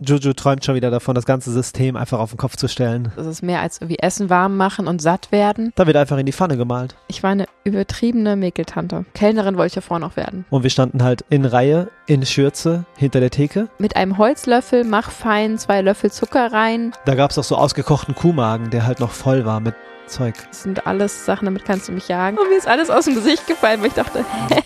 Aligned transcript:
Juju 0.00 0.32
träumt 0.34 0.64
schon 0.64 0.74
wieder 0.74 0.90
davon, 0.90 1.14
das 1.14 1.24
ganze 1.24 1.50
System 1.52 1.96
einfach 1.96 2.18
auf 2.18 2.30
den 2.30 2.38
Kopf 2.38 2.56
zu 2.56 2.68
stellen. 2.68 3.12
Das 3.16 3.26
ist 3.26 3.42
mehr 3.42 3.60
als 3.60 3.80
irgendwie 3.80 3.98
Essen 3.98 4.28
warm 4.30 4.56
machen 4.56 4.86
und 4.88 5.00
satt 5.00 5.32
werden. 5.32 5.72
Da 5.74 5.86
wird 5.86 5.96
einfach 5.96 6.18
in 6.18 6.26
die 6.26 6.32
Pfanne 6.32 6.56
gemalt. 6.56 6.96
Ich 7.08 7.22
war 7.22 7.30
eine 7.30 7.46
übertriebene 7.64 8.36
Mäkeltante. 8.36 9.04
Kellnerin 9.14 9.56
wollte 9.56 9.68
ich 9.68 9.74
ja 9.76 9.82
vorher 9.82 10.06
noch 10.06 10.16
werden. 10.16 10.44
Und 10.50 10.62
wir 10.62 10.70
standen 10.70 11.02
halt 11.02 11.24
in 11.30 11.44
Reihe, 11.44 11.88
in 12.06 12.24
Schürze, 12.26 12.84
hinter 12.96 13.20
der 13.20 13.30
Theke. 13.30 13.68
Mit 13.78 13.96
einem 13.96 14.18
Holzlöffel, 14.18 14.84
mach 14.84 15.10
fein, 15.10 15.58
zwei 15.58 15.80
Löffel 15.82 16.10
Zucker 16.10 16.52
rein. 16.52 16.92
Da 17.04 17.14
gab 17.14 17.30
es 17.30 17.38
auch 17.38 17.44
so 17.44 17.56
ausgekochten 17.56 18.14
Kuhmagen, 18.14 18.70
der 18.70 18.86
halt 18.86 19.00
noch 19.00 19.12
voll 19.12 19.44
war 19.44 19.60
mit 19.60 19.74
Zeug. 20.06 20.34
Das 20.48 20.62
sind 20.62 20.86
alles 20.86 21.24
Sachen, 21.24 21.46
damit 21.46 21.64
kannst 21.64 21.88
du 21.88 21.92
mich 21.92 22.08
jagen. 22.08 22.38
Und 22.38 22.48
mir 22.48 22.56
ist 22.56 22.68
alles 22.68 22.90
aus 22.90 23.06
dem 23.06 23.14
Gesicht 23.14 23.46
gefallen, 23.46 23.80
weil 23.80 23.88
ich 23.88 23.94
dachte, 23.94 24.24
hä? 24.50 24.60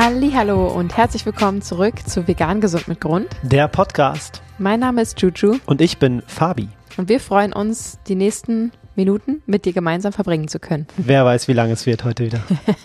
Hallo 0.00 0.68
und 0.68 0.96
herzlich 0.96 1.26
willkommen 1.26 1.60
zurück 1.60 2.06
zu 2.06 2.28
Vegan 2.28 2.60
Gesund 2.60 2.86
mit 2.86 3.00
Grund. 3.00 3.26
Der 3.42 3.66
Podcast. 3.66 4.40
Mein 4.56 4.78
Name 4.78 5.02
ist 5.02 5.20
Juju 5.20 5.58
Und 5.66 5.80
ich 5.80 5.98
bin 5.98 6.22
Fabi. 6.24 6.68
und 6.98 7.08
wir 7.08 7.18
freuen 7.18 7.52
uns, 7.52 7.98
die 8.06 8.14
nächsten 8.14 8.70
Minuten 8.94 9.42
mit 9.46 9.64
dir 9.64 9.72
gemeinsam 9.72 10.12
verbringen 10.12 10.46
zu 10.46 10.60
können. 10.60 10.86
Wer 10.98 11.24
weiß, 11.24 11.48
wie 11.48 11.52
lange 11.52 11.72
es 11.72 11.84
wird 11.84 12.04
heute 12.04 12.26
wieder. 12.26 12.40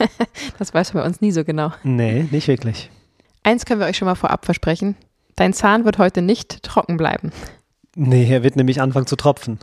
Das 0.58 0.74
weiß 0.74 0.96
man 0.96 1.04
bei 1.04 1.08
uns 1.08 1.22
nie 1.22 1.32
so 1.32 1.44
genau. 1.44 1.72
Nee, 1.84 2.28
nicht 2.32 2.48
wirklich. 2.48 2.90
Eins 3.44 3.66
können 3.66 3.80
wir 3.80 3.86
euch 3.86 3.98
schon 3.98 4.08
mal 4.08 4.16
vorab 4.16 4.46
versprechen. 4.46 4.96
Dein 5.36 5.54
Zahn 5.54 5.86
wird 5.86 6.00
heute 6.00 6.24
nicht 6.24 6.64
trocken 6.64 6.98
bleiben. 6.98 7.32
Nee, 7.96 8.28
er 8.28 8.42
wird 8.42 8.56
nämlich 8.56 8.82
anfangen 8.82 9.06
zu 9.06 9.18
tropfen. 9.18 9.60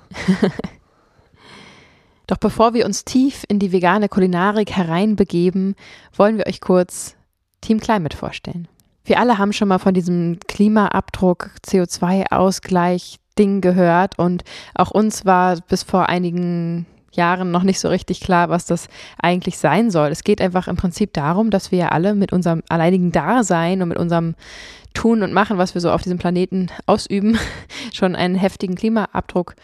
Doch 2.28 2.36
bevor 2.36 2.74
wir 2.74 2.86
uns 2.86 3.04
tief 3.04 3.44
in 3.48 3.58
die 3.58 3.72
vegane 3.72 4.08
Kulinarik 4.08 4.70
hereinbegeben, 4.70 5.74
wollen 6.16 6.38
wir 6.38 6.46
euch 6.46 6.60
kurz 6.60 7.16
Team 7.60 7.80
Climate 7.80 8.16
vorstellen. 8.16 8.68
Wir 9.04 9.18
alle 9.18 9.38
haben 9.38 9.52
schon 9.52 9.68
mal 9.68 9.78
von 9.78 9.94
diesem 9.94 10.38
Klimaabdruck, 10.46 11.50
CO2-Ausgleich 11.66 13.16
Ding 13.38 13.60
gehört 13.60 14.18
und 14.18 14.44
auch 14.74 14.90
uns 14.90 15.24
war 15.24 15.56
bis 15.68 15.82
vor 15.82 16.08
einigen 16.08 16.86
Jahren 17.12 17.50
noch 17.50 17.62
nicht 17.62 17.80
so 17.80 17.88
richtig 17.88 18.20
klar, 18.20 18.50
was 18.50 18.66
das 18.66 18.88
eigentlich 19.20 19.58
sein 19.58 19.90
soll. 19.90 20.10
Es 20.10 20.24
geht 20.24 20.40
einfach 20.40 20.68
im 20.68 20.76
Prinzip 20.76 21.12
darum, 21.12 21.50
dass 21.50 21.72
wir 21.72 21.92
alle 21.92 22.14
mit 22.14 22.32
unserem 22.32 22.62
alleinigen 22.68 23.12
Dasein 23.12 23.82
und 23.82 23.88
mit 23.88 23.98
unserem 23.98 24.34
Tun 24.94 25.22
und 25.22 25.32
Machen, 25.32 25.58
was 25.58 25.74
wir 25.74 25.80
so 25.80 25.90
auf 25.90 26.02
diesem 26.02 26.18
Planeten 26.18 26.68
ausüben, 26.86 27.38
schon 27.92 28.14
einen 28.14 28.34
heftigen 28.34 28.74
Klimaabdruck 28.74 29.54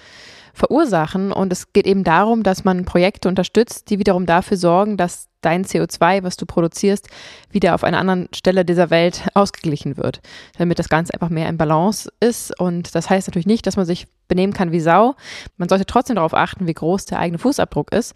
verursachen. 0.55 1.33
Und 1.33 1.52
es 1.52 1.72
geht 1.72 1.86
eben 1.86 2.05
darum, 2.05 2.42
dass 2.42 2.64
man 2.64 2.84
Projekte 2.84 3.28
unterstützt, 3.28 3.91
die 3.91 3.98
wiederum 3.98 4.27
dafür 4.27 4.56
sorgen, 4.56 4.97
dass 4.97 5.28
dein 5.47 5.64
CO2, 5.64 6.25
was 6.25 6.36
du 6.36 6.44
produzierst, 6.44 7.08
wieder 7.50 7.75
auf 7.75 7.84
einer 7.84 7.98
anderen 7.98 8.28
Stelle 8.34 8.64
dieser 8.64 8.91
Welt 8.91 9.22
ausgeglichen 9.34 9.97
wird, 9.97 10.20
damit 10.58 10.78
das 10.78 10.89
Ganze 10.89 11.14
einfach 11.14 11.30
mehr 11.30 11.48
im 11.48 11.56
Balance 11.56 12.11
ist. 12.20 12.58
Und 12.58 12.94
das 12.94 13.08
heißt 13.08 13.28
natürlich 13.28 13.47
nicht, 13.47 13.67
dass 13.67 13.77
man 13.77 13.86
sich 13.86 14.06
benehmen 14.28 14.52
kann 14.52 14.72
wie 14.72 14.80
Sau. 14.80 15.14
Man 15.56 15.69
sollte 15.69 15.86
trotzdem 15.86 16.16
darauf 16.16 16.34
achten, 16.34 16.66
wie 16.66 16.74
groß 16.74 17.06
der 17.06 17.19
eigene 17.19 17.38
Fußabdruck 17.38 17.92
ist. 17.92 18.14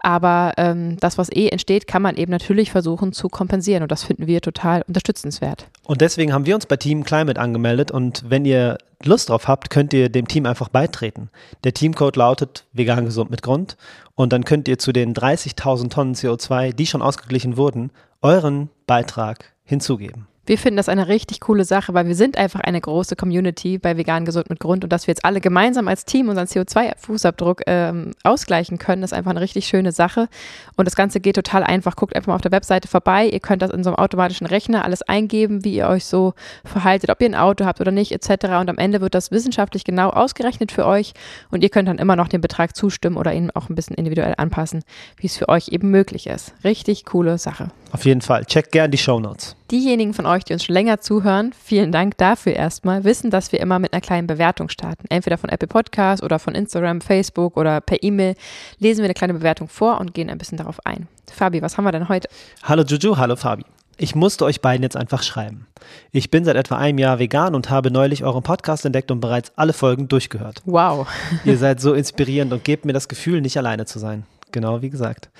Aber 0.00 0.52
ähm, 0.56 0.96
das, 0.98 1.18
was 1.18 1.30
eh 1.30 1.48
entsteht, 1.48 1.86
kann 1.86 2.02
man 2.02 2.16
eben 2.16 2.30
natürlich 2.30 2.70
versuchen 2.70 3.12
zu 3.12 3.28
kompensieren. 3.28 3.82
Und 3.82 3.92
das 3.92 4.04
finden 4.04 4.26
wir 4.26 4.40
total 4.40 4.82
unterstützenswert. 4.88 5.66
Und 5.84 6.00
deswegen 6.00 6.32
haben 6.32 6.46
wir 6.46 6.54
uns 6.54 6.66
bei 6.66 6.76
Team 6.76 7.04
Climate 7.04 7.40
angemeldet 7.40 7.90
und 7.90 8.24
wenn 8.28 8.44
ihr 8.44 8.78
Lust 9.04 9.28
drauf 9.28 9.48
habt, 9.48 9.70
könnt 9.70 9.92
ihr 9.92 10.08
dem 10.08 10.28
Team 10.28 10.46
einfach 10.46 10.68
beitreten. 10.68 11.30
Der 11.64 11.74
Teamcode 11.74 12.16
lautet 12.16 12.66
vegan 12.72 13.04
gesund 13.04 13.30
mit 13.30 13.42
Grund 13.42 13.76
und 14.14 14.32
dann 14.32 14.44
könnt 14.44 14.68
ihr 14.68 14.78
zu 14.78 14.92
den 14.92 15.14
30.000 15.14 15.90
Tonnen 15.90 16.14
CO2, 16.14 16.72
die 16.72 16.86
schon 16.86 17.02
ausgeglichen 17.02 17.56
wurden, 17.56 17.90
euren 18.20 18.70
Beitrag 18.86 19.52
hinzugeben. 19.64 20.26
Wir 20.44 20.58
finden 20.58 20.76
das 20.76 20.88
eine 20.88 21.06
richtig 21.06 21.40
coole 21.40 21.64
Sache, 21.64 21.94
weil 21.94 22.08
wir 22.08 22.16
sind 22.16 22.36
einfach 22.36 22.58
eine 22.58 22.80
große 22.80 23.14
Community 23.14 23.78
bei 23.78 23.96
Vegan 23.96 24.24
Gesund 24.24 24.50
mit 24.50 24.58
Grund 24.58 24.82
und 24.82 24.92
dass 24.92 25.06
wir 25.06 25.12
jetzt 25.12 25.24
alle 25.24 25.40
gemeinsam 25.40 25.86
als 25.86 26.04
Team 26.04 26.28
unseren 26.28 26.46
CO2-Fußabdruck 26.46 27.62
ähm, 27.68 28.10
ausgleichen 28.24 28.78
können, 28.78 29.04
ist 29.04 29.12
einfach 29.12 29.30
eine 29.30 29.40
richtig 29.40 29.66
schöne 29.66 29.92
Sache. 29.92 30.28
Und 30.76 30.86
das 30.86 30.96
Ganze 30.96 31.20
geht 31.20 31.36
total 31.36 31.62
einfach. 31.62 31.94
Guckt 31.94 32.16
einfach 32.16 32.26
mal 32.26 32.34
auf 32.34 32.40
der 32.40 32.50
Webseite 32.50 32.88
vorbei. 32.88 33.28
Ihr 33.28 33.38
könnt 33.38 33.62
das 33.62 33.70
in 33.70 33.84
so 33.84 33.90
einem 33.90 33.98
automatischen 33.98 34.48
Rechner 34.48 34.84
alles 34.84 35.02
eingeben, 35.02 35.64
wie 35.64 35.76
ihr 35.76 35.86
euch 35.86 36.06
so 36.06 36.34
verhaltet, 36.64 37.10
ob 37.10 37.20
ihr 37.20 37.28
ein 37.28 37.36
Auto 37.36 37.64
habt 37.64 37.80
oder 37.80 37.92
nicht, 37.92 38.10
etc. 38.10 38.46
Und 38.60 38.68
am 38.68 38.78
Ende 38.78 39.00
wird 39.00 39.14
das 39.14 39.30
wissenschaftlich 39.30 39.84
genau 39.84 40.10
ausgerechnet 40.10 40.72
für 40.72 40.86
euch 40.86 41.14
und 41.52 41.62
ihr 41.62 41.68
könnt 41.68 41.88
dann 41.88 41.98
immer 41.98 42.16
noch 42.16 42.26
dem 42.26 42.40
Betrag 42.40 42.74
zustimmen 42.74 43.16
oder 43.16 43.32
ihn 43.32 43.52
auch 43.52 43.68
ein 43.68 43.76
bisschen 43.76 43.94
individuell 43.94 44.34
anpassen, 44.38 44.82
wie 45.18 45.28
es 45.28 45.36
für 45.36 45.48
euch 45.48 45.68
eben 45.68 45.90
möglich 45.90 46.26
ist. 46.26 46.52
Richtig 46.64 47.04
coole 47.04 47.38
Sache. 47.38 47.68
Auf 47.92 48.04
jeden 48.04 48.22
Fall. 48.22 48.44
Checkt 48.44 48.72
gern 48.72 48.90
die 48.90 48.98
Shownotes. 48.98 49.54
Diejenigen 49.72 50.12
von 50.12 50.26
euch, 50.26 50.44
die 50.44 50.52
uns 50.52 50.64
schon 50.64 50.74
länger 50.74 51.00
zuhören, 51.00 51.54
vielen 51.58 51.92
Dank 51.92 52.18
dafür 52.18 52.52
erstmal, 52.52 53.04
wissen, 53.04 53.30
dass 53.30 53.52
wir 53.52 53.60
immer 53.60 53.78
mit 53.78 53.94
einer 53.94 54.02
kleinen 54.02 54.26
Bewertung 54.26 54.68
starten. 54.68 55.06
Entweder 55.08 55.38
von 55.38 55.48
Apple 55.48 55.66
Podcasts 55.66 56.22
oder 56.22 56.38
von 56.38 56.54
Instagram, 56.54 57.00
Facebook 57.00 57.56
oder 57.56 57.80
per 57.80 58.02
E-Mail 58.02 58.34
lesen 58.80 58.98
wir 58.98 59.06
eine 59.06 59.14
kleine 59.14 59.32
Bewertung 59.32 59.70
vor 59.70 59.98
und 59.98 60.12
gehen 60.12 60.28
ein 60.28 60.36
bisschen 60.36 60.58
darauf 60.58 60.84
ein. 60.84 61.08
Fabi, 61.32 61.62
was 61.62 61.78
haben 61.78 61.84
wir 61.84 61.92
denn 61.92 62.10
heute? 62.10 62.28
Hallo 62.64 62.82
Juju, 62.82 63.16
hallo 63.16 63.34
Fabi. 63.34 63.64
Ich 63.96 64.14
musste 64.14 64.44
euch 64.44 64.60
beiden 64.60 64.82
jetzt 64.82 64.96
einfach 64.96 65.22
schreiben. 65.22 65.66
Ich 66.10 66.30
bin 66.30 66.44
seit 66.44 66.56
etwa 66.56 66.76
einem 66.76 66.98
Jahr 66.98 67.18
vegan 67.18 67.54
und 67.54 67.70
habe 67.70 67.90
neulich 67.90 68.24
euren 68.24 68.42
Podcast 68.42 68.84
entdeckt 68.84 69.10
und 69.10 69.20
bereits 69.20 69.52
alle 69.56 69.72
Folgen 69.72 70.06
durchgehört. 70.06 70.60
Wow. 70.66 71.08
Ihr 71.46 71.56
seid 71.56 71.80
so 71.80 71.94
inspirierend 71.94 72.52
und 72.52 72.62
gebt 72.62 72.84
mir 72.84 72.92
das 72.92 73.08
Gefühl, 73.08 73.40
nicht 73.40 73.56
alleine 73.56 73.86
zu 73.86 73.98
sein. 73.98 74.26
Genau 74.50 74.82
wie 74.82 74.90
gesagt. 74.90 75.30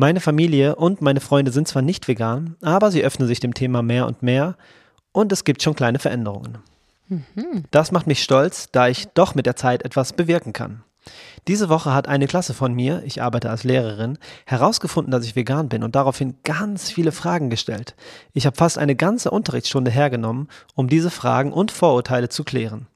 Meine 0.00 0.20
Familie 0.20 0.76
und 0.76 1.02
meine 1.02 1.18
Freunde 1.18 1.50
sind 1.50 1.66
zwar 1.66 1.82
nicht 1.82 2.06
vegan, 2.06 2.54
aber 2.62 2.92
sie 2.92 3.02
öffnen 3.02 3.26
sich 3.26 3.40
dem 3.40 3.52
Thema 3.52 3.82
mehr 3.82 4.06
und 4.06 4.22
mehr 4.22 4.56
und 5.10 5.32
es 5.32 5.42
gibt 5.42 5.60
schon 5.60 5.74
kleine 5.74 5.98
Veränderungen. 5.98 6.58
Das 7.72 7.90
macht 7.90 8.06
mich 8.06 8.22
stolz, 8.22 8.68
da 8.70 8.86
ich 8.86 9.08
doch 9.08 9.34
mit 9.34 9.44
der 9.44 9.56
Zeit 9.56 9.82
etwas 9.82 10.12
bewirken 10.12 10.52
kann. 10.52 10.84
Diese 11.48 11.68
Woche 11.68 11.92
hat 11.92 12.06
eine 12.06 12.28
Klasse 12.28 12.54
von 12.54 12.74
mir, 12.74 13.02
ich 13.06 13.22
arbeite 13.22 13.50
als 13.50 13.64
Lehrerin, 13.64 14.18
herausgefunden, 14.46 15.10
dass 15.10 15.24
ich 15.24 15.34
vegan 15.34 15.68
bin 15.68 15.82
und 15.82 15.96
daraufhin 15.96 16.36
ganz 16.44 16.92
viele 16.92 17.10
Fragen 17.10 17.50
gestellt. 17.50 17.96
Ich 18.34 18.46
habe 18.46 18.56
fast 18.56 18.78
eine 18.78 18.94
ganze 18.94 19.32
Unterrichtsstunde 19.32 19.90
hergenommen, 19.90 20.46
um 20.76 20.88
diese 20.88 21.10
Fragen 21.10 21.52
und 21.52 21.72
Vorurteile 21.72 22.28
zu 22.28 22.44
klären. 22.44 22.86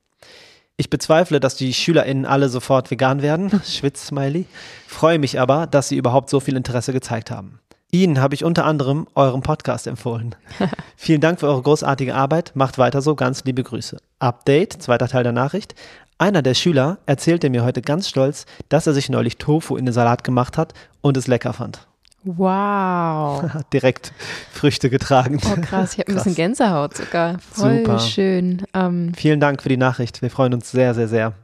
Ich 0.83 0.91
bezweifle, 0.91 1.39
dass 1.39 1.55
die 1.55 1.73
SchülerInnen 1.75 2.27
alle 2.27 2.49
sofort 2.49 2.91
vegan 2.91 3.23
werden, 3.23 3.53
Schwitz-Smiley, 3.65 4.47
freue 4.89 5.21
mich 5.21 5.39
aber, 5.39 5.69
dass 5.69 5.89
sie 5.89 5.97
überhaupt 5.97 6.29
so 6.29 6.41
viel 6.41 6.57
Interesse 6.57 6.93
gezeigt 6.93 7.31
haben. 7.31 7.61
Ihnen 7.93 8.21
habe 8.21 8.35
ich 8.35 8.43
unter 8.43 8.65
anderem 8.65 9.07
euren 9.15 9.43
Podcast 9.43 9.87
empfohlen. 9.87 10.35
Vielen 10.97 11.21
Dank 11.21 11.39
für 11.39 11.47
eure 11.47 11.63
großartige 11.63 12.17
Arbeit, 12.17 12.51
macht 12.55 12.79
weiter 12.79 13.01
so, 13.01 13.15
ganz 13.15 13.45
liebe 13.45 13.63
Grüße. 13.63 13.99
Update, 14.19 14.83
zweiter 14.83 15.07
Teil 15.07 15.23
der 15.23 15.31
Nachricht. 15.31 15.77
Einer 16.19 16.43
der 16.43 16.55
Schüler 16.55 16.99
erzählte 17.07 17.49
mir 17.49 17.63
heute 17.63 17.81
ganz 17.81 18.09
stolz, 18.09 18.45
dass 18.69 18.89
er 18.89 18.93
sich 18.93 19.09
neulich 19.09 19.39
Tofu 19.39 19.77
in 19.77 19.87
den 19.87 19.95
Salat 19.95 20.25
gemacht 20.25 20.59
hat 20.59 20.75
und 21.01 21.17
es 21.17 21.29
lecker 21.29 21.53
fand. 21.53 21.87
Wow. 22.25 23.43
Hat 23.43 23.67
direkt 23.73 24.13
Früchte 24.53 24.91
getragen. 24.91 25.41
Oh 25.45 25.61
krass, 25.61 25.95
ich 25.95 25.99
habe 26.01 26.13
ein 26.13 26.15
bisschen 26.15 26.35
Gänsehaut 26.35 26.97
sogar. 26.97 27.39
Voll 27.39 27.79
Super. 27.79 27.99
schön. 27.99 28.63
Ähm, 28.75 29.13
Vielen 29.17 29.41
Dank 29.41 29.63
für 29.63 29.69
die 29.69 29.77
Nachricht. 29.77 30.23
Wir 30.23 30.31
freuen 30.31 30.55
uns 30.55 30.71
sehr, 30.71 30.95
sehr, 30.95 31.09
sehr. 31.09 31.35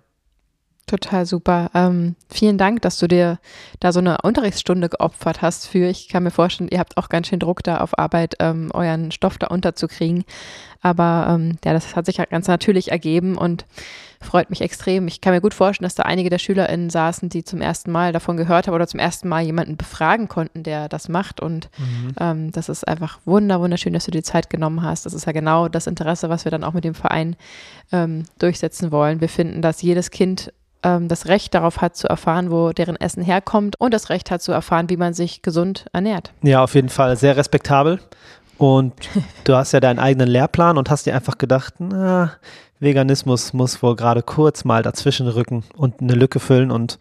Total 0.88 1.26
super. 1.26 1.70
Ähm, 1.74 2.16
vielen 2.30 2.56
Dank, 2.56 2.80
dass 2.80 2.98
du 2.98 3.06
dir 3.06 3.38
da 3.78 3.92
so 3.92 4.00
eine 4.00 4.18
Unterrichtsstunde 4.22 4.88
geopfert 4.88 5.42
hast 5.42 5.66
für. 5.66 5.86
Ich 5.88 6.08
kann 6.08 6.22
mir 6.22 6.30
vorstellen, 6.30 6.70
ihr 6.72 6.78
habt 6.78 6.96
auch 6.96 7.10
ganz 7.10 7.28
schön 7.28 7.38
Druck 7.38 7.62
da 7.62 7.78
auf 7.78 7.98
Arbeit, 7.98 8.36
ähm, 8.40 8.70
euren 8.72 9.12
Stoff 9.12 9.36
da 9.36 9.48
unterzukriegen. 9.48 10.24
Aber 10.80 11.26
ähm, 11.28 11.58
ja, 11.62 11.74
das 11.74 11.94
hat 11.94 12.06
sich 12.06 12.16
ja 12.16 12.24
ganz 12.24 12.48
natürlich 12.48 12.90
ergeben 12.90 13.36
und 13.36 13.66
freut 14.20 14.50
mich 14.50 14.60
extrem. 14.60 15.06
Ich 15.08 15.20
kann 15.20 15.32
mir 15.32 15.40
gut 15.40 15.54
vorstellen, 15.54 15.86
dass 15.86 15.94
da 15.94 16.04
einige 16.04 16.30
der 16.30 16.38
SchülerInnen 16.38 16.90
saßen, 16.90 17.28
die 17.28 17.44
zum 17.44 17.60
ersten 17.60 17.90
Mal 17.90 18.12
davon 18.12 18.36
gehört 18.36 18.66
haben 18.66 18.74
oder 18.74 18.86
zum 18.86 19.00
ersten 19.00 19.28
Mal 19.28 19.42
jemanden 19.42 19.76
befragen 19.76 20.28
konnten, 20.28 20.62
der 20.62 20.88
das 20.88 21.08
macht. 21.08 21.40
Und 21.40 21.70
ähm, 22.20 22.50
das 22.52 22.68
ist 22.68 22.86
einfach 22.86 23.18
wunder, 23.24 23.60
wunderschön, 23.60 23.92
dass 23.92 24.04
du 24.04 24.10
dir 24.10 24.18
die 24.18 24.24
Zeit 24.24 24.50
genommen 24.50 24.82
hast. 24.82 25.06
Das 25.06 25.14
ist 25.14 25.26
ja 25.26 25.32
genau 25.32 25.68
das 25.68 25.86
Interesse, 25.86 26.28
was 26.28 26.44
wir 26.44 26.50
dann 26.50 26.64
auch 26.64 26.72
mit 26.72 26.84
dem 26.84 26.94
Verein 26.94 27.36
ähm, 27.92 28.24
durchsetzen 28.38 28.90
wollen. 28.90 29.20
Wir 29.20 29.28
finden, 29.28 29.62
dass 29.62 29.82
jedes 29.82 30.10
Kind 30.10 30.52
ähm, 30.82 31.08
das 31.08 31.26
Recht 31.26 31.54
darauf 31.54 31.80
hat, 31.80 31.96
zu 31.96 32.08
erfahren, 32.08 32.50
wo 32.50 32.72
deren 32.72 32.96
Essen 32.96 33.22
herkommt 33.22 33.80
und 33.80 33.92
das 33.92 34.10
Recht 34.10 34.30
hat 34.30 34.42
zu 34.42 34.52
erfahren, 34.52 34.88
wie 34.90 34.96
man 34.96 35.14
sich 35.14 35.42
gesund 35.42 35.86
ernährt. 35.92 36.32
Ja, 36.42 36.62
auf 36.62 36.74
jeden 36.74 36.88
Fall 36.88 37.16
sehr 37.16 37.36
respektabel. 37.36 38.00
Und 38.58 38.94
du 39.44 39.54
hast 39.54 39.72
ja 39.72 39.80
deinen 39.80 39.98
eigenen 39.98 40.28
Lehrplan 40.28 40.76
und 40.76 40.90
hast 40.90 41.06
dir 41.06 41.14
einfach 41.14 41.38
gedacht, 41.38 41.74
na, 41.78 42.32
Veganismus 42.80 43.52
muss 43.52 43.82
wohl 43.82 43.96
gerade 43.96 44.22
kurz 44.22 44.64
mal 44.64 44.82
dazwischen 44.82 45.26
rücken 45.28 45.64
und 45.76 46.00
eine 46.00 46.14
Lücke 46.14 46.40
füllen. 46.40 46.70
Und 46.70 46.98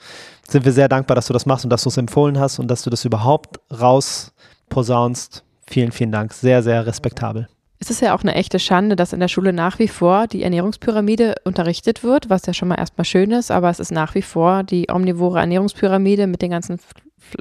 sind 0.48 0.65
wir 0.65 0.71
sehr 0.71 0.88
dankbar, 0.88 1.15
dass 1.15 1.27
du 1.27 1.33
das 1.33 1.45
machst 1.45 1.65
und 1.65 1.69
dass 1.69 1.83
du 1.83 1.89
es 1.89 1.98
empfohlen 1.98 2.39
hast 2.39 2.59
und 2.59 2.68
dass 2.69 2.83
du 2.83 2.89
das 2.89 3.06
überhaupt 3.06 3.59
rausposaunst. 3.71 5.44
Vielen, 5.68 5.92
vielen 5.92 6.12
Dank. 6.12 6.33
Sehr, 6.33 6.63
sehr 6.63 6.86
respektabel. 6.86 7.48
Es 7.79 7.91
ist 7.91 8.01
ja 8.01 8.15
auch 8.15 8.24
eine 8.24 8.33
echte 8.33 8.59
Schande, 8.59 8.95
dass 8.95 9.13
in 9.13 9.19
der 9.19 9.27
Schule 9.27 9.53
nach 9.53 9.77
wie 9.77 9.88
vor 9.88 10.27
die 10.27 10.44
Ernährungspyramide 10.44 11.35
unterrichtet 11.44 12.03
wird, 12.03 12.29
was 12.29 12.45
ja 12.45 12.53
schon 12.53 12.69
mal 12.69 12.79
erstmal 12.79 13.06
schön 13.06 13.31
ist, 13.31 13.51
aber 13.51 13.69
es 13.69 13.79
ist 13.79 13.91
nach 13.91 14.15
wie 14.15 14.24
vor 14.24 14.63
die 14.63 14.88
omnivore 14.91 15.39
Ernährungspyramide 15.39 16.25
mit 16.25 16.41
den 16.41 16.51
ganzen 16.51 16.79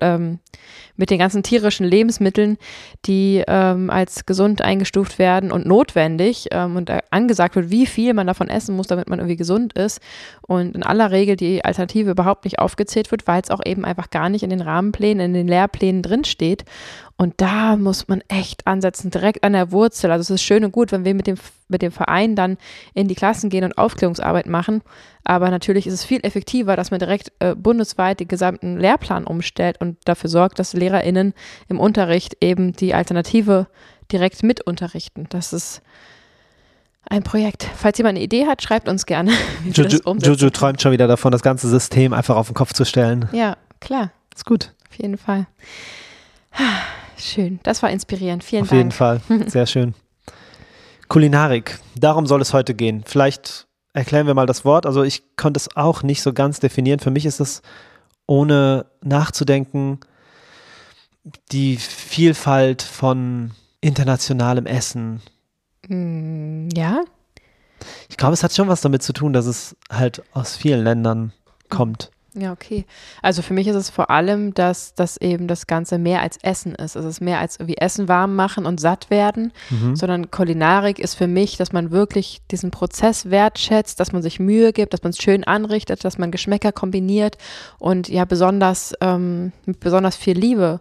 ähm, 0.01 0.41
mit 0.97 1.11
den 1.11 1.19
ganzen 1.19 1.43
tierischen 1.43 1.87
Lebensmitteln, 1.87 2.57
die 3.05 3.45
ähm, 3.47 3.91
als 3.91 4.27
gesund 4.27 4.63
eingestuft 4.63 5.19
werden 5.19 5.53
und 5.53 5.67
notwendig 5.67 6.49
ähm, 6.51 6.77
und 6.77 6.91
angesagt 7.11 7.55
wird, 7.57 7.71
wie 7.71 7.87
viel 7.87 8.15
man 8.15 8.27
davon 8.27 8.49
essen 8.49 8.75
muss, 8.75 8.87
damit 8.87 9.09
man 9.09 9.19
irgendwie 9.19 9.37
gesund 9.37 9.75
ist. 9.75 10.01
Und 10.43 10.75
in 10.75 10.83
aller 10.83 11.11
Regel 11.11 11.37
die 11.37 11.65
Alternative 11.65 12.11
überhaupt 12.11 12.45
nicht 12.45 12.59
aufgezählt 12.59 13.11
wird, 13.11 13.27
weil 13.27 13.43
es 13.43 13.51
auch 13.51 13.61
eben 13.65 13.85
einfach 13.85 14.11
gar 14.11 14.29
nicht 14.29 14.43
in 14.43 14.51
den 14.51 14.63
Rahmenplänen, 14.63 15.27
in 15.27 15.35
den 15.35 15.49
Lehrplänen 15.49 16.03
drinsteht. 16.03 16.65
Und 17.19 17.35
da 17.39 17.77
muss 17.77 18.09
man 18.09 18.21
echt 18.29 18.67
ansetzen, 18.67 19.11
direkt 19.11 19.43
an 19.43 19.55
der 19.55 19.73
Wurzel. 19.73 20.11
Also 20.11 20.21
es 20.21 20.41
ist 20.41 20.47
schön 20.47 20.65
und 20.67 20.73
gut, 20.73 20.93
wenn 20.93 21.07
wir 21.07 21.15
mit 21.15 21.27
dem, 21.27 21.37
mit 21.67 21.81
dem 21.81 21.91
Verein 21.91 22.37
dann 22.37 22.59
in 22.93 23.09
die 23.09 23.15
Klassen 23.15 23.49
gehen 23.49 23.65
und 23.65 23.79
Aufklärungsarbeit 23.79 24.47
machen. 24.47 24.83
Aber 25.25 25.51
natürlich 25.51 25.87
ist 25.87 25.95
es 25.95 26.05
viel 26.05 26.21
effektiver, 26.25 26.77
dass 26.77 26.91
man 26.91 27.01
direkt 27.01 27.33
äh, 27.39 27.55
bundesweit 27.55 28.21
den 28.21 28.29
gesamten 28.29 28.79
Lehrplan 28.79 29.25
umstellt 29.25 29.81
und 29.81 29.97
dafür 30.05 30.29
sorgt, 30.29 30.59
dass 30.59 30.75
LehrerInnen 30.75 31.33
im 31.69 31.81
Unterricht 31.81 32.37
eben 32.43 32.75
die 32.75 32.93
Alternative 32.93 33.67
direkt 34.13 34.43
mit 34.43 34.61
unterrichten. 34.61 35.27
Das 35.31 35.55
ist 35.55 35.81
ein 37.09 37.23
Projekt. 37.23 37.67
Falls 37.77 37.97
jemand 37.97 38.17
eine 38.17 38.25
Idee 38.25 38.47
hat, 38.47 38.63
schreibt 38.63 38.89
uns 38.89 39.07
gerne. 39.07 39.33
Juju, 39.73 40.01
Juju 40.19 40.51
träumt 40.51 40.83
schon 40.83 40.93
wieder 40.93 41.09
davon, 41.09 41.33
das 41.33 41.43
ganze 41.43 41.69
System 41.69 42.13
einfach 42.13 42.37
auf 42.37 42.49
den 42.49 42.55
Kopf 42.55 42.75
zu 42.75 42.85
stellen. 42.85 43.29
Ja, 43.33 43.57
klar. 43.81 44.11
Ist 44.35 44.45
gut. 44.45 44.75
Auf 44.91 44.99
jeden 44.99 45.17
Fall. 45.17 45.47
Schön, 47.17 47.61
das 47.63 47.83
war 47.83 47.91
inspirierend. 47.91 48.45
Vielen 48.45 48.63
Auf 48.63 48.69
Dank. 48.69 48.79
Auf 48.79 48.79
jeden 48.79 48.93
Fall, 48.93 49.21
sehr 49.49 49.67
schön. 49.67 49.95
Kulinarik, 51.09 51.79
darum 51.95 52.27
soll 52.27 52.41
es 52.43 52.53
heute 52.53 52.75
gehen. 52.75 53.05
Vielleicht 53.07 53.67
erklären 53.93 54.27
wir 54.27 54.35
mal 54.35 54.47
das 54.47 54.65
Wort. 54.65 54.87
Also 54.87 55.03
ich 55.03 55.23
konnte 55.37 55.59
es 55.59 55.77
auch 55.77 56.03
nicht 56.03 56.23
so 56.23 56.33
ganz 56.33 56.61
definieren. 56.61 56.99
Für 56.99 57.11
mich 57.11 57.25
ist 57.27 57.41
es, 57.41 57.63
ohne 58.27 58.87
nachzudenken, 59.03 60.01
die 61.53 61.77
Vielfalt 61.77 62.83
von 62.83 63.53
internationalem 63.81 64.67
Essen. 64.67 65.23
Mm, 65.89 66.69
ja. 66.75 67.03
Ich 68.09 68.17
glaube, 68.17 68.35
es 68.35 68.43
hat 68.43 68.53
schon 68.53 68.69
was 68.69 68.81
damit 68.81 69.03
zu 69.03 69.13
tun, 69.13 69.33
dass 69.33 69.47
es 69.47 69.77
halt 69.91 70.23
aus 70.33 70.57
vielen 70.57 70.83
Ländern 70.83 71.33
kommt. 71.69 72.11
Ja, 72.39 72.53
okay. 72.53 72.85
Also 73.23 73.41
für 73.41 73.55
mich 73.55 73.67
ist 73.67 73.77
es 73.77 73.89
vor 73.89 74.11
allem, 74.11 74.53
dass 74.53 74.95
das 74.95 75.17
eben 75.17 75.49
das 75.49 75.67
Ganze 75.67 75.97
mehr 75.97 76.21
als 76.21 76.37
Essen 76.37 76.75
ist. 76.75 76.95
Es 76.95 77.05
ist 77.05 77.21
mehr 77.21 77.41
als 77.41 77.57
irgendwie 77.57 77.79
Essen 77.79 78.09
warm 78.09 78.37
machen 78.37 78.67
und 78.67 78.79
satt 78.79 79.09
werden, 79.09 79.53
mhm. 79.71 79.97
sondern 79.97 80.31
Kulinarik 80.31 80.99
ist 80.99 81.15
für 81.15 81.29
mich, 81.29 81.57
dass 81.57 81.73
man 81.73 81.91
wirklich 81.91 82.43
diesen 82.51 82.71
Prozess 82.71 83.31
wertschätzt, 83.31 83.99
dass 84.01 84.13
man 84.13 84.21
sich 84.21 84.39
Mühe 84.39 84.75
gibt, 84.75 84.93
dass 84.93 85.03
man 85.03 85.11
es 85.11 85.19
schön 85.19 85.45
anrichtet, 85.45 86.05
dass 86.05 86.19
man 86.19 86.31
Geschmäcker 86.31 86.73
kombiniert 86.73 87.39
und 87.79 88.09
ja 88.09 88.27
besonders 88.27 88.93
ähm, 89.01 89.53
mit 89.65 89.81
besonders 89.81 90.17
viel 90.17 90.39
Liebe 90.39 90.81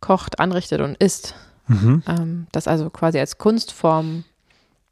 kocht, 0.00 0.38
anrichtet 0.38 0.82
und 0.82 0.96
isst. 0.98 1.34
Mhm. 1.66 2.02
Ähm, 2.06 2.46
das 2.52 2.68
also 2.68 2.90
quasi 2.90 3.18
als 3.18 3.38
Kunstform 3.38 4.24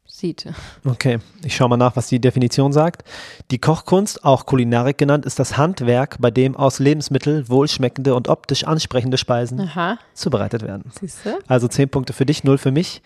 sieht. 0.09 0.47
Okay, 0.85 1.19
ich 1.43 1.55
schaue 1.55 1.69
mal 1.69 1.77
nach, 1.77 1.95
was 1.95 2.07
die 2.07 2.19
Definition 2.19 2.73
sagt. 2.73 3.03
Die 3.51 3.59
Kochkunst, 3.59 4.23
auch 4.25 4.45
Kulinarik 4.45 4.97
genannt, 4.97 5.25
ist 5.25 5.39
das 5.39 5.57
Handwerk, 5.57 6.17
bei 6.19 6.31
dem 6.31 6.55
aus 6.55 6.79
Lebensmitteln 6.79 7.47
wohlschmeckende 7.47 8.15
und 8.15 8.27
optisch 8.27 8.65
ansprechende 8.65 9.17
Speisen 9.17 9.61
Aha. 9.61 9.97
zubereitet 10.13 10.63
werden. 10.63 10.91
Siehste? 10.99 11.39
Also 11.47 11.67
zehn 11.67 11.89
Punkte 11.89 12.13
für 12.13 12.25
dich, 12.25 12.43
null 12.43 12.57
für 12.57 12.71
mich. 12.71 13.01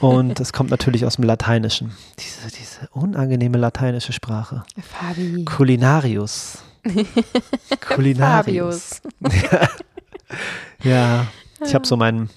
Und 0.00 0.40
es 0.40 0.52
kommt 0.52 0.70
natürlich 0.70 1.06
aus 1.06 1.16
dem 1.16 1.24
Lateinischen. 1.24 1.92
Diese, 2.18 2.48
diese 2.48 2.88
unangenehme 2.92 3.58
lateinische 3.58 4.12
Sprache. 4.12 4.64
Fabi. 4.80 5.44
Kulinarius. 5.44 6.58
Kulinarius. 7.80 9.02
ja, 10.82 11.26
ich 11.64 11.74
habe 11.74 11.86
so 11.86 11.96
mein, 11.96 12.30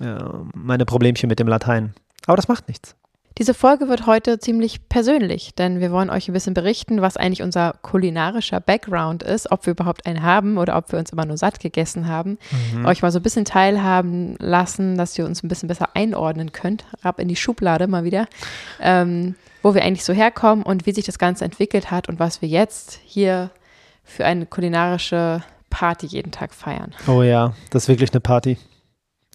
ja, 0.00 0.44
meine 0.54 0.86
Problemchen 0.86 1.28
mit 1.28 1.38
dem 1.38 1.48
Latein. 1.48 1.94
Aber 2.26 2.36
das 2.36 2.48
macht 2.48 2.68
nichts. 2.68 2.94
Diese 3.38 3.54
Folge 3.54 3.88
wird 3.88 4.06
heute 4.06 4.38
ziemlich 4.38 4.88
persönlich, 4.88 5.54
denn 5.54 5.80
wir 5.80 5.92
wollen 5.92 6.10
euch 6.10 6.28
ein 6.28 6.34
bisschen 6.34 6.52
berichten, 6.52 7.00
was 7.00 7.16
eigentlich 7.16 7.42
unser 7.42 7.74
kulinarischer 7.80 8.60
Background 8.60 9.22
ist, 9.22 9.50
ob 9.50 9.64
wir 9.66 9.70
überhaupt 9.72 10.04
einen 10.04 10.22
haben 10.22 10.58
oder 10.58 10.76
ob 10.76 10.92
wir 10.92 10.98
uns 10.98 11.10
immer 11.10 11.24
nur 11.24 11.38
satt 11.38 11.60
gegessen 11.60 12.08
haben. 12.08 12.38
Mhm. 12.74 12.84
Euch 12.84 13.02
mal 13.02 13.12
so 13.12 13.18
ein 13.18 13.22
bisschen 13.22 13.44
teilhaben 13.44 14.36
lassen, 14.38 14.98
dass 14.98 15.16
ihr 15.16 15.24
uns 15.24 15.42
ein 15.42 15.48
bisschen 15.48 15.68
besser 15.68 15.90
einordnen 15.94 16.52
könnt. 16.52 16.84
Ab 17.02 17.20
in 17.20 17.28
die 17.28 17.36
Schublade 17.36 17.86
mal 17.86 18.04
wieder. 18.04 18.26
Ähm, 18.80 19.36
wo 19.62 19.74
wir 19.74 19.82
eigentlich 19.82 20.04
so 20.04 20.12
herkommen 20.12 20.64
und 20.64 20.86
wie 20.86 20.92
sich 20.92 21.04
das 21.04 21.18
Ganze 21.18 21.44
entwickelt 21.44 21.90
hat 21.90 22.08
und 22.08 22.18
was 22.18 22.42
wir 22.42 22.48
jetzt 22.48 22.98
hier 23.04 23.50
für 24.04 24.24
eine 24.24 24.46
kulinarische 24.46 25.42
Party 25.68 26.06
jeden 26.06 26.32
Tag 26.32 26.52
feiern. 26.52 26.94
Oh 27.06 27.22
ja, 27.22 27.54
das 27.70 27.84
ist 27.84 27.88
wirklich 27.88 28.12
eine 28.12 28.20
Party. 28.20 28.58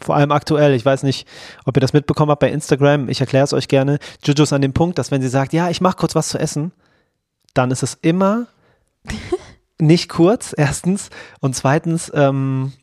Vor 0.01 0.15
allem 0.15 0.31
aktuell, 0.31 0.73
ich 0.73 0.83
weiß 0.83 1.03
nicht, 1.03 1.27
ob 1.65 1.77
ihr 1.77 1.81
das 1.81 1.93
mitbekommen 1.93 2.29
habt 2.29 2.41
bei 2.41 2.51
Instagram, 2.51 3.07
ich 3.07 3.21
erkläre 3.21 3.45
es 3.45 3.53
euch 3.53 3.67
gerne. 3.67 3.99
Juju 4.23 4.43
ist 4.43 4.53
an 4.53 4.61
dem 4.61 4.73
Punkt, 4.73 4.97
dass 4.97 5.11
wenn 5.11 5.21
sie 5.21 5.29
sagt, 5.29 5.53
ja, 5.53 5.69
ich 5.69 5.79
mache 5.79 5.97
kurz 5.97 6.15
was 6.15 6.29
zu 6.29 6.37
essen, 6.37 6.73
dann 7.53 7.71
ist 7.71 7.83
es 7.83 7.97
immer 8.01 8.47
nicht 9.79 10.09
kurz, 10.09 10.53
erstens. 10.55 11.09
Und 11.39 11.55
zweitens 11.55 12.11
ähm, 12.13 12.73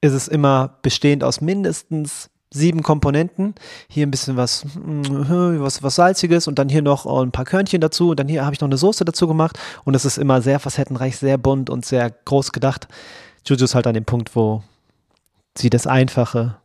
ist 0.00 0.12
es 0.12 0.26
immer 0.26 0.78
bestehend 0.82 1.22
aus 1.22 1.40
mindestens 1.40 2.30
sieben 2.52 2.82
Komponenten. 2.82 3.54
Hier 3.88 4.06
ein 4.06 4.10
bisschen 4.10 4.36
was, 4.36 4.64
hm, 4.74 5.60
was, 5.60 5.82
was 5.82 5.94
Salziges 5.94 6.48
und 6.48 6.58
dann 6.58 6.68
hier 6.68 6.82
noch 6.82 7.06
ein 7.06 7.32
paar 7.32 7.44
Körnchen 7.44 7.80
dazu. 7.80 8.10
Und 8.10 8.20
dann 8.20 8.28
hier 8.28 8.44
habe 8.44 8.54
ich 8.54 8.60
noch 8.60 8.68
eine 8.68 8.76
Soße 8.76 9.04
dazu 9.04 9.28
gemacht. 9.28 9.58
Und 9.84 9.94
es 9.94 10.04
ist 10.04 10.18
immer 10.18 10.42
sehr 10.42 10.58
facettenreich, 10.58 11.16
sehr 11.16 11.38
bunt 11.38 11.70
und 11.70 11.84
sehr 11.84 12.10
groß 12.10 12.52
gedacht. 12.52 12.88
Juju 13.44 13.64
ist 13.64 13.74
halt 13.74 13.86
an 13.86 13.94
dem 13.94 14.04
Punkt, 14.04 14.34
wo 14.34 14.62
sie 15.58 15.70
das 15.70 15.86
Einfache 15.86 16.56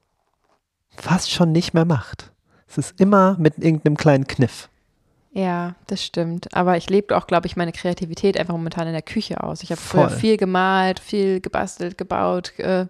fast 0.96 1.32
schon 1.32 1.52
nicht 1.52 1.74
mehr 1.74 1.86
macht. 1.86 2.32
Es 2.68 2.78
ist 2.78 3.00
immer 3.00 3.36
mit 3.40 3.58
irgendeinem 3.58 3.98
kleinen 3.98 4.28
Kniff. 4.28 4.70
Ja, 5.34 5.76
das 5.88 6.04
stimmt. 6.04 6.54
Aber 6.54 6.76
ich 6.76 6.90
lebe 6.90 7.16
auch, 7.16 7.26
glaube 7.26 7.48
ich, 7.48 7.56
meine 7.56 7.72
Kreativität 7.72 8.38
einfach 8.38 8.54
momentan 8.54 8.88
in 8.88 8.94
der 8.94 9.02
Küche 9.02 9.42
aus. 9.42 9.64
Ich 9.64 9.72
habe 9.72 9.80
früher 9.80 10.10
viel 10.10 10.38
gemalt, 10.38 11.00
viel 11.00 11.40
gebastelt, 11.40 11.98
gebaut, 11.98 12.58
äh, 12.60 12.88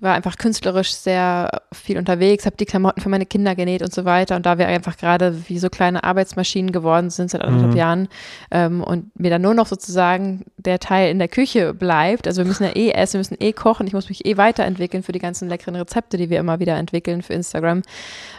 war 0.00 0.14
einfach 0.14 0.36
künstlerisch 0.36 0.92
sehr 0.92 1.62
viel 1.72 1.98
unterwegs, 1.98 2.44
habe 2.44 2.56
die 2.56 2.66
Klamotten 2.66 3.00
für 3.00 3.08
meine 3.08 3.26
Kinder 3.26 3.54
genäht 3.54 3.82
und 3.82 3.94
so 3.94 4.04
weiter. 4.04 4.36
Und 4.36 4.44
da 4.44 4.58
wir 4.58 4.68
einfach 4.68 4.96
gerade 4.96 5.48
wie 5.48 5.58
so 5.58 5.70
kleine 5.70 6.04
Arbeitsmaschinen 6.04 6.72
geworden 6.72 7.10
sind 7.10 7.30
seit 7.30 7.42
anderthalb 7.42 7.72
mhm. 7.72 7.76
Jahren 7.76 8.08
ähm, 8.50 8.82
und 8.82 9.18
mir 9.18 9.30
dann 9.30 9.42
nur 9.42 9.54
noch 9.54 9.66
sozusagen 9.66 10.44
der 10.56 10.78
Teil 10.78 11.10
in 11.10 11.18
der 11.18 11.28
Küche 11.28 11.72
bleibt. 11.72 12.26
Also 12.26 12.42
wir 12.42 12.46
müssen 12.46 12.64
ja 12.64 12.76
eh 12.76 12.90
essen, 12.90 13.14
wir 13.14 13.20
müssen 13.20 13.36
eh 13.40 13.52
kochen. 13.52 13.86
Ich 13.86 13.94
muss 13.94 14.08
mich 14.08 14.26
eh 14.26 14.36
weiterentwickeln 14.36 15.02
für 15.02 15.12
die 15.12 15.18
ganzen 15.18 15.48
leckeren 15.48 15.76
Rezepte, 15.76 16.16
die 16.18 16.28
wir 16.28 16.40
immer 16.40 16.60
wieder 16.60 16.76
entwickeln 16.76 17.22
für 17.22 17.32
Instagram 17.32 17.82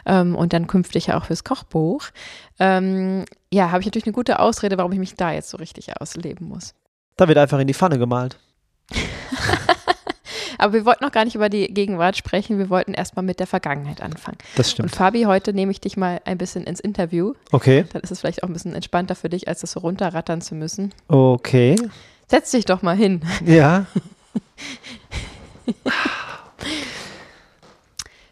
ähm, 0.05 0.35
und 0.35 0.53
dann 0.53 0.67
künftig 0.67 1.07
ja 1.07 1.17
auch 1.17 1.25
fürs 1.25 1.43
Kochbuch. 1.43 2.05
Ähm, 2.59 3.25
ja, 3.51 3.71
habe 3.71 3.81
ich 3.81 3.87
natürlich 3.87 4.05
eine 4.05 4.13
gute 4.13 4.39
Ausrede, 4.39 4.77
warum 4.77 4.91
ich 4.91 4.99
mich 4.99 5.15
da 5.15 5.31
jetzt 5.31 5.49
so 5.49 5.57
richtig 5.57 5.99
ausleben 5.99 6.47
muss. 6.47 6.73
Da 7.15 7.27
wird 7.27 7.37
einfach 7.37 7.59
in 7.59 7.67
die 7.67 7.73
Pfanne 7.73 7.97
gemalt. 7.97 8.37
Aber 10.57 10.73
wir 10.73 10.85
wollten 10.85 11.03
noch 11.03 11.11
gar 11.11 11.25
nicht 11.25 11.35
über 11.35 11.49
die 11.49 11.73
Gegenwart 11.73 12.17
sprechen. 12.17 12.57
Wir 12.57 12.69
wollten 12.69 12.93
erstmal 12.93 13.23
mit 13.23 13.39
der 13.39 13.47
Vergangenheit 13.47 14.01
anfangen. 14.01 14.37
Das 14.55 14.71
stimmt. 14.71 14.91
Und 14.91 14.95
Fabi, 14.95 15.23
heute 15.23 15.53
nehme 15.53 15.71
ich 15.71 15.81
dich 15.81 15.97
mal 15.97 16.21
ein 16.25 16.37
bisschen 16.37 16.63
ins 16.63 16.79
Interview. 16.79 17.33
Okay. 17.51 17.85
Dann 17.91 18.01
ist 18.01 18.11
es 18.11 18.19
vielleicht 18.19 18.43
auch 18.43 18.47
ein 18.47 18.53
bisschen 18.53 18.73
entspannter 18.73 19.15
für 19.15 19.29
dich, 19.29 19.47
als 19.47 19.61
das 19.61 19.71
so 19.71 19.79
runterrattern 19.79 20.41
zu 20.41 20.55
müssen. 20.55 20.93
Okay. 21.07 21.75
Setz 22.27 22.51
dich 22.51 22.65
doch 22.65 22.81
mal 22.81 22.95
hin. 22.95 23.21
Ja. 23.45 23.85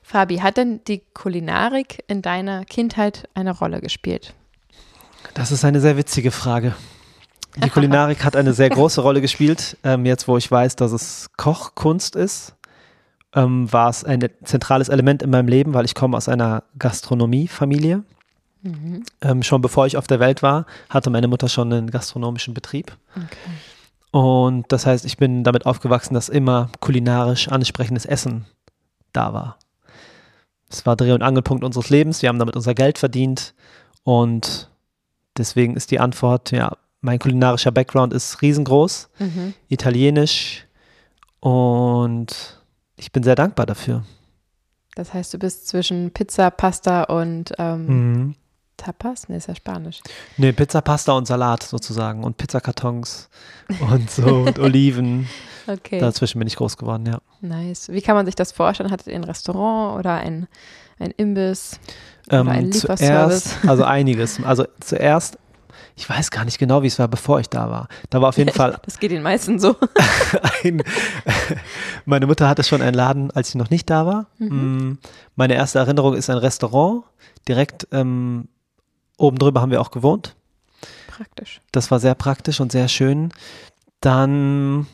Fabi, 0.03 0.37
hat 0.37 0.57
denn 0.57 0.81
die 0.87 1.01
Kulinarik 1.13 2.03
in 2.07 2.21
deiner 2.21 2.63
Kindheit 2.65 3.27
eine 3.33 3.51
Rolle 3.51 3.81
gespielt? 3.81 4.33
Das 5.33 5.51
ist 5.51 5.65
eine 5.65 5.81
sehr 5.81 5.97
witzige 5.97 6.31
Frage. 6.31 6.73
Die 7.57 7.69
Kulinarik 7.69 8.23
hat 8.23 8.35
eine 8.35 8.53
sehr 8.53 8.69
große 8.69 9.01
Rolle 9.01 9.21
gespielt. 9.21 9.77
Ähm, 9.83 10.05
jetzt, 10.05 10.27
wo 10.27 10.37
ich 10.37 10.49
weiß, 10.49 10.75
dass 10.75 10.91
es 10.91 11.29
Kochkunst 11.37 12.15
ist, 12.15 12.55
ähm, 13.33 13.71
war 13.71 13.89
es 13.89 14.03
ein 14.03 14.27
zentrales 14.43 14.89
Element 14.89 15.23
in 15.23 15.29
meinem 15.29 15.47
Leben, 15.47 15.73
weil 15.73 15.85
ich 15.85 15.95
komme 15.95 16.17
aus 16.17 16.27
einer 16.27 16.63
Gastronomiefamilie. 16.79 18.03
Mhm. 18.61 19.03
Ähm, 19.21 19.43
schon 19.43 19.61
bevor 19.61 19.85
ich 19.85 19.97
auf 19.97 20.07
der 20.07 20.19
Welt 20.19 20.41
war, 20.41 20.65
hatte 20.89 21.09
meine 21.09 21.27
Mutter 21.27 21.49
schon 21.49 21.71
einen 21.71 21.91
gastronomischen 21.91 22.53
Betrieb. 22.53 22.97
Okay. 23.15 23.51
Und 24.11 24.71
das 24.71 24.85
heißt, 24.85 25.05
ich 25.05 25.17
bin 25.17 25.43
damit 25.43 25.65
aufgewachsen, 25.65 26.13
dass 26.13 26.29
immer 26.29 26.69
kulinarisch 26.79 27.49
ansprechendes 27.49 28.05
Essen 28.05 28.45
da 29.11 29.33
war. 29.33 29.57
Es 30.69 30.85
war 30.85 30.95
Dreh- 30.95 31.11
und 31.11 31.21
Angelpunkt 31.21 31.63
unseres 31.63 31.89
Lebens. 31.89 32.21
Wir 32.21 32.29
haben 32.29 32.39
damit 32.39 32.55
unser 32.55 32.73
Geld 32.73 32.97
verdient. 32.97 33.53
Und 34.03 34.69
deswegen 35.37 35.75
ist 35.75 35.91
die 35.91 35.99
Antwort, 35.99 36.51
ja, 36.51 36.77
mein 37.05 37.19
kulinarischer 37.19 37.71
Background 37.71 38.13
ist 38.13 38.41
riesengroß, 38.41 39.09
mhm. 39.19 39.53
italienisch 39.69 40.65
und 41.39 42.61
ich 42.97 43.11
bin 43.11 43.23
sehr 43.23 43.35
dankbar 43.35 43.65
dafür. 43.65 44.03
Das 44.95 45.13
heißt, 45.13 45.33
du 45.33 45.37
bist 45.37 45.67
zwischen 45.67 46.11
Pizza, 46.11 46.49
Pasta 46.49 47.03
und 47.03 47.53
ähm, 47.59 47.85
mhm. 47.85 48.35
Tapas? 48.77 49.29
Nee, 49.29 49.37
ist 49.37 49.47
ja 49.47 49.55
Spanisch. 49.55 50.01
Nee, 50.37 50.51
Pizza, 50.51 50.81
Pasta 50.81 51.13
und 51.13 51.27
Salat 51.27 51.63
sozusagen 51.63 52.23
und 52.23 52.37
Pizzakartons 52.37 53.29
und 53.79 54.09
so 54.09 54.37
und 54.39 54.59
Oliven. 54.59 55.27
Okay. 55.67 55.99
Dazwischen 55.99 56.39
bin 56.39 56.47
ich 56.47 56.55
groß 56.55 56.77
geworden, 56.77 57.05
ja. 57.05 57.19
Nice. 57.41 57.89
Wie 57.89 58.01
kann 58.01 58.15
man 58.15 58.25
sich 58.25 58.35
das 58.35 58.51
vorstellen? 58.51 58.91
Hattet 58.91 59.07
ihr 59.07 59.15
ein 59.15 59.23
Restaurant 59.23 59.99
oder 59.99 60.15
ein, 60.15 60.47
ein 60.99 61.11
Imbiss? 61.11 61.79
Ähm, 62.29 62.47
ein 62.49 62.71
zuerst, 62.71 63.57
also 63.67 63.83
einiges. 63.83 64.43
Also 64.43 64.65
zuerst, 64.79 65.37
ich 65.97 66.09
weiß 66.09 66.29
gar 66.31 66.43
nicht 66.43 66.59
genau, 66.59 66.83
wie 66.83 66.87
es 66.87 66.99
war, 66.99 67.07
bevor 67.07 67.39
ich 67.39 67.49
da 67.49 67.69
war. 67.69 67.87
Da 68.09 68.21
war 68.21 68.29
auf 68.29 68.37
jeden 68.37 68.51
Fall 68.51 68.77
Das 68.83 68.99
geht 68.99 69.11
den 69.11 69.23
meisten 69.23 69.59
so. 69.59 69.75
ein, 70.63 70.83
meine 72.05 72.27
Mutter 72.27 72.49
hatte 72.49 72.63
schon 72.63 72.81
einen 72.81 72.93
Laden, 72.93 73.31
als 73.31 73.49
ich 73.49 73.55
noch 73.55 73.69
nicht 73.69 73.89
da 73.89 74.05
war. 74.05 74.27
Mm, 74.39 74.93
Meine 75.35 75.55
erste 75.55 75.79
Erinnerung 75.79 76.13
ist 76.15 76.29
ein 76.29 76.37
Restaurant. 76.37 77.03
Direkt 77.47 77.87
ähm, 77.91 78.49
oben 79.17 79.37
drüber 79.37 79.61
haben 79.61 79.71
wir 79.71 79.79
auch 79.79 79.91
gewohnt. 79.91 80.35
Praktisch. 81.07 81.61
Das 81.71 81.91
war 81.91 81.99
sehr 81.99 82.15
praktisch 82.15 82.59
und 82.59 82.73
sehr 82.73 82.89
schön. 82.89 83.31
Dann 84.01 84.87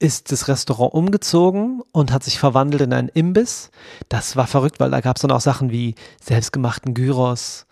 ist 0.00 0.32
das 0.32 0.48
Restaurant 0.48 0.92
umgezogen 0.92 1.82
und 1.92 2.12
hat 2.12 2.24
sich 2.24 2.38
verwandelt 2.38 2.82
in 2.82 2.92
einen 2.92 3.08
Imbiss. 3.08 3.70
Das 4.08 4.34
war 4.34 4.46
verrückt, 4.48 4.80
weil 4.80 4.90
da 4.90 5.00
gab 5.00 5.16
es 5.16 5.22
dann 5.22 5.30
auch 5.30 5.40
Sachen 5.40 5.70
wie 5.70 5.94
selbstgemachten 6.20 6.94
Gyros 6.94 7.66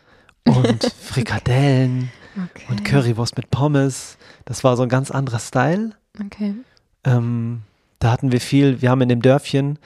und 0.46 0.84
Frikadellen 1.00 2.10
Okay. 2.36 2.64
und 2.68 2.84
Currywurst 2.84 3.36
mit 3.36 3.50
Pommes. 3.50 4.18
Das 4.44 4.62
war 4.62 4.76
so 4.76 4.82
ein 4.82 4.88
ganz 4.88 5.10
anderer 5.10 5.38
Style. 5.38 5.92
Okay. 6.22 6.54
Ähm, 7.04 7.62
da 7.98 8.10
hatten 8.12 8.30
wir 8.30 8.40
viel, 8.40 8.82
wir 8.82 8.90
haben 8.90 9.00
in 9.00 9.08
dem 9.08 9.22
Dörfchen 9.22 9.78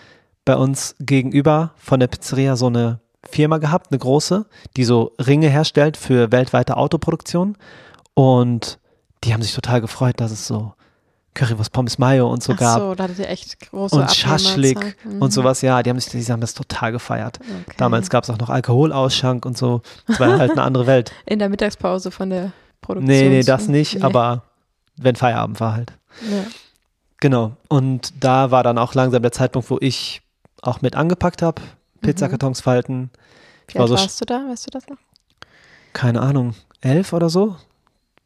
bei 0.45 0.57
uns 0.57 0.97
gegenüber 0.99 1.73
von 1.77 2.01
der 2.01 2.09
Pizzeria 2.09 2.57
so 2.57 2.67
eine 2.67 2.99
Firma 3.29 3.59
gehabt, 3.59 3.93
eine 3.93 3.99
große, 3.99 4.47
die 4.77 4.85
so 4.85 5.13
Ringe 5.25 5.49
herstellt 5.49 5.97
für 5.97 6.33
weltweite 6.33 6.77
Autoproduktion. 6.77 7.57
Und 8.15 8.79
die 9.23 9.33
haben 9.33 9.43
sich 9.43 9.55
total 9.55 9.81
gefreut, 9.81 10.19
dass 10.19 10.33
es 10.33 10.47
so 10.47 10.73
Currywurst, 11.35 11.73
Pommes 11.73 11.99
Mayo 11.99 12.29
und 12.31 12.43
so 12.43 12.53
Ach 12.55 12.59
gab. 12.59 12.79
so, 12.81 12.95
da 12.95 13.05
hattet 13.05 13.21
ihr 13.21 13.29
echt 13.29 13.59
große 13.71 13.95
und 13.97 14.11
Schaschlik. 14.11 14.97
Mhm. 15.05 15.23
und 15.23 15.33
sowas, 15.33 15.63
ja, 15.63 15.83
die 15.83 15.91
haben, 15.91 16.01
sich, 16.01 16.11
die 16.11 16.33
haben 16.33 16.41
das 16.41 16.55
total 16.55 16.93
gefeiert. 16.93 17.39
Okay. 17.41 17.75
Damals 17.77 18.11
gab 18.11 18.25
es 18.25 18.31
auch 18.31 18.39
noch 18.39 18.51
Alkoholausschank 18.51 19.47
und 19.47 19.57
so. 19.57 19.83
Es 20.09 20.19
war 20.19 20.39
halt 20.39 20.51
eine 20.53 20.63
andere 20.63 20.87
Welt. 20.87 21.13
In 21.27 21.39
der 21.39 21.49
Mittagspause 21.49 22.11
von 22.11 22.31
der 22.31 22.53
Produktion. 22.81 23.17
Nee, 23.17 23.29
nee, 23.29 23.43
das 23.43 23.69
nicht, 23.69 23.95
Nee. 23.97 24.03
aber 24.03 24.43
wenn 24.97 25.15
Feierabend 25.17 25.61
war 25.61 25.75
halt. 25.75 25.93
Ja. 26.29 26.45
Genau. 27.21 27.53
Und 27.69 28.13
da 28.25 28.51
war 28.51 28.63
dann 28.65 28.79
auch 28.79 28.95
langsam 28.95 29.23
der 29.23 29.33
Zeitpunkt, 29.33 29.71
wo 29.71 29.79
ich 29.81 30.23
auch 30.63 30.81
mit 30.83 30.97
angepackt 30.97 31.43
habe. 31.43 31.63
Pizzakartons 32.01 32.61
falten. 32.61 33.11
Ich 33.69 33.75
Wie 33.75 33.79
war 33.79 33.83
alt 33.83 33.91
so, 33.91 33.95
warst 33.97 34.21
du 34.21 34.25
da? 34.25 34.47
Weißt 34.51 34.67
du 34.67 34.71
das 34.71 34.89
noch? 34.89 34.97
keine 35.93 36.21
Ahnung, 36.21 36.55
elf 36.81 37.13
oder 37.13 37.29
so? 37.29 37.57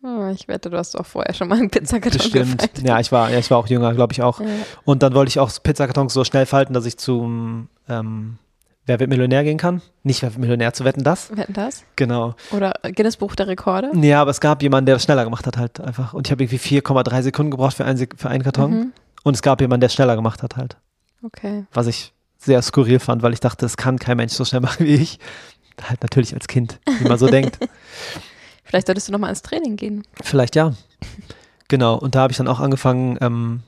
Oh, 0.06 0.28
ich 0.30 0.48
wette, 0.48 0.68
du 0.68 0.76
hast 0.76 0.98
auch 0.98 1.06
vorher 1.06 1.32
schon 1.32 1.48
mal 1.48 1.58
einen 1.58 1.70
Pizzakarton 1.70 2.18
Bestimmt. 2.18 2.58
gefaltet. 2.58 2.86
Ja, 2.86 3.00
ich 3.00 3.10
war, 3.10 3.30
ja, 3.30 3.38
ich 3.38 3.50
war 3.50 3.56
auch 3.56 3.66
jünger, 3.66 3.94
glaube 3.94 4.12
ich 4.12 4.20
auch. 4.20 4.38
Ja. 4.38 4.46
Und 4.84 5.02
dann 5.02 5.14
wollte 5.14 5.30
ich 5.30 5.40
auch 5.40 5.50
Pizzakartons 5.62 6.12
so 6.12 6.24
schnell 6.24 6.44
falten, 6.44 6.74
dass 6.74 6.84
ich 6.84 6.98
zum 6.98 7.68
ähm, 7.88 8.36
Wer 8.86 9.00
wird 9.00 9.08
Millionär 9.08 9.44
gehen 9.44 9.56
kann. 9.56 9.80
Nicht 10.02 10.20
Wer 10.20 10.30
wird 10.30 10.40
Millionär 10.40 10.74
zu 10.74 10.84
wetten, 10.84 11.04
das. 11.04 11.34
Wetten 11.34 11.54
das? 11.54 11.84
Genau. 11.96 12.34
Oder 12.52 12.74
Guinness 12.94 13.16
Buch 13.16 13.34
der 13.34 13.46
Rekorde? 13.46 13.90
Ja, 13.94 14.20
aber 14.20 14.30
es 14.30 14.40
gab 14.40 14.62
jemanden, 14.62 14.86
der 14.86 14.96
das 14.96 15.04
schneller 15.04 15.24
gemacht 15.24 15.46
hat 15.46 15.56
halt 15.56 15.80
einfach. 15.80 16.12
Und 16.12 16.26
ich 16.26 16.30
habe 16.30 16.42
irgendwie 16.44 16.58
4,3 16.58 17.22
Sekunden 17.22 17.50
gebraucht 17.50 17.76
für, 17.76 17.86
ein, 17.86 17.96
für 17.96 18.28
einen 18.28 18.42
Karton. 18.42 18.70
Mhm. 18.70 18.92
Und 19.22 19.34
es 19.34 19.40
gab 19.40 19.62
jemanden, 19.62 19.80
der 19.80 19.86
es 19.86 19.94
schneller 19.94 20.16
gemacht 20.16 20.42
hat 20.42 20.56
halt. 20.56 20.76
Okay. 21.22 21.64
Was 21.72 21.86
ich 21.86 22.12
sehr 22.36 22.60
skurril 22.60 22.98
fand, 22.98 23.22
weil 23.22 23.32
ich 23.32 23.40
dachte, 23.40 23.64
das 23.64 23.78
kann 23.78 23.98
kein 23.98 24.18
Mensch 24.18 24.34
so 24.34 24.44
schnell 24.44 24.60
machen 24.60 24.84
wie 24.84 24.96
ich. 24.96 25.18
Halt 25.88 26.02
natürlich 26.02 26.34
als 26.34 26.46
Kind, 26.46 26.78
wie 26.98 27.08
man 27.08 27.18
so 27.18 27.26
denkt. 27.26 27.58
Vielleicht 28.64 28.86
solltest 28.86 29.08
du 29.08 29.12
nochmal 29.12 29.30
ins 29.30 29.42
Training 29.42 29.76
gehen. 29.76 30.02
Vielleicht 30.22 30.56
ja. 30.56 30.72
Genau. 31.68 31.96
Und 31.96 32.14
da 32.14 32.20
habe 32.20 32.30
ich 32.32 32.36
dann 32.36 32.48
auch 32.48 32.60
angefangen, 32.60 33.18
ähm, 33.20 33.62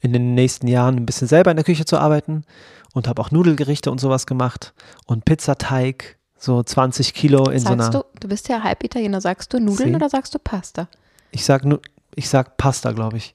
in 0.00 0.12
den 0.12 0.34
nächsten 0.34 0.66
Jahren 0.66 0.96
ein 0.96 1.06
bisschen 1.06 1.28
selber 1.28 1.50
in 1.50 1.56
der 1.56 1.64
Küche 1.64 1.84
zu 1.84 1.98
arbeiten 1.98 2.44
und 2.92 3.06
habe 3.06 3.20
auch 3.20 3.30
Nudelgerichte 3.30 3.90
und 3.90 4.00
sowas 4.00 4.26
gemacht 4.26 4.72
und 5.06 5.24
Pizzateig, 5.24 6.16
so 6.38 6.62
20 6.62 7.12
Kilo 7.12 7.50
in 7.50 7.58
so 7.58 7.68
sagst 7.68 7.80
einer. 7.80 7.90
du, 7.90 8.04
du 8.18 8.28
bist 8.28 8.48
ja 8.48 8.62
halb 8.62 8.82
Italiener, 8.82 9.20
sagst 9.20 9.52
du 9.52 9.60
Nudeln 9.60 9.90
Sie. 9.90 9.94
oder 9.94 10.08
sagst 10.08 10.34
du 10.34 10.38
Pasta? 10.38 10.88
Ich 11.32 11.44
sag 11.44 11.64
ich 12.14 12.28
sag 12.28 12.56
Pasta, 12.56 12.92
glaube 12.92 13.18
ich. 13.18 13.34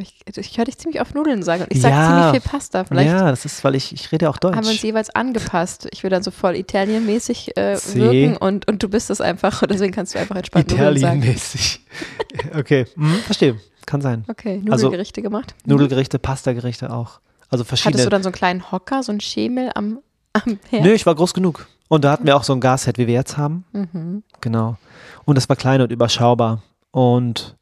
Ich 0.00 0.20
ich 0.26 0.58
höre 0.58 0.64
dich 0.64 0.78
ziemlich 0.78 1.00
oft 1.00 1.14
Nudeln 1.14 1.42
sagen 1.42 1.62
und 1.62 1.72
ich 1.72 1.80
sage 1.80 1.94
Ja. 1.94 2.08
ziemlich 2.08 2.42
viel 2.42 2.50
Pasta. 2.50 2.84
Vielleicht 2.84 3.10
ja, 3.10 3.30
das 3.30 3.44
ist, 3.44 3.62
weil 3.64 3.74
ich, 3.74 3.92
ich 3.92 4.10
rede 4.12 4.28
auch 4.30 4.38
Deutsch. 4.38 4.56
haben 4.56 4.64
wir 4.64 4.72
uns 4.72 4.82
jeweils 4.82 5.10
angepasst. 5.10 5.88
Ich 5.92 6.02
will 6.02 6.10
dann 6.10 6.22
so 6.22 6.30
voll 6.30 6.56
Italienmäßig 6.56 7.56
äh, 7.56 7.78
wirken 7.94 8.36
und, 8.36 8.68
und 8.68 8.82
du 8.82 8.88
bist 8.88 9.10
es 9.10 9.20
einfach 9.20 9.62
und 9.62 9.70
deswegen 9.70 9.92
kannst 9.92 10.14
du 10.14 10.18
einfach 10.18 10.36
entspannt 10.36 10.70
Nudeln 10.70 10.98
sagen. 10.98 11.18
Italienmäßig. 11.18 11.80
okay, 12.58 12.86
hm, 12.94 13.14
verstehe. 13.26 13.60
Kann 13.86 14.00
sein. 14.00 14.24
Okay, 14.28 14.62
Also, 14.70 14.86
Nudelgerichte 14.86 15.22
gemacht. 15.22 15.54
Mhm. 15.64 15.72
Nudelgerichte, 15.72 16.18
Pastagerichte 16.18 16.92
auch. 16.92 17.20
Also 17.50 17.64
verschiedene. 17.64 17.94
Hattest 17.94 18.06
du 18.06 18.10
dann 18.10 18.22
so 18.22 18.28
einen 18.28 18.34
kleinen 18.34 18.72
Hocker, 18.72 19.02
so 19.02 19.12
einen 19.12 19.20
Schemel 19.20 19.70
am, 19.74 19.98
am 20.32 20.58
Herd? 20.70 20.84
Nö, 20.84 20.92
ich 20.92 21.04
war 21.06 21.14
groß 21.14 21.34
genug. 21.34 21.66
Und 21.88 22.04
da 22.04 22.12
hatten 22.12 22.26
wir 22.26 22.36
auch 22.36 22.44
so 22.44 22.54
ein 22.54 22.60
Gasset, 22.60 22.98
wie 22.98 23.06
wir 23.06 23.14
jetzt 23.14 23.36
haben. 23.36 23.64
Mhm. 23.72 24.22
Genau. 24.40 24.76
Und 25.24 25.36
das 25.36 25.48
war 25.48 25.56
klein 25.56 25.80
und 25.80 25.92
überschaubar. 25.92 26.62
Und 26.90 27.56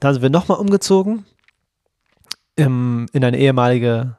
dann 0.00 0.14
sind 0.14 0.22
wir 0.22 0.30
nochmal 0.30 0.58
umgezogen 0.58 1.24
im, 2.60 3.06
in 3.12 3.24
eine 3.24 3.38
ehemalige 3.38 4.16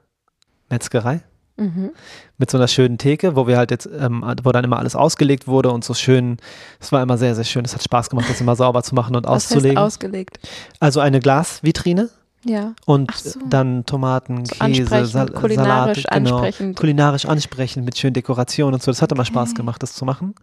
Metzgerei 0.70 1.22
Mhm. 1.58 1.92
mit 2.38 2.50
so 2.50 2.58
einer 2.58 2.68
schönen 2.68 2.98
Theke, 2.98 3.36
wo 3.36 3.46
wir 3.46 3.58
halt 3.58 3.70
jetzt, 3.70 3.88
ähm, 4.00 4.24
wo 4.42 4.52
dann 4.52 4.64
immer 4.64 4.80
alles 4.80 4.96
ausgelegt 4.96 5.48
wurde 5.48 5.70
und 5.70 5.84
so 5.84 5.94
schön, 5.94 6.38
es 6.80 6.92
war 6.92 7.04
immer 7.04 7.18
sehr, 7.20 7.36
sehr 7.36 7.44
schön. 7.44 7.64
Es 7.66 7.74
hat 7.76 7.84
Spaß 7.84 8.10
gemacht, 8.10 8.28
das 8.30 8.42
immer 8.42 8.56
sauber 8.56 8.82
zu 8.82 8.96
machen 8.96 9.16
und 9.16 9.26
Was 9.26 9.44
heißt 9.44 9.52
auszulegen. 9.58 9.78
ausgelegt? 9.78 10.40
also 10.80 11.02
eine 11.02 11.20
Glasvitrine 11.20 12.10
Ja. 12.46 12.74
und 12.88 13.12
so. 13.14 13.40
dann 13.48 13.86
Tomaten, 13.86 14.46
So 14.46 14.56
Käse, 14.56 15.06
Sal 15.06 15.28
kulinarisch 15.30 16.04
Salate, 16.04 16.24
genau. 16.24 16.36
ansprechend. 16.38 16.80
Kulinarisch 16.80 17.26
ansprechend 17.26 17.86
mit 17.86 17.96
schönen 17.98 18.14
Dekorationen 18.16 18.74
und 18.76 18.82
so. 18.82 18.90
Das 18.90 19.02
hat 19.04 19.12
immer 19.12 19.26
Spaß 19.26 19.50
Okay. 19.50 19.58
gemacht, 19.58 19.84
das 19.84 19.94
zu 19.94 20.04
machen. 20.06 20.34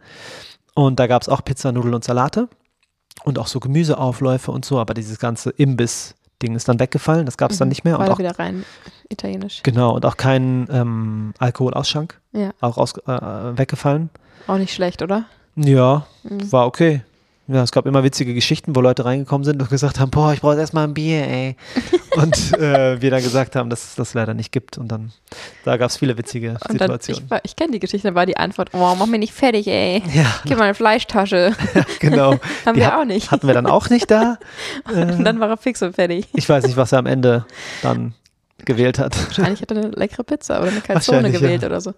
Und 0.74 1.00
da 1.00 1.08
gab 1.08 1.22
es 1.22 1.28
auch 1.28 1.42
Pizza, 1.42 1.72
Nudeln 1.72 1.94
und 1.94 2.04
Salate 2.04 2.48
und 3.24 3.40
auch 3.40 3.48
so 3.48 3.58
Gemüseaufläufe 3.58 4.52
und 4.52 4.64
so, 4.64 4.78
aber 4.78 4.94
dieses 4.94 5.18
ganze 5.18 5.50
Imbiss-Ding 6.38 6.54
ist 6.56 6.68
dann 6.68 6.78
weggefallen, 6.80 7.26
das 7.26 7.36
gab 7.36 7.50
es 7.50 7.58
dann 7.58 7.68
Mhm. 7.68 7.70
nicht 7.70 7.84
mehr. 7.84 7.94
War 7.98 8.06
Und 8.06 8.12
auch, 8.12 8.18
wieder 8.18 8.38
rein 8.38 8.64
italienisch. 9.08 9.62
genau, 9.62 9.94
und 9.94 10.04
auch 10.06 10.16
kein 10.16 10.68
ähm, 10.70 11.34
Alkoholausschank, 11.38 12.20
Ja. 12.32 12.50
auch 12.60 12.76
aus, 12.78 12.94
äh, 12.96 13.58
weggefallen. 13.58 14.10
Auch 14.46 14.58
nicht 14.58 14.72
schlecht, 14.74 15.02
oder? 15.02 15.24
Ja, 15.56 16.06
Mhm. 16.22 16.52
war 16.52 16.66
okay. 16.66 17.02
Ja, 17.50 17.62
es 17.62 17.72
gab 17.72 17.86
immer 17.86 18.04
witzige 18.04 18.34
Geschichten, 18.34 18.76
wo 18.76 18.82
Leute 18.82 19.06
reingekommen 19.06 19.42
sind 19.42 19.62
und 19.62 19.70
gesagt 19.70 19.98
haben, 19.98 20.10
boah, 20.10 20.34
ich 20.34 20.42
brauche 20.42 20.58
erstmal 20.58 20.84
ein 20.86 20.92
Bier, 20.92 21.26
ey. 21.26 21.56
und 22.16 22.52
äh, 22.58 23.00
wir 23.00 23.10
dann 23.10 23.22
gesagt 23.22 23.56
haben, 23.56 23.70
dass 23.70 23.84
es 23.84 23.94
das 23.94 24.12
leider 24.12 24.34
nicht 24.34 24.52
gibt. 24.52 24.76
Und 24.76 24.88
dann, 24.88 25.12
da 25.64 25.78
gab 25.78 25.88
es 25.88 25.96
viele 25.96 26.18
witzige 26.18 26.50
Und 26.50 26.60
dann, 26.78 26.90
Situationen. 26.90 27.24
ich, 27.24 27.30
war- 27.30 27.40
ich 27.44 27.56
kenne 27.56 27.72
die 27.72 27.78
Geschichte, 27.80 28.06
dann 28.08 28.14
war 28.14 28.26
die 28.26 28.36
Antwort, 28.36 28.68
oh, 28.74 28.94
mach 28.98 29.06
mich 29.06 29.20
nicht 29.20 29.32
fertig, 29.32 29.66
ey. 29.66 30.02
ja, 30.14 30.26
Gib 30.44 30.58
mal 30.58 30.64
eine 30.64 30.74
Fleischtasche. 30.74 31.54
genau. 32.00 32.32
Haben 32.66 32.74
Die 32.74 32.80
wir 32.80 32.88
hat- 32.88 33.00
auch 33.00 33.04
nicht. 33.06 33.30
Hatten 33.30 33.46
wir 33.46 33.54
dann 33.54 33.66
auch 33.66 33.88
nicht 33.88 34.10
da. 34.10 34.36
Und 34.86 34.96
Äh, 35.20 35.22
dann 35.24 35.40
war 35.40 35.48
er 35.48 35.56
fix 35.56 35.80
und 35.80 35.94
fertig. 35.94 36.26
ich 36.34 36.46
weiß 36.46 36.66
nicht, 36.66 36.76
was 36.76 36.92
er 36.92 36.98
am 36.98 37.06
Ende 37.06 37.46
dann 37.80 38.12
gewählt 38.64 38.98
hat. 38.98 39.16
Wahrscheinlich 39.26 39.62
hat 39.62 39.70
er 39.70 39.76
eine 39.78 39.88
leckere 39.90 40.24
Pizza 40.24 40.60
oder 40.60 40.70
eine 40.70 40.80
Calzone 40.80 41.30
gewählt 41.30 41.62
ja. 41.62 41.68
oder 41.68 41.80
so. 41.80 41.94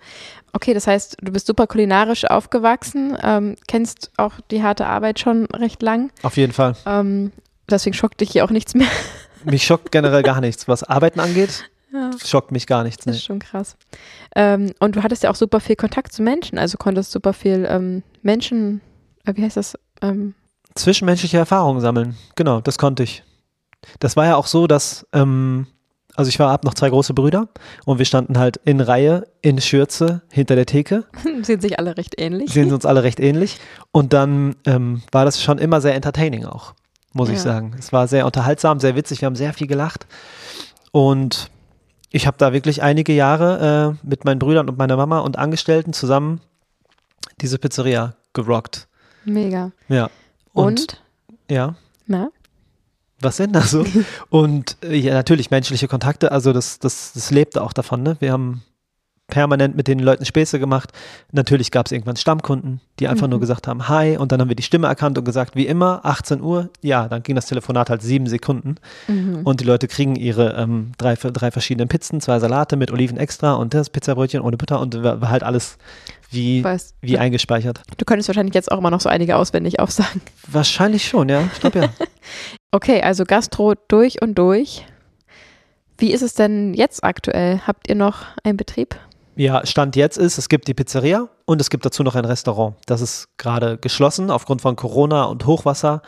Okay, 0.52 0.74
das 0.74 0.86
heißt, 0.86 1.16
du 1.22 1.32
bist 1.32 1.46
super 1.46 1.66
kulinarisch 1.66 2.24
aufgewachsen, 2.24 3.16
ähm, 3.22 3.56
kennst 3.66 4.10
auch 4.16 4.34
die 4.50 4.62
harte 4.62 4.86
Arbeit 4.86 5.18
schon 5.20 5.46
recht 5.46 5.82
lang. 5.82 6.10
Auf 6.22 6.36
jeden 6.36 6.52
Fall. 6.52 6.76
Ähm, 6.86 7.32
deswegen 7.70 7.94
schockt 7.94 8.20
dich 8.20 8.30
hier 8.32 8.44
auch 8.44 8.50
nichts 8.50 8.74
mehr. 8.74 8.88
Mich 9.44 9.64
schockt 9.64 9.90
generell 9.90 10.22
gar 10.22 10.40
nichts. 10.40 10.68
Was 10.68 10.82
Arbeiten 10.82 11.20
angeht, 11.20 11.64
Ja, 11.92 12.10
schockt 12.24 12.52
mich 12.52 12.68
gar 12.68 12.84
nichts. 12.84 13.04
das 13.04 13.12
Nee. 13.12 13.18
ist 13.18 13.24
schon 13.24 13.40
krass. 13.40 13.76
Ähm, 14.36 14.72
und 14.78 14.94
du 14.94 15.02
hattest 15.02 15.24
ja 15.24 15.30
auch 15.30 15.34
super 15.34 15.58
viel 15.58 15.74
Kontakt 15.74 16.12
zu 16.12 16.22
Menschen, 16.22 16.56
also 16.56 16.78
konntest 16.78 17.10
super 17.10 17.32
viel 17.32 17.66
ähm, 17.68 18.04
Menschen, 18.22 18.80
äh, 19.24 19.32
wie 19.34 19.42
heißt 19.42 19.56
das? 19.56 19.74
Ähm, 20.00 20.34
Zwischenmenschliche 20.76 21.38
Erfahrungen 21.38 21.80
sammeln. 21.80 22.16
Genau, 22.36 22.60
das 22.60 22.78
konnte 22.78 23.02
ich. 23.02 23.24
Das 23.98 24.14
war 24.14 24.26
ja 24.26 24.36
auch 24.36 24.46
so, 24.46 24.68
dass, 24.68 25.04
ähm, 25.12 25.66
also 26.16 26.28
ich 26.28 26.38
war, 26.38 26.50
hab 26.50 26.64
noch 26.64 26.74
zwei 26.74 26.88
große 26.90 27.14
Brüder 27.14 27.48
und 27.84 27.98
wir 27.98 28.04
standen 28.04 28.38
halt 28.38 28.58
in 28.64 28.80
Reihe, 28.80 29.26
in 29.42 29.60
Schürze, 29.60 30.22
hinter 30.30 30.56
der 30.56 30.66
Theke. 30.66 31.04
sehen 31.42 31.60
sich 31.60 31.78
alle 31.78 31.96
recht 31.96 32.20
ähnlich. 32.20 32.52
sehen 32.52 32.72
uns 32.72 32.84
alle 32.84 33.02
recht 33.02 33.20
ähnlich. 33.20 33.58
Und 33.92 34.12
dann 34.12 34.56
ähm, 34.66 35.02
war 35.12 35.24
das 35.24 35.42
schon 35.42 35.58
immer 35.58 35.80
sehr 35.80 35.94
entertaining 35.94 36.44
auch, 36.44 36.74
muss 37.12 37.28
ich 37.28 37.36
Ja. 37.36 37.42
sagen. 37.42 37.74
Es 37.78 37.92
war 37.92 38.08
sehr 38.08 38.26
unterhaltsam, 38.26 38.80
sehr 38.80 38.96
witzig, 38.96 39.20
wir 39.20 39.26
haben 39.26 39.36
sehr 39.36 39.52
viel 39.52 39.66
gelacht. 39.66 40.06
Und 40.92 41.50
ich 42.10 42.26
habe 42.26 42.36
da 42.38 42.52
wirklich 42.52 42.82
einige 42.82 43.12
Jahre 43.12 43.96
äh, 44.02 44.06
mit 44.06 44.24
meinen 44.24 44.40
Brüdern 44.40 44.68
und 44.68 44.76
meiner 44.78 44.96
Mama 44.96 45.20
und 45.20 45.38
Angestellten 45.38 45.92
zusammen 45.92 46.40
diese 47.40 47.58
Pizzeria 47.58 48.14
gerockt. 48.32 48.88
Mega. 49.24 49.70
Ja. 49.88 50.10
Und, 50.52 51.00
ja. 51.48 51.76
na? 52.06 52.30
Was 53.20 53.36
denn 53.36 53.52
da 53.52 53.60
so? 53.62 53.84
und 54.30 54.76
äh, 54.82 54.96
ja, 54.96 55.14
natürlich 55.14 55.50
menschliche 55.50 55.88
Kontakte, 55.88 56.32
also 56.32 56.52
das, 56.52 56.78
das, 56.78 57.12
das 57.14 57.30
lebte 57.30 57.62
auch 57.62 57.72
davon, 57.72 58.02
ne? 58.02 58.16
Wir 58.20 58.32
haben 58.32 58.62
permanent 59.28 59.76
mit 59.76 59.86
den 59.86 60.00
Leuten 60.00 60.24
Späße 60.24 60.58
gemacht. 60.58 60.90
Natürlich 61.30 61.70
gab 61.70 61.86
es 61.86 61.92
irgendwann 61.92 62.16
Stammkunden, 62.16 62.80
die 62.98 63.06
einfach 63.06 63.26
Mhm. 63.28 63.30
nur 63.30 63.38
gesagt 63.40 63.68
haben, 63.68 63.86
hi, 63.88 64.16
und 64.16 64.32
dann 64.32 64.40
haben 64.40 64.48
wir 64.48 64.56
die 64.56 64.64
Stimme 64.64 64.88
erkannt 64.88 65.18
und 65.18 65.24
gesagt, 65.24 65.54
wie 65.54 65.68
immer, 65.68 66.00
18 66.02 66.40
Uhr, 66.40 66.68
ja, 66.82 67.06
dann 67.08 67.22
ging 67.22 67.36
das 67.36 67.46
Telefonat 67.46 67.90
halt 67.90 68.02
sieben 68.02 68.26
Sekunden 68.26 68.74
Mhm. 69.06 69.42
und 69.44 69.60
die 69.60 69.64
Leute 69.64 69.86
kriegen 69.86 70.16
ihre 70.16 70.54
ähm, 70.54 70.90
drei, 70.98 71.14
drei 71.14 71.52
verschiedenen 71.52 71.86
Pizzen, 71.88 72.20
zwei 72.20 72.40
Salate 72.40 72.74
mit 72.74 72.90
Oliven 72.90 73.18
extra 73.18 73.52
und 73.52 73.72
das 73.72 73.88
Pizzabrötchen 73.90 74.40
ohne 74.40 74.56
Butter 74.56 74.80
und 74.80 75.00
war 75.00 75.28
halt 75.28 75.44
alles 75.44 75.78
wie, 76.32 76.64
Weißt, 76.64 76.96
wie 77.00 77.16
eingespeichert. 77.18 77.82
du 77.98 78.04
könntest 78.04 78.28
wahrscheinlich 78.28 78.54
jetzt 78.56 78.72
auch 78.72 78.78
immer 78.78 78.90
noch 78.90 79.00
so 79.00 79.08
einige 79.08 79.36
auswendig 79.36 79.78
aufsagen. 79.78 80.22
Wahrscheinlich 80.48 81.06
schon, 81.06 81.28
ja, 81.28 81.42
ich 81.52 81.60
glaube 81.60 81.78
ja. 81.82 81.88
Okay, 82.72 83.02
also 83.02 83.24
Gastro 83.24 83.74
durch 83.88 84.22
und 84.22 84.36
durch. 84.36 84.86
Wie 85.98 86.12
ist 86.12 86.22
es 86.22 86.34
denn 86.34 86.72
jetzt 86.72 87.02
aktuell? 87.02 87.60
Habt 87.66 87.88
ihr 87.88 87.96
noch 87.96 88.26
einen 88.44 88.56
Betrieb? 88.56 88.96
Ja, 89.34 89.66
Stand 89.66 89.96
jetzt 89.96 90.18
ist, 90.18 90.38
es 90.38 90.48
gibt 90.48 90.68
die 90.68 90.74
Pizzeria 90.74 91.28
und 91.46 91.60
es 91.60 91.68
gibt 91.68 91.84
dazu 91.84 92.02
noch 92.02 92.14
ein 92.14 92.24
Restaurant. 92.24 92.76
Das 92.86 93.00
ist 93.00 93.28
gerade 93.38 93.76
geschlossen. 93.76 94.30
Aufgrund 94.30 94.62
von 94.62 94.76
Corona 94.76 95.24
und 95.24 95.46
Hochwasser 95.46 96.02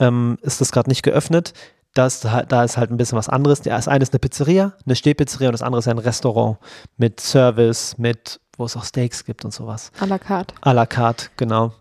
ähm, 0.00 0.36
ist 0.42 0.60
das 0.60 0.70
gerade 0.70 0.90
nicht 0.90 1.02
geöffnet. 1.02 1.54
Das, 1.94 2.20
da 2.20 2.64
ist 2.64 2.76
halt 2.76 2.90
ein 2.90 2.96
bisschen 2.98 3.16
was 3.16 3.28
anderes. 3.28 3.62
Das 3.62 3.88
eine 3.88 4.02
ist 4.02 4.12
eine 4.12 4.18
Pizzeria, 4.18 4.72
eine 4.84 4.96
Stehpizzeria 4.96 5.48
und 5.48 5.52
das 5.52 5.62
andere 5.62 5.80
ist 5.80 5.88
ein 5.88 5.98
Restaurant 5.98 6.58
mit 6.98 7.20
Service, 7.20 7.96
mit, 7.98 8.40
wo 8.56 8.64
es 8.64 8.76
auch 8.76 8.84
Steaks 8.84 9.24
gibt 9.24 9.44
und 9.44 9.52
sowas. 9.52 9.92
À 10.00 10.06
la 10.06 10.18
carte. 10.18 10.54
À 10.62 10.72
la 10.72 10.86
carte, 10.86 11.26
genau. 11.36 11.72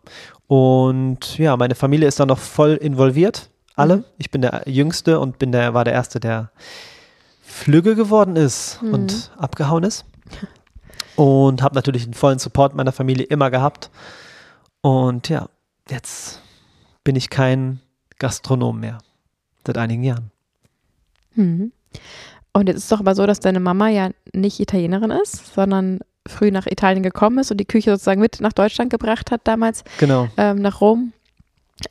Und 0.47 1.37
ja, 1.37 1.55
meine 1.57 1.75
Familie 1.75 2.07
ist 2.07 2.19
da 2.19 2.25
noch 2.25 2.39
voll 2.39 2.75
involviert. 2.75 3.49
Alle. 3.81 3.97
Mhm. 3.97 4.03
Ich 4.17 4.31
bin 4.31 4.41
der 4.41 4.63
Jüngste 4.65 5.19
und 5.19 5.39
bin 5.39 5.51
der, 5.51 5.73
war 5.73 5.83
der 5.83 5.93
Erste, 5.93 6.19
der 6.19 6.51
flügge 7.41 7.95
geworden 7.95 8.35
ist 8.35 8.81
Mhm. 8.81 8.93
und 8.93 9.31
abgehauen 9.37 9.83
ist. 9.83 10.05
Und 11.15 11.61
habe 11.61 11.75
natürlich 11.75 12.05
den 12.05 12.13
vollen 12.13 12.39
Support 12.39 12.73
meiner 12.75 12.91
Familie 12.91 13.25
immer 13.25 13.51
gehabt. 13.51 13.89
Und 14.81 15.29
ja, 15.29 15.49
jetzt 15.89 16.41
bin 17.03 17.15
ich 17.15 17.29
kein 17.29 17.79
Gastronom 18.19 18.79
mehr. 18.79 18.99
Seit 19.67 19.77
einigen 19.77 20.03
Jahren. 20.03 20.31
Mhm. 21.35 21.71
Und 22.53 22.67
jetzt 22.67 22.77
ist 22.77 22.83
es 22.83 22.89
doch 22.89 22.99
aber 22.99 23.15
so, 23.15 23.25
dass 23.27 23.39
deine 23.39 23.59
Mama 23.59 23.89
ja 23.89 24.09
nicht 24.33 24.59
Italienerin 24.59 25.11
ist, 25.11 25.53
sondern 25.53 25.99
früh 26.27 26.51
nach 26.51 26.65
Italien 26.67 27.03
gekommen 27.03 27.39
ist 27.39 27.51
und 27.51 27.57
die 27.57 27.65
Küche 27.65 27.91
sozusagen 27.91 28.21
mit 28.21 28.41
nach 28.41 28.53
Deutschland 28.53 28.89
gebracht 28.89 29.31
hat 29.31 29.41
damals, 29.45 29.83
Genau, 29.99 30.27
ähm, 30.37 30.61
nach 30.61 30.81
Rom. 30.81 31.13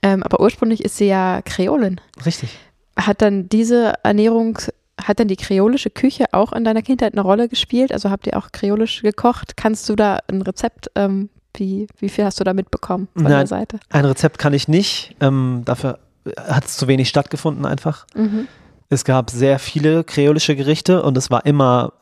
Ähm, 0.02 0.22
aber 0.22 0.40
ursprünglich 0.40 0.84
ist 0.84 0.96
sie 0.96 1.06
ja 1.06 1.42
Kreolin. 1.44 2.00
richtig. 2.24 2.58
Hat 2.96 3.22
dann 3.22 3.48
diese 3.48 3.94
Ernährung, 4.02 4.58
hat 5.00 5.20
dann 5.20 5.28
die 5.28 5.36
kreolische 5.36 5.90
Küche 5.90 6.26
auch 6.32 6.52
in 6.52 6.64
deiner 6.64 6.82
Kindheit 6.82 7.14
eine 7.14 7.22
Rolle 7.22 7.48
gespielt? 7.48 7.92
Also 7.92 8.10
habt 8.10 8.26
ihr 8.26 8.36
auch 8.36 8.52
kreolisch 8.52 9.02
gekocht? 9.02 9.56
Kannst 9.56 9.88
du 9.88 9.96
da 9.96 10.18
ein 10.28 10.42
Rezept, 10.42 10.90
ähm, 10.96 11.30
wie, 11.54 11.86
wie 11.98 12.08
viel 12.08 12.24
hast 12.24 12.38
du 12.40 12.44
da 12.44 12.52
mitbekommen 12.52 13.08
von 13.14 13.24
Nein. 13.24 13.32
der 13.32 13.46
Seite? 13.46 13.80
Ein 13.88 14.04
Rezept 14.04 14.38
kann 14.38 14.52
ich 14.52 14.68
nicht. 14.68 15.16
Ähm, 15.20 15.62
dafür 15.64 15.98
hat 16.36 16.66
es 16.66 16.76
zu 16.76 16.86
wenig 16.88 17.08
stattgefunden 17.08 17.64
einfach. 17.64 18.06
Mhm. 18.14 18.46
Es 18.88 19.04
gab 19.04 19.30
sehr 19.30 19.58
viele 19.58 20.04
kreolische 20.04 20.56
Gerichte 20.56 21.02
und 21.02 21.16
es 21.16 21.30
war 21.30 21.46
immer 21.46 21.92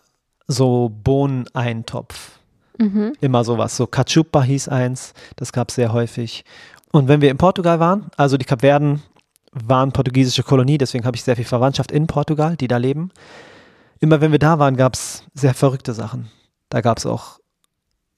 so 0.46 0.90
Bohneneintopf. 1.04 2.38
Mhm. 2.78 3.12
Immer 3.20 3.44
sowas. 3.44 3.76
So 3.76 3.86
Cachupa 3.86 4.42
hieß 4.42 4.68
eins, 4.68 5.12
das 5.36 5.52
gab 5.52 5.68
es 5.68 5.74
sehr 5.76 5.92
häufig. 5.92 6.44
Und 6.92 7.08
wenn 7.08 7.20
wir 7.20 7.30
in 7.30 7.36
Portugal 7.36 7.80
waren, 7.80 8.06
also 8.16 8.36
die 8.36 8.44
Kapverden 8.44 9.02
waren 9.52 9.92
portugiesische 9.92 10.42
Kolonie, 10.42 10.78
deswegen 10.78 11.04
habe 11.04 11.16
ich 11.16 11.24
sehr 11.24 11.36
viel 11.36 11.44
Verwandtschaft 11.44 11.92
in 11.92 12.06
Portugal, 12.06 12.56
die 12.56 12.68
da 12.68 12.76
leben. 12.76 13.10
Immer 14.00 14.20
wenn 14.20 14.32
wir 14.32 14.38
da 14.38 14.58
waren, 14.58 14.76
gab 14.76 14.94
es 14.94 15.24
sehr 15.34 15.54
verrückte 15.54 15.92
Sachen. 15.92 16.30
Da 16.68 16.80
gab 16.80 16.98
es 16.98 17.06
auch, 17.06 17.38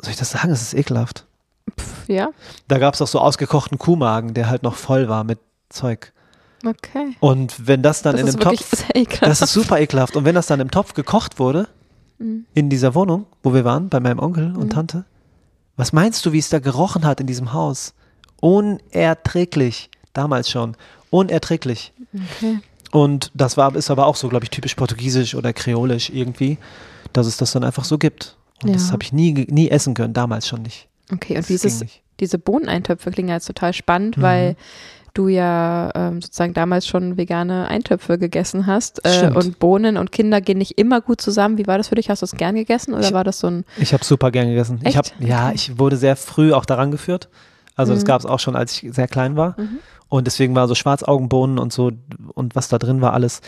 soll 0.00 0.10
ich 0.12 0.16
das 0.18 0.30
sagen, 0.30 0.50
es 0.50 0.62
ist 0.62 0.74
ekelhaft. 0.74 1.26
Pff, 1.78 2.08
ja, 2.08 2.30
Da 2.68 2.78
gab 2.78 2.94
es 2.94 3.02
auch 3.02 3.06
so 3.06 3.18
ausgekochten 3.20 3.78
Kuhmagen, 3.78 4.34
der 4.34 4.48
halt 4.48 4.62
noch 4.62 4.74
voll 4.74 5.08
war 5.08 5.24
mit 5.24 5.38
Zeug. 5.68 6.12
okay. 6.66 7.16
Und 7.20 7.66
wenn 7.66 7.82
das 7.82 8.02
dann 8.02 8.12
das 8.16 8.20
in 8.22 8.26
dem 8.26 8.40
Topf, 8.40 8.76
sehr 8.76 8.94
ekelhaft. 8.96 9.22
das 9.30 9.40
ist 9.42 9.52
super 9.52 9.80
ekelhaft. 9.80 10.16
Und 10.16 10.24
wenn 10.24 10.34
das 10.34 10.46
dann 10.46 10.60
im 10.60 10.70
Topf 10.70 10.94
gekocht 10.94 11.38
wurde, 11.38 11.68
Mhm. 12.18 12.44
in 12.52 12.68
dieser 12.68 12.94
Wohnung, 12.94 13.24
wo 13.42 13.54
wir 13.54 13.64
waren, 13.64 13.88
bei 13.88 13.98
meinem 13.98 14.18
Onkel 14.18 14.54
und 14.54 14.64
Mhm. 14.64 14.70
Tante, 14.70 15.04
was 15.76 15.94
meinst 15.94 16.26
du, 16.26 16.32
wie 16.32 16.38
es 16.38 16.50
da 16.50 16.58
gerochen 16.58 17.06
hat 17.06 17.18
in 17.20 17.26
diesem 17.26 17.54
Haus? 17.54 17.94
Unerträglich. 18.40 19.90
Damals 20.12 20.50
schon. 20.50 20.76
Unerträglich. 21.10 21.92
Okay. 22.14 22.58
Und 22.92 23.30
das 23.34 23.56
war, 23.56 23.74
ist 23.76 23.90
aber 23.90 24.06
auch 24.06 24.16
so, 24.16 24.28
glaube 24.28 24.44
ich, 24.44 24.50
typisch 24.50 24.74
portugiesisch 24.74 25.34
oder 25.34 25.52
kreolisch 25.52 26.10
irgendwie, 26.10 26.58
dass 27.12 27.26
es 27.26 27.36
das 27.36 27.52
dann 27.52 27.62
einfach 27.64 27.84
so 27.84 27.98
gibt. 27.98 28.36
Und 28.62 28.74
das 28.74 28.88
Ja. 28.88 28.92
habe 28.92 29.02
ich 29.04 29.12
nie, 29.12 29.32
nie 29.48 29.70
essen 29.70 29.94
können, 29.94 30.12
damals 30.12 30.48
schon 30.48 30.62
nicht. 30.62 30.88
Okay, 31.12 31.34
und 31.34 31.38
Das 31.38 31.48
wie 31.48 31.54
ist 31.54 31.62
ging 31.62 31.70
es, 31.70 31.80
nicht. 31.80 32.02
diese 32.18 32.38
Bohneneintöpfe 32.38 33.10
klingen 33.10 33.28
ja 33.28 33.36
jetzt 33.36 33.46
total 33.46 33.72
spannend, 33.72 34.16
Mhm. 34.16 34.22
weil 34.22 34.56
du 35.14 35.28
ja 35.28 35.90
ähm, 35.94 36.20
sozusagen 36.22 36.54
damals 36.54 36.86
schon 36.86 37.16
vegane 37.16 37.66
Eintöpfe 37.68 38.18
gegessen 38.18 38.66
hast. 38.66 39.04
Äh, 39.04 39.30
und 39.34 39.58
Bohnen 39.58 39.96
und 39.96 40.12
Kinder 40.12 40.40
gehen 40.40 40.58
nicht 40.58 40.78
immer 40.78 41.00
gut 41.00 41.20
zusammen. 41.20 41.58
Wie 41.58 41.66
war 41.66 41.78
das 41.78 41.88
für 41.88 41.96
dich? 41.96 42.10
Hast 42.10 42.22
du 42.22 42.26
es 42.26 42.32
gern 42.36 42.54
gegessen 42.54 42.94
oder 42.94 43.04
Ich- 43.06 43.12
war 43.12 43.24
das 43.24 43.38
so 43.40 43.48
ein. 43.48 43.64
Ich 43.78 43.92
habe 43.92 44.04
super 44.04 44.30
gern 44.30 44.48
gegessen. 44.48 44.78
Ich 44.82 44.88
Echt? 44.88 44.96
hab, 44.98 45.06
ja, 45.20 45.52
ich 45.52 45.78
wurde 45.78 45.96
sehr 45.96 46.14
früh 46.16 46.52
auch 46.52 46.64
daran 46.64 46.90
geführt. 46.92 47.28
Also 47.80 47.94
das 47.94 48.02
Mhm. 48.04 48.06
gab 48.06 48.20
es 48.20 48.26
auch 48.26 48.38
schon, 48.38 48.56
als 48.56 48.72
ich 48.82 48.94
sehr 48.94 49.08
klein 49.08 49.36
war. 49.36 49.58
Mhm. 49.58 49.78
Und 50.08 50.26
deswegen 50.26 50.54
war 50.54 50.68
so 50.68 50.74
Schwarzaugenbohnen 50.74 51.58
und 51.58 51.72
so 51.72 51.92
und 52.34 52.54
was 52.56 52.68
da 52.68 52.78
drin 52.78 53.00
war 53.00 53.12
alles. 53.12 53.40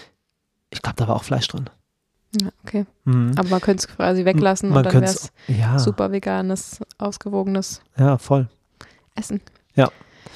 Ich 0.71 0.83
glaube, 0.83 0.97
da 0.97 1.09
war 1.09 1.17
auch 1.17 1.25
Fleisch 1.25 1.49
drin. 1.49 1.69
Ja, 2.41 2.49
okay. 2.65 2.87
Mhm. 3.05 3.33
Aber 3.37 3.49
man 3.49 3.61
könnte 3.61 3.87
es 3.87 3.95
quasi 3.95 4.25
weglassen 4.25 4.71
Man 4.71 4.79
und 4.79 4.87
dann 4.87 4.95
wäre 4.95 5.05
es 5.05 5.33
ja, 5.49 5.79
super 5.79 6.13
veganes, 6.13 6.81
ausgewogenes 6.99 7.83
ja, 7.99 8.17
voll. 8.17 8.49
Essen. 9.15 9.41
Ja. 9.75 9.91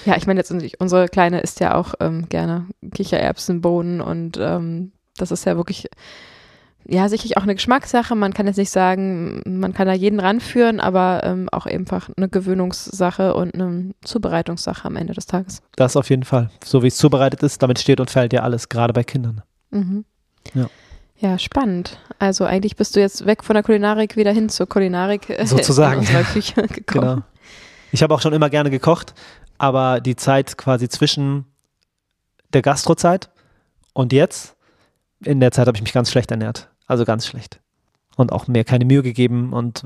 Ja, 0.05 0.17
ich 0.17 0.27
meine 0.27 0.41
jetzt 0.41 0.53
unsere 0.79 1.09
Kleine 1.09 1.41
isst 1.41 1.61
ja 1.61 1.75
auch 1.75 1.95
ähm, 2.01 2.29
gerne 2.29 2.67
Kichererbsen, 2.93 3.61
Bohnen 3.63 4.01
und 4.01 4.37
ähm, 4.39 4.93
das 5.17 5.31
ist 5.31 5.47
ja 5.47 5.57
wirklich, 5.57 5.89
ja, 6.89 7.09
sicherlich 7.09 7.37
auch 7.37 7.43
eine 7.43 7.55
Geschmackssache. 7.55 8.15
Man 8.15 8.33
kann 8.33 8.47
jetzt 8.47 8.59
nicht 8.59 8.71
sagen, 8.71 9.43
man 9.45 9.75
kann 9.75 9.87
da 9.87 9.93
jeden 9.93 10.21
ranführen, 10.21 10.79
aber 10.81 11.23
ähm, 11.25 11.49
auch 11.51 11.67
einfach 11.67 12.11
eine 12.17 12.29
Gewöhnungssache 12.29 13.35
und 13.35 13.55
eine 13.55 13.93
Zubereitungssache 14.05 14.85
am 14.87 14.97
Ende 14.97 15.13
des 15.13 15.27
Tages. 15.27 15.63
Das 15.77 15.97
auf 15.97 16.11
jeden 16.11 16.25
Fall. 16.25 16.51
So 16.65 16.83
wie 16.83 16.89
es 16.89 16.97
zubereitet 16.97 17.43
ist, 17.43 17.63
damit 17.63 17.79
steht 17.81 18.01
und 18.01 18.11
fällt 18.11 18.33
ja 18.33 18.43
alles, 18.43 18.69
gerade 18.69 18.93
bei 18.93 19.03
Kindern. 19.05 19.43
Mhm. 19.71 20.05
Ja. 20.55 20.69
Ja, 21.19 21.39
spannend. 21.39 21.99
Also 22.19 22.45
eigentlich 22.45 22.77
bist 22.77 22.95
du 22.95 23.01
jetzt 23.01 23.25
weg 23.25 23.43
von 23.43 23.55
der 23.55 23.63
Kulinarik 23.63 24.17
wieder 24.17 24.33
hin 24.33 24.49
zur 24.49 24.69
Kulinarik 24.69 25.31
äh, 25.31 25.47
Sozusagen. 25.47 25.95
in 25.95 25.99
unserer 26.01 26.23
Küche 26.25 26.63
gekommen. 26.69 26.85
Genau. 27.17 27.23
Ich 27.91 28.03
habe 28.03 28.15
auch 28.15 28.21
schon 28.21 28.35
immer 28.35 28.51
gerne 28.51 28.71
gekocht, 28.71 29.15
aber 29.57 30.01
die 30.01 30.17
Zeit 30.17 30.59
quasi 30.59 30.89
zwischen 30.89 31.47
der 32.53 32.61
Gastrozeit 32.63 33.31
und 33.95 34.13
jetzt, 34.13 34.57
in 35.25 35.41
der 35.41 35.53
Zeit 35.53 35.67
habe 35.67 35.77
ich 35.77 35.83
mich 35.83 35.95
ganz 35.95 36.11
schlecht 36.11 36.31
ernährt. 36.31 36.69
Also 36.87 37.05
ganz 37.05 37.27
schlecht. 37.27 37.61
Und 38.17 38.33
auch 38.33 38.47
mir 38.49 38.65
keine 38.65 38.85
Mühe 38.85 39.03
gegeben 39.03 39.53
und 39.53 39.85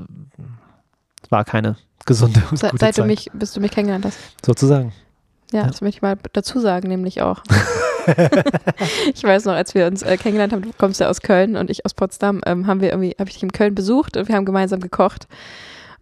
es 1.23 1.31
war 1.31 1.43
keine 1.43 1.75
gesunde 2.05 2.41
und 2.49 2.57
Se 2.57 2.69
seit 2.77 2.97
du 2.97 3.01
Zeit. 3.01 3.07
mich, 3.07 3.29
bis 3.33 3.53
du 3.53 3.59
mich 3.59 3.71
kennengelernt 3.71 4.05
hast. 4.05 4.17
sozusagen. 4.45 4.93
Ja, 5.51 5.61
Ja. 5.61 5.67
das 5.67 5.81
möchte 5.81 5.97
ich 5.97 6.01
mal 6.01 6.17
dazu 6.33 6.59
sagen, 6.59 6.87
nämlich 6.87 7.21
auch. 7.21 7.43
ich 9.13 9.23
weiß 9.23 9.45
noch, 9.45 9.53
als 9.53 9.75
wir 9.75 9.85
uns 9.85 10.01
äh, 10.01 10.17
kennengelernt 10.17 10.53
haben, 10.53 10.63
du 10.63 10.71
kommst 10.77 10.99
ja 10.99 11.09
aus 11.09 11.21
Köln 11.21 11.55
und 11.55 11.69
ich 11.69 11.85
aus 11.85 11.93
Potsdam, 11.93 12.41
ähm, 12.45 12.65
haben 12.65 12.81
wir 12.81 12.89
irgendwie, 12.89 13.15
habe 13.19 13.29
ich 13.29 13.35
dich 13.35 13.43
in 13.43 13.51
Köln 13.51 13.75
besucht 13.75 14.17
und 14.17 14.27
wir 14.27 14.35
haben 14.35 14.45
gemeinsam 14.45 14.79
gekocht. 14.79 15.27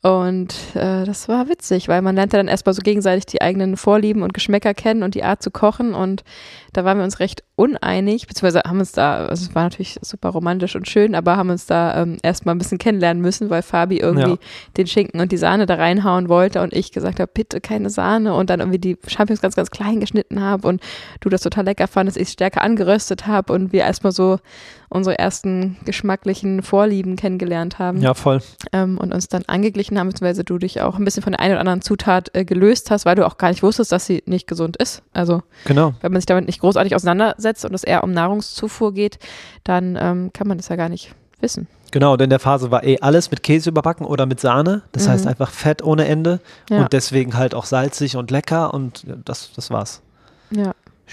Und 0.01 0.55
äh, 0.75 1.03
das 1.03 1.27
war 1.27 1.49
witzig, 1.49 1.89
weil 1.89 2.01
man 2.01 2.15
lernte 2.15 2.37
dann 2.37 2.47
erstmal 2.47 2.73
so 2.73 2.81
gegenseitig 2.81 3.25
die 3.25 3.41
eigenen 3.41 3.75
Vorlieben 3.75 4.21
und 4.23 4.33
Geschmäcker 4.33 4.73
kennen 4.73 5.03
und 5.03 5.13
die 5.13 5.23
Art 5.23 5.43
zu 5.43 5.51
kochen. 5.51 5.93
Und 5.93 6.23
da 6.71 6.85
waren 6.85 6.97
wir 6.97 7.03
uns 7.03 7.19
recht 7.19 7.43
uneinig, 7.57 8.25
beziehungsweise 8.25 8.61
haben 8.65 8.79
uns 8.79 8.93
da, 8.93 9.25
also 9.25 9.45
es 9.45 9.53
war 9.53 9.63
natürlich 9.63 9.99
super 10.01 10.29
romantisch 10.29 10.77
und 10.77 10.87
schön, 10.87 11.15
aber 11.15 11.35
haben 11.35 11.49
uns 11.49 11.65
da 11.65 12.01
ähm, 12.01 12.17
erstmal 12.23 12.55
ein 12.55 12.59
bisschen 12.59 12.77
kennenlernen 12.77 13.21
müssen, 13.21 13.49
weil 13.49 13.61
Fabi 13.61 13.97
irgendwie 13.97 14.31
Ja. 14.31 14.37
den 14.77 14.87
Schinken 14.87 15.19
und 15.19 15.33
die 15.33 15.37
Sahne 15.37 15.65
da 15.65 15.75
reinhauen 15.75 16.29
wollte 16.29 16.61
und 16.61 16.73
ich 16.73 16.93
gesagt 16.93 17.19
habe, 17.19 17.29
bitte 17.33 17.59
keine 17.59 17.89
Sahne 17.89 18.33
und 18.33 18.49
dann 18.49 18.61
irgendwie 18.61 18.79
die 18.79 18.97
Champignons 19.05 19.41
ganz, 19.41 19.55
ganz 19.57 19.69
klein 19.71 19.99
geschnitten 19.99 20.41
habe 20.41 20.65
und 20.67 20.81
du 21.19 21.27
das 21.27 21.41
total 21.41 21.65
lecker 21.65 21.87
fandest, 21.87 22.17
ich 22.17 22.27
es 22.29 22.33
stärker 22.33 22.61
angeröstet 22.61 23.27
habe 23.27 23.51
und 23.51 23.73
wir 23.73 23.81
erstmal 23.81 24.13
so 24.13 24.39
unsere 24.89 25.19
ersten 25.19 25.77
geschmacklichen 25.85 26.63
Vorlieben 26.63 27.15
kennengelernt 27.15 27.77
haben 27.79 28.01
Ja, 28.01 28.13
voll. 28.15 28.39
ähm, 28.73 28.97
und 28.97 29.13
uns 29.13 29.27
dann 29.27 29.43
angeglichen 29.47 29.99
haben, 29.99 30.07
beziehungsweise 30.09 30.43
du 30.43 30.57
dich 30.57 30.81
auch 30.81 30.97
ein 30.97 31.05
bisschen 31.05 31.21
von 31.23 31.31
der 31.33 31.39
einen 31.39 31.51
oder 31.53 31.59
anderen 31.61 31.81
Zutat 31.81 32.29
äh, 32.35 32.43
gelöst 32.45 32.89
hast, 32.91 33.05
weil 33.05 33.15
du 33.15 33.25
auch 33.25 33.37
gar 33.37 33.49
nicht 33.49 33.61
wusstest, 33.63 33.91
dass 33.91 34.05
sie 34.07 34.23
nicht 34.25 34.47
gesund 34.47 34.77
ist. 34.77 35.03
Also 35.13 35.43
Genau. 35.65 35.93
wenn 36.01 36.11
man 36.11 36.19
sich 36.21 36.25
damit 36.25 36.47
nicht 36.47 36.59
großartig 36.61 36.95
auseinandersetzt 36.95 37.65
und 37.65 37.73
es 37.73 37.83
eher 37.83 38.03
um 38.03 38.11
Nahrungszufuhr 38.11 38.93
geht, 38.93 39.19
dann 39.63 39.97
ähm, 40.01 40.31
kann 40.33 40.47
man 40.47 40.57
das 40.57 40.69
ja 40.69 40.75
gar 40.75 40.89
nicht 40.89 41.13
wissen. 41.39 41.67
Genau, 41.91 42.13
und 42.13 42.21
in 42.21 42.29
der 42.29 42.39
Phase 42.39 42.69
war 42.69 42.83
eh 42.83 42.99
alles 42.99 43.31
mit 43.31 43.41
Käse 43.41 43.69
überbacken 43.69 44.05
oder 44.05 44.25
mit 44.25 44.39
Sahne. 44.39 44.83
Das 44.91 45.07
Mhm. 45.07 45.11
heißt 45.11 45.27
einfach 45.27 45.49
Fett 45.51 45.83
ohne 45.83 46.05
Ende 46.07 46.39
Ja. 46.69 46.81
und 46.81 46.93
deswegen 46.93 47.35
halt 47.37 47.55
auch 47.55 47.65
salzig 47.65 48.15
und 48.15 48.29
lecker 48.31 48.73
und 48.73 49.05
das, 49.25 49.51
das 49.55 49.69
war's. 49.71 50.01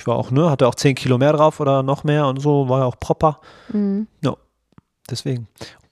Ja. 0.06 0.12
Ich 0.12 0.16
war 0.16 0.16
auch, 0.16 0.30
ne, 0.30 0.50
hatte 0.50 0.68
auch 0.68 0.74
10 0.74 0.94
Kilo 0.94 1.18
mehr 1.18 1.32
drauf 1.32 1.60
oder 1.60 1.82
noch 1.82 2.04
mehr 2.04 2.26
und 2.26 2.40
so, 2.40 2.68
war 2.68 2.80
ja 2.80 2.84
auch 2.84 2.98
proper. 2.98 3.40
Mhm. 3.72 4.06
Deswegen. 5.10 5.48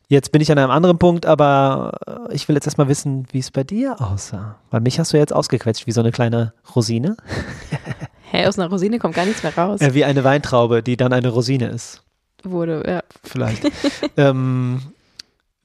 Jetzt 0.08 0.32
bin 0.32 0.42
ich 0.42 0.52
an 0.52 0.58
einem 0.58 0.70
anderen 0.70 0.98
Punkt, 0.98 1.24
aber 1.24 1.92
äh, 2.06 2.34
ich 2.34 2.46
will 2.48 2.56
jetzt 2.56 2.66
erstmal 2.66 2.88
wissen, 2.88 3.26
wie 3.32 3.38
es 3.38 3.50
bei 3.50 3.64
dir 3.64 4.00
aussah. 4.00 4.56
Weil 4.70 4.80
mich 4.80 4.98
hast 4.98 5.12
du 5.12 5.16
jetzt 5.16 5.32
ausgequetscht 5.32 5.86
wie 5.86 5.92
so 5.92 6.00
eine 6.00 6.12
kleine 6.12 6.52
Rosine. 6.74 7.16
Hä, 8.30 8.46
aus 8.46 8.58
einer 8.58 8.68
Rosine 8.68 8.98
kommt 8.98 9.14
gar 9.14 9.24
nichts 9.24 9.42
mehr 9.42 9.56
raus. 9.56 9.80
Äh, 9.80 9.94
wie 9.94 10.04
eine 10.04 10.22
Weintraube, 10.24 10.82
die 10.82 10.96
dann 10.96 11.12
eine 11.12 11.28
Rosine 11.28 11.68
ist. 11.68 12.02
Wurde, 12.42 12.82
ja. 12.86 13.02
Vielleicht. 13.22 13.64
ähm, 14.16 14.82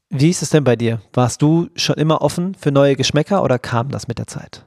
wie 0.09 0.29
ist 0.29 0.41
es 0.41 0.51
denn 0.51 0.63
bei 0.63 0.75
dir? 0.75 1.01
Warst 1.13 1.41
du 1.41 1.69
schon 1.75 1.97
immer 1.97 2.21
offen 2.21 2.55
für 2.55 2.71
neue 2.71 2.95
Geschmäcker 2.95 3.43
oder 3.43 3.59
kam 3.59 3.89
das 3.89 4.07
mit 4.07 4.19
der 4.19 4.27
Zeit? 4.27 4.65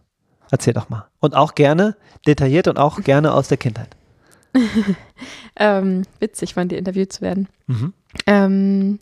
Erzähl 0.53 0.75
doch 0.75 0.91
mal. 0.91 1.07
Und 1.19 1.35
auch 1.35 1.55
gerne 1.55 1.97
detailliert 2.27 2.69
und 2.69 2.77
auch 2.77 3.01
gerne 3.03 3.33
aus 3.33 3.49
der 3.49 3.57
Kindheit. 3.57 3.89
ähm, 5.57 6.03
witzig, 6.21 6.57
wann 6.57 6.69
die 6.69 6.77
interviewt 6.77 7.11
zu 7.11 7.23
werden. 7.23 7.49
Mhm. 7.69 7.95
Ähm, 8.27 8.99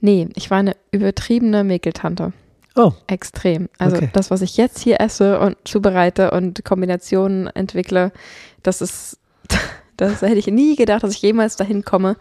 nee, 0.00 0.28
ich 0.36 0.48
war 0.48 0.58
eine 0.58 0.76
übertriebene 0.92 1.64
Mäkeltante. 1.64 2.32
Oh. 2.76 2.92
Extrem. 3.08 3.68
Also 3.78 3.96
Okay. 3.96 4.10
das, 4.12 4.30
was 4.30 4.42
ich 4.42 4.56
jetzt 4.56 4.78
hier 4.78 5.00
esse 5.00 5.40
und 5.40 5.56
zubereite 5.64 6.30
und 6.30 6.64
Kombinationen 6.64 7.48
entwickle, 7.48 8.12
das 8.62 8.80
ist, 8.80 9.18
das 9.96 10.22
hätte 10.22 10.38
ich 10.38 10.46
nie 10.46 10.76
gedacht, 10.76 11.02
dass 11.02 11.14
ich 11.14 11.22
jemals 11.22 11.56
dahin 11.56 11.84
komme. 11.84 12.16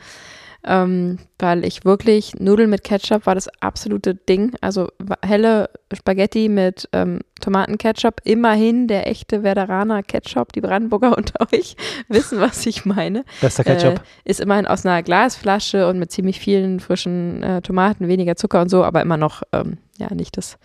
Ähm, 0.68 1.20
weil 1.38 1.64
ich 1.64 1.86
wirklich, 1.86 2.34
Nudeln 2.40 2.72
mit 2.72 2.84
Ketchup 2.84 3.28
war 3.28 3.36
das 3.36 3.48
absolute 3.60 4.16
Ding. 4.16 4.56
Also 4.62 4.90
helle 5.24 5.70
Spaghetti 5.94 6.50
mit 6.50 6.90
ähm, 6.92 7.20
Tomatenketchup. 7.40 8.22
Immerhin 8.24 8.88
der 8.88 9.08
echte 9.08 9.44
Werderaner 9.44 10.02
Ketchup. 10.02 10.54
Die 10.54 10.62
Brandenburger 10.62 11.16
unter 11.18 11.48
euch 11.54 11.76
wissen, 12.08 12.40
was 12.40 12.66
ich 12.66 12.84
meine 12.84 13.26
Bester 13.42 13.64
Ketchup. 13.64 13.96
äh, 13.96 14.30
ist 14.30 14.40
immerhin 14.40 14.66
aus 14.66 14.86
einer 14.86 15.04
Glasflasche 15.04 15.88
und 15.88 16.00
mit 16.00 16.12
ziemlich 16.12 16.40
vielen 16.40 16.80
frischen 16.80 17.44
äh, 17.44 17.62
Tomaten, 17.62 18.08
weniger 18.08 18.36
Zucker 18.36 18.62
und 18.62 18.70
so, 18.70 18.84
aber 18.84 19.04
immer 19.04 19.18
noch 19.18 19.44
ähm, 19.52 19.78
ja 19.98 20.12
nicht 20.16 20.36
das, 20.36 20.58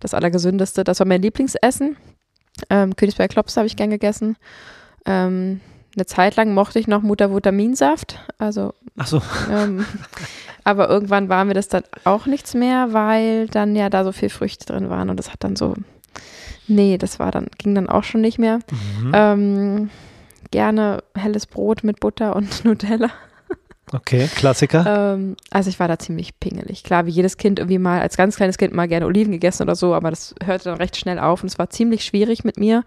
das 0.00 0.14
Allergesündeste. 0.14 0.82
Das 0.82 0.98
war 0.98 1.06
mein 1.06 1.22
Lieblingsessen. 1.22 1.96
Ähm, 2.70 2.96
Königsberger 2.96 3.32
Klops 3.32 3.56
habe 3.56 3.66
ich 3.66 3.76
gern 3.76 3.90
gegessen. 3.90 4.36
Ähm, 5.06 5.60
eine 5.96 6.06
Zeit 6.06 6.36
lang 6.36 6.54
mochte 6.54 6.78
ich 6.78 6.86
noch 6.86 7.02
Muttervitaminsaft, 7.02 8.18
also 8.38 8.74
Ach 8.96 9.06
so. 9.06 9.22
ähm, 9.50 9.84
aber 10.64 10.88
irgendwann 10.88 11.28
war 11.28 11.44
mir 11.44 11.54
das 11.54 11.68
dann 11.68 11.84
auch 12.04 12.26
nichts 12.26 12.54
mehr, 12.54 12.92
weil 12.92 13.46
dann 13.48 13.76
ja 13.76 13.90
da 13.90 14.04
so 14.04 14.12
viel 14.12 14.28
Früchte 14.30 14.66
drin 14.66 14.90
waren 14.90 15.10
und 15.10 15.18
das 15.18 15.30
hat 15.32 15.44
dann 15.44 15.56
so, 15.56 15.74
nee, 16.66 16.98
das 16.98 17.18
war 17.18 17.30
dann, 17.30 17.46
ging 17.58 17.74
dann 17.74 17.88
auch 17.88 18.04
schon 18.04 18.20
nicht 18.20 18.38
mehr. 18.38 18.60
Mhm. 19.00 19.12
Ähm, 19.14 19.90
gerne 20.50 21.02
helles 21.16 21.46
Brot 21.46 21.84
mit 21.84 22.00
Butter 22.00 22.36
und 22.36 22.64
Nutella. 22.64 23.10
Okay, 23.92 24.28
Klassiker. 24.34 25.14
Ähm, 25.14 25.36
also 25.50 25.68
ich 25.68 25.78
war 25.78 25.88
da 25.88 25.98
ziemlich 25.98 26.40
pingelig. 26.40 26.82
Klar, 26.84 27.06
wie 27.06 27.10
jedes 27.10 27.36
Kind 27.36 27.58
irgendwie 27.58 27.78
mal, 27.78 28.00
als 28.00 28.16
ganz 28.16 28.36
kleines 28.36 28.56
Kind 28.56 28.72
mal 28.72 28.88
gerne 28.88 29.06
Oliven 29.06 29.32
gegessen 29.32 29.62
oder 29.62 29.76
so, 29.76 29.94
aber 29.94 30.10
das 30.10 30.34
hörte 30.42 30.64
dann 30.70 30.78
recht 30.78 30.96
schnell 30.96 31.18
auf 31.18 31.42
und 31.42 31.48
es 31.48 31.58
war 31.58 31.70
ziemlich 31.70 32.04
schwierig 32.04 32.44
mit 32.44 32.56
mir. 32.58 32.82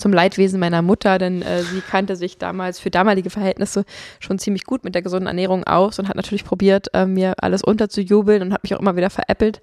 Zum 0.00 0.12
Leidwesen 0.12 0.58
meiner 0.58 0.80
Mutter, 0.80 1.18
denn 1.18 1.42
äh, 1.42 1.62
sie 1.62 1.82
kannte 1.82 2.16
sich 2.16 2.38
damals 2.38 2.80
für 2.80 2.90
damalige 2.90 3.28
Verhältnisse 3.28 3.84
schon 4.18 4.38
ziemlich 4.38 4.64
gut 4.64 4.82
mit 4.82 4.94
der 4.94 5.02
gesunden 5.02 5.26
Ernährung 5.26 5.64
aus 5.64 5.98
und 5.98 6.08
hat 6.08 6.16
natürlich 6.16 6.44
probiert, 6.44 6.88
äh, 6.94 7.04
mir 7.04 7.34
alles 7.42 7.62
unterzujubeln 7.62 8.40
und 8.40 8.52
hat 8.52 8.62
mich 8.62 8.74
auch 8.74 8.80
immer 8.80 8.96
wieder 8.96 9.10
veräppelt. 9.10 9.60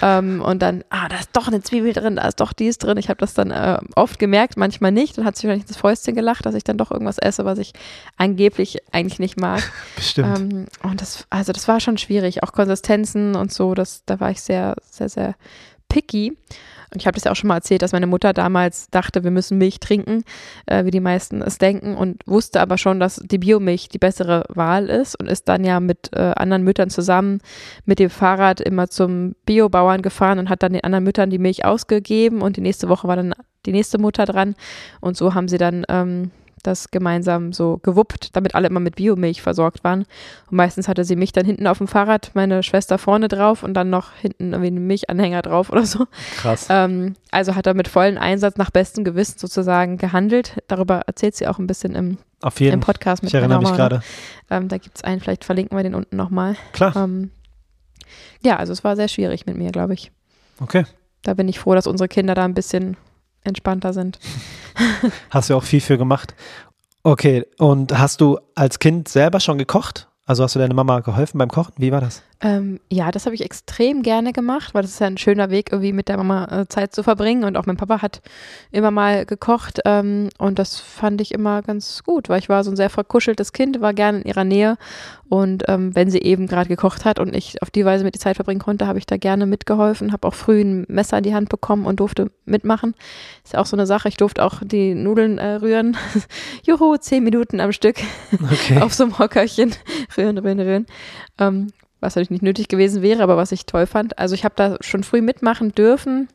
Ähm, 0.00 0.40
und 0.40 0.62
dann, 0.62 0.84
ah, 0.88 1.08
da 1.08 1.16
ist 1.16 1.30
doch 1.34 1.48
eine 1.48 1.62
Zwiebel 1.62 1.92
drin, 1.92 2.16
da 2.16 2.26
ist 2.26 2.40
doch 2.40 2.54
dies 2.54 2.78
drin. 2.78 2.96
Ich 2.96 3.10
habe 3.10 3.18
das 3.18 3.34
dann 3.34 3.50
äh, 3.50 3.78
oft 3.94 4.18
gemerkt, 4.18 4.56
manchmal 4.56 4.90
nicht. 4.90 5.18
Dann 5.18 5.26
hat 5.26 5.36
sie 5.36 5.46
wahrscheinlich 5.46 5.68
ins 5.68 5.76
Fäustchen 5.76 6.14
gelacht, 6.14 6.46
dass 6.46 6.54
ich 6.54 6.64
dann 6.64 6.78
doch 6.78 6.90
irgendwas 6.90 7.18
esse, 7.18 7.44
was 7.44 7.58
ich 7.58 7.72
angeblich 8.16 8.78
eigentlich 8.90 9.18
nicht 9.18 9.38
mag. 9.38 9.62
Bestimmt. 9.96 10.38
Ähm, 10.38 10.66
und 10.82 11.00
das, 11.00 11.26
also 11.28 11.52
das 11.52 11.68
war 11.68 11.80
schon 11.80 11.98
schwierig, 11.98 12.42
auch 12.42 12.52
Konsistenzen 12.52 13.36
und 13.36 13.52
so, 13.52 13.74
das, 13.74 14.04
da 14.06 14.18
war 14.20 14.30
ich 14.30 14.40
sehr, 14.40 14.76
sehr, 14.90 15.08
sehr 15.08 15.34
picky. 15.88 16.36
Ich 16.96 17.06
habe 17.06 17.14
das 17.14 17.24
ja 17.24 17.32
auch 17.32 17.36
schon 17.36 17.48
mal 17.48 17.56
erzählt, 17.56 17.82
dass 17.82 17.92
meine 17.92 18.06
Mutter 18.06 18.32
damals 18.32 18.88
dachte, 18.90 19.24
wir 19.24 19.30
müssen 19.30 19.58
Milch 19.58 19.80
trinken, 19.80 20.24
äh, 20.66 20.84
wie 20.84 20.90
die 20.90 21.00
meisten 21.00 21.42
es 21.42 21.58
denken, 21.58 21.96
und 21.96 22.22
wusste 22.26 22.60
aber 22.60 22.78
schon, 22.78 23.00
dass 23.00 23.16
die 23.16 23.38
Biomilch 23.38 23.88
die 23.88 23.98
bessere 23.98 24.44
Wahl 24.48 24.88
ist 24.88 25.18
und 25.18 25.28
ist 25.28 25.48
dann 25.48 25.64
ja 25.64 25.80
mit 25.80 26.10
äh, 26.12 26.32
anderen 26.36 26.62
Müttern 26.62 26.90
zusammen 26.90 27.40
mit 27.84 27.98
dem 27.98 28.10
Fahrrad 28.10 28.60
immer 28.60 28.88
zum 28.88 29.34
Biobauern 29.46 30.02
gefahren 30.02 30.38
und 30.38 30.48
hat 30.48 30.62
dann 30.62 30.72
den 30.72 30.84
anderen 30.84 31.04
Müttern 31.04 31.30
die 31.30 31.38
Milch 31.38 31.64
ausgegeben 31.64 32.42
und 32.42 32.56
die 32.56 32.60
nächste 32.60 32.88
Woche 32.88 33.08
war 33.08 33.16
dann 33.16 33.34
die 33.66 33.72
nächste 33.72 33.98
Mutter 33.98 34.24
dran. 34.24 34.54
Und 35.00 35.16
so 35.16 35.34
haben 35.34 35.48
sie 35.48 35.58
dann 35.58 35.84
ähm, 35.88 36.30
das 36.66 36.90
gemeinsam 36.90 37.52
so 37.52 37.78
gewuppt, 37.82 38.34
damit 38.34 38.54
alle 38.54 38.68
immer 38.68 38.80
mit 38.80 38.96
Biomilch 38.96 39.42
versorgt 39.42 39.84
waren. 39.84 40.00
Und 40.50 40.56
meistens 40.56 40.88
hatte 40.88 41.04
sie 41.04 41.16
mich 41.16 41.32
dann 41.32 41.44
hinten 41.44 41.66
auf 41.66 41.78
dem 41.78 41.88
Fahrrad, 41.88 42.32
meine 42.34 42.62
Schwester 42.62 42.98
vorne 42.98 43.28
drauf 43.28 43.62
und 43.62 43.74
dann 43.74 43.90
noch 43.90 44.12
hinten 44.14 44.52
irgendwie 44.52 44.68
einen 44.68 44.86
Milchanhänger 44.86 45.42
drauf 45.42 45.70
oder 45.70 45.86
so. 45.86 46.06
Krass. 46.36 46.66
Ähm, 46.70 47.14
also 47.30 47.54
hat 47.54 47.66
er 47.66 47.74
mit 47.74 47.88
vollem 47.88 48.18
Einsatz 48.18 48.56
nach 48.56 48.70
bestem 48.70 49.04
Gewissen 49.04 49.38
sozusagen 49.38 49.98
gehandelt. 49.98 50.62
Darüber 50.68 51.02
erzählt 51.06 51.36
sie 51.36 51.46
auch 51.46 51.58
ein 51.58 51.66
bisschen 51.66 51.94
im, 51.94 52.18
Auf 52.42 52.60
jeden 52.60 52.74
im 52.74 52.80
Podcast 52.80 53.22
mit 53.22 53.30
Ich 53.30 53.34
erinnere 53.34 53.60
mich 53.60 53.72
gerade. 53.72 54.02
Ähm, 54.50 54.68
da 54.68 54.78
gibt 54.78 54.96
es 54.96 55.04
einen, 55.04 55.20
vielleicht 55.20 55.44
verlinken 55.44 55.76
wir 55.76 55.82
den 55.82 55.94
unten 55.94 56.16
nochmal. 56.16 56.56
Klar. 56.72 56.96
Ähm, 56.96 57.30
ja, 58.42 58.56
also 58.56 58.72
es 58.72 58.84
war 58.84 58.96
sehr 58.96 59.08
schwierig 59.08 59.46
mit 59.46 59.56
mir, 59.56 59.70
glaube 59.70 59.94
ich. 59.94 60.12
Okay. 60.60 60.84
Da 61.22 61.34
bin 61.34 61.48
ich 61.48 61.58
froh, 61.58 61.74
dass 61.74 61.86
unsere 61.86 62.08
Kinder 62.08 62.34
da 62.34 62.44
ein 62.44 62.54
bisschen 62.54 62.96
entspannter 63.44 63.92
sind. 63.92 64.18
Hast 65.30 65.50
du 65.50 65.56
auch 65.56 65.62
viel 65.62 65.80
für 65.80 65.98
gemacht. 65.98 66.34
Okay, 67.02 67.44
und 67.58 67.96
hast 67.96 68.22
du 68.22 68.38
als 68.54 68.78
Kind 68.78 69.08
selber 69.08 69.38
schon 69.38 69.58
gekocht? 69.58 70.08
Also 70.24 70.42
hast 70.42 70.54
du 70.54 70.58
deiner 70.58 70.72
Mama 70.74 71.00
geholfen 71.00 71.36
beim 71.36 71.50
Kochen? 71.50 71.74
Wie 71.76 71.92
war 71.92 72.00
das? 72.00 72.22
Ähm, 72.44 72.78
ja, 72.90 73.10
das 73.10 73.24
habe 73.24 73.34
ich 73.34 73.42
extrem 73.42 74.02
gerne 74.02 74.34
gemacht, 74.34 74.74
weil 74.74 74.82
das 74.82 74.90
ist 74.90 75.00
ja 75.00 75.06
ein 75.06 75.16
schöner 75.16 75.48
Weg, 75.48 75.72
irgendwie 75.72 75.94
mit 75.94 76.10
der 76.10 76.18
Mama 76.18 76.44
äh, 76.44 76.68
Zeit 76.68 76.94
zu 76.94 77.02
verbringen. 77.02 77.42
Und 77.44 77.56
auch 77.56 77.64
mein 77.64 77.78
Papa 77.78 78.02
hat 78.02 78.20
immer 78.70 78.90
mal 78.90 79.24
gekocht 79.24 79.80
ähm, 79.86 80.28
und 80.36 80.58
das 80.58 80.78
fand 80.78 81.22
ich 81.22 81.32
immer 81.32 81.62
ganz 81.62 82.02
gut, 82.04 82.28
weil 82.28 82.38
ich 82.38 82.50
war 82.50 82.62
so 82.62 82.70
ein 82.70 82.76
sehr 82.76 82.90
verkuscheltes 82.90 83.54
Kind, 83.54 83.80
war 83.80 83.94
gerne 83.94 84.18
in 84.18 84.24
ihrer 84.24 84.44
Nähe. 84.44 84.76
Und 85.30 85.64
ähm, 85.68 85.94
wenn 85.96 86.10
sie 86.10 86.20
eben 86.20 86.46
gerade 86.46 86.68
gekocht 86.68 87.06
hat 87.06 87.18
und 87.18 87.34
ich 87.34 87.62
auf 87.62 87.70
die 87.70 87.86
Weise 87.86 88.04
mit 88.04 88.14
die 88.14 88.18
Zeit 88.18 88.36
verbringen 88.36 88.60
konnte, 88.60 88.86
habe 88.86 88.98
ich 88.98 89.06
da 89.06 89.16
gerne 89.16 89.46
mitgeholfen, 89.46 90.12
habe 90.12 90.28
auch 90.28 90.34
früh 90.34 90.60
ein 90.60 90.84
Messer 90.88 91.16
in 91.16 91.24
die 91.24 91.34
Hand 91.34 91.48
bekommen 91.48 91.86
und 91.86 91.98
durfte 91.98 92.30
mitmachen. 92.44 92.94
Ist 93.42 93.54
ja 93.54 93.60
auch 93.60 93.66
so 93.66 93.74
eine 93.74 93.86
Sache, 93.86 94.08
ich 94.08 94.18
durfte 94.18 94.44
auch 94.44 94.60
die 94.62 94.94
Nudeln 94.94 95.38
äh, 95.38 95.54
rühren. 95.54 95.96
Juhu, 96.66 96.98
zehn 96.98 97.24
Minuten 97.24 97.60
am 97.60 97.72
Stück 97.72 97.96
Okay. 98.34 98.78
auf 98.82 98.92
so 98.92 99.04
einem 99.04 99.18
Hockerchen 99.18 99.74
rühren, 100.18 100.36
rühren, 100.36 100.60
rühren. 100.60 100.86
Was 102.04 102.14
natürlich 102.14 102.30
nicht 102.30 102.42
nötig 102.42 102.68
gewesen 102.68 103.00
wäre, 103.00 103.22
aber 103.22 103.38
was 103.38 103.50
ich 103.50 103.64
toll 103.64 103.86
fand. 103.86 104.18
Also 104.18 104.34
ich 104.34 104.44
habe 104.44 104.54
da 104.56 104.76
schon 104.80 105.04
früh 105.04 105.22
mitmachen 105.22 105.72
dürfen. 105.72 106.28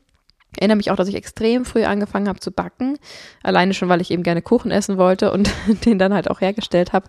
Erinnere 0.58 0.78
mich 0.78 0.90
auch, 0.90 0.96
dass 0.96 1.08
ich 1.08 1.14
extrem 1.14 1.64
früh 1.64 1.84
angefangen 1.84 2.28
habe 2.28 2.40
zu 2.40 2.52
backen. 2.52 2.98
Alleine 3.44 3.76
schon, 3.76 3.88
weil 3.88 4.02
ich 4.02 4.10
eben 4.10 4.24
gerne 4.24 4.42
Kuchen 4.42 4.72
essen 4.72 4.98
wollte 4.98 5.32
und 5.32 5.52
den 5.86 6.00
dann 6.00 6.12
halt 6.12 6.28
auch 6.30 6.42
hergestellt 6.42 6.92
habe. 6.92 7.08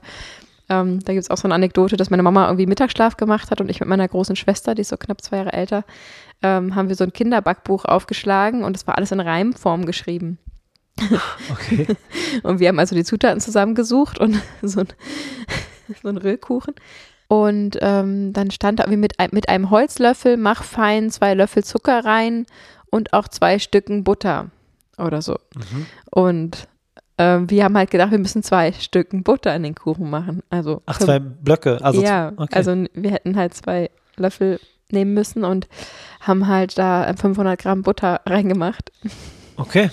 Ähm, 0.69 1.01
da 1.01 1.15
gibt 1.15 1.25
es 1.25 1.31
auch 1.31 1.39
so 1.39 1.49
eine 1.49 1.55
Anekdote, 1.55 1.97
dass 1.97 2.11
meine 2.11 2.23
Mama 2.23 2.45
irgendwie 2.45 2.67
Mittagsschlaf 2.67 3.17
gemacht 3.17 3.51
hat 3.51 3.63
und 3.63 3.71
ich 3.71 3.81
mit 3.81 3.89
meiner 3.89 4.07
großen 4.07 4.37
Schwester, 4.37 4.75
die 4.75 4.83
ist 4.83 4.91
so 4.91 4.99
knapp 4.99 5.23
zwei 5.23 5.39
Jahre 5.39 5.55
älter, 5.55 5.85
ähm, 6.43 6.75
haben 6.75 6.89
wir 6.89 6.97
so 6.97 7.05
ein 7.05 7.15
Kinderbackbuch 7.15 7.87
aufgeschlagen 7.87 8.63
und 8.63 8.77
es 8.77 8.87
war 8.87 8.99
alles 8.99 9.11
in 9.11 9.21
Reimform 9.21 9.87
geschrieben. 9.87 10.39
Okay. 11.51 11.87
Und 12.43 12.61
wir 12.61 12.69
haben 12.69 12.79
also 12.79 12.95
die 12.95 13.05
Zutaten 13.05 13.41
zusammengesucht 13.41 14.19
und 14.19 14.41
so 14.63 14.81
ein, 14.81 14.89
so 16.03 16.09
ein 16.09 16.17
Rührkuchen. 16.17 16.75
Und 17.33 17.79
ähm, 17.81 18.33
dann 18.33 18.51
stand 18.51 18.81
da 18.81 18.85
irgendwie 18.85 18.97
mit, 19.03 19.13
mit 19.33 19.49
einem 19.49 19.71
Holzlöffel, 19.71 20.37
mach 20.37 20.65
fein 20.65 21.11
zwei 21.11 21.35
Löffel 21.35 21.63
Zucker 21.63 22.05
rein 22.05 22.45
und 22.91 23.13
auch 23.13 23.29
zwei 23.29 23.61
Stücken 23.61 24.03
Butter 24.03 24.51
oder 24.99 25.23
so. 25.23 25.37
Mhm. 25.55 25.87
Und 26.11 26.67
ähm, 27.19 27.49
wir 27.49 27.63
haben 27.63 27.77
halt 27.77 27.93
gedacht, 27.93 28.11
wir 28.11 28.19
müssen 28.19 28.43
zwei 28.43 28.73
Stücken 28.73 29.23
Butter 29.23 29.55
in 29.55 29.63
den 29.63 29.77
Kuchen 29.77 30.11
machen. 30.11 30.43
Also 30.51 30.83
Ach, 30.87 30.99
für- 30.99 31.05
zwei 31.05 31.21
Blöcke. 31.21 31.79
Also 31.83 32.03
ja, 32.03 32.33
okay. 32.37 32.57
also 32.57 32.75
wir 32.95 33.13
hätten 33.13 33.37
halt 33.37 33.55
zwei 33.55 33.93
Löffel 34.17 34.59
nehmen 34.91 35.15
müssen 35.15 35.45
und 35.45 35.69
haben 36.19 36.49
halt 36.49 36.79
da 36.79 37.13
500 37.15 37.61
Gramm 37.61 37.83
Butter 37.83 38.23
reingemacht. 38.27 38.91
okay. 39.57 39.89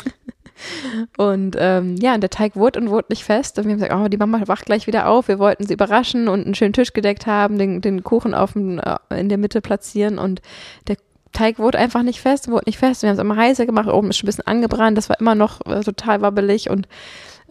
Und 1.17 1.55
ähm, 1.59 1.95
ja, 1.97 2.13
und 2.15 2.21
der 2.21 2.29
Teig 2.29 2.55
wurde 2.55 2.79
und 2.79 2.89
wurde 2.89 3.07
nicht 3.09 3.23
fest. 3.23 3.57
Und 3.57 3.65
wir 3.65 3.71
haben 3.71 3.79
gesagt, 3.79 3.95
oh, 3.95 4.07
die 4.07 4.17
Mama 4.17 4.41
wacht 4.47 4.65
gleich 4.65 4.87
wieder 4.87 5.07
auf. 5.07 5.27
Wir 5.27 5.39
wollten 5.39 5.65
sie 5.65 5.73
überraschen 5.73 6.27
und 6.27 6.45
einen 6.45 6.55
schönen 6.55 6.73
Tisch 6.73 6.93
gedeckt 6.93 7.27
haben, 7.27 7.57
den, 7.57 7.81
den 7.81 8.03
Kuchen 8.03 8.33
auf 8.33 8.53
dem, 8.53 8.79
äh, 8.79 9.19
in 9.19 9.29
der 9.29 9.37
Mitte 9.37 9.61
platzieren. 9.61 10.17
Und 10.17 10.41
der 10.87 10.97
Teig 11.33 11.59
wurde 11.59 11.77
einfach 11.77 12.03
nicht 12.03 12.21
fest, 12.21 12.49
wurde 12.49 12.65
nicht 12.67 12.79
fest. 12.79 13.03
Wir 13.03 13.09
haben 13.09 13.15
es 13.15 13.21
immer 13.21 13.35
heißer 13.35 13.65
gemacht, 13.65 13.89
oben 13.89 14.09
ist 14.09 14.17
schon 14.17 14.25
ein 14.25 14.31
bisschen 14.31 14.47
angebrannt. 14.47 14.97
Das 14.97 15.09
war 15.09 15.19
immer 15.19 15.35
noch 15.35 15.65
äh, 15.65 15.81
total 15.81 16.21
wabbelig. 16.21 16.69
Und 16.69 16.87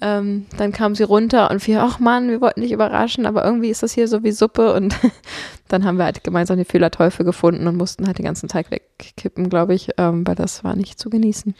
ähm, 0.00 0.46
dann 0.58 0.72
kam 0.72 0.94
sie 0.94 1.04
runter 1.04 1.50
und 1.50 1.66
wir, 1.66 1.82
ach 1.82 1.98
Mann, 1.98 2.28
wir 2.28 2.40
wollten 2.40 2.60
dich 2.60 2.72
überraschen, 2.72 3.24
aber 3.24 3.44
irgendwie 3.44 3.70
ist 3.70 3.82
das 3.82 3.92
hier 3.92 4.08
so 4.08 4.22
wie 4.22 4.32
Suppe. 4.32 4.74
Und 4.74 4.94
dann 5.68 5.84
haben 5.84 5.98
wir 5.98 6.04
halt 6.04 6.22
gemeinsam 6.22 6.58
die 6.58 6.64
Fehlerteufel 6.64 7.24
gefunden 7.24 7.66
und 7.66 7.76
mussten 7.76 8.06
halt 8.06 8.18
den 8.18 8.24
ganzen 8.24 8.48
Teig 8.48 8.70
wegkippen, 8.70 9.48
glaube 9.48 9.74
ich, 9.74 9.90
ähm, 9.96 10.26
weil 10.26 10.34
das 10.34 10.64
war 10.64 10.76
nicht 10.76 10.98
zu 10.98 11.08
genießen. 11.08 11.54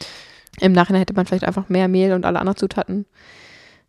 Im 0.59 0.71
Nachhinein 0.71 0.99
hätte 1.01 1.13
man 1.13 1.25
vielleicht 1.25 1.43
einfach 1.45 1.69
mehr 1.69 1.87
Mehl 1.87 2.13
und 2.13 2.25
alle 2.25 2.39
anderen 2.39 2.57
Zutaten 2.57 3.05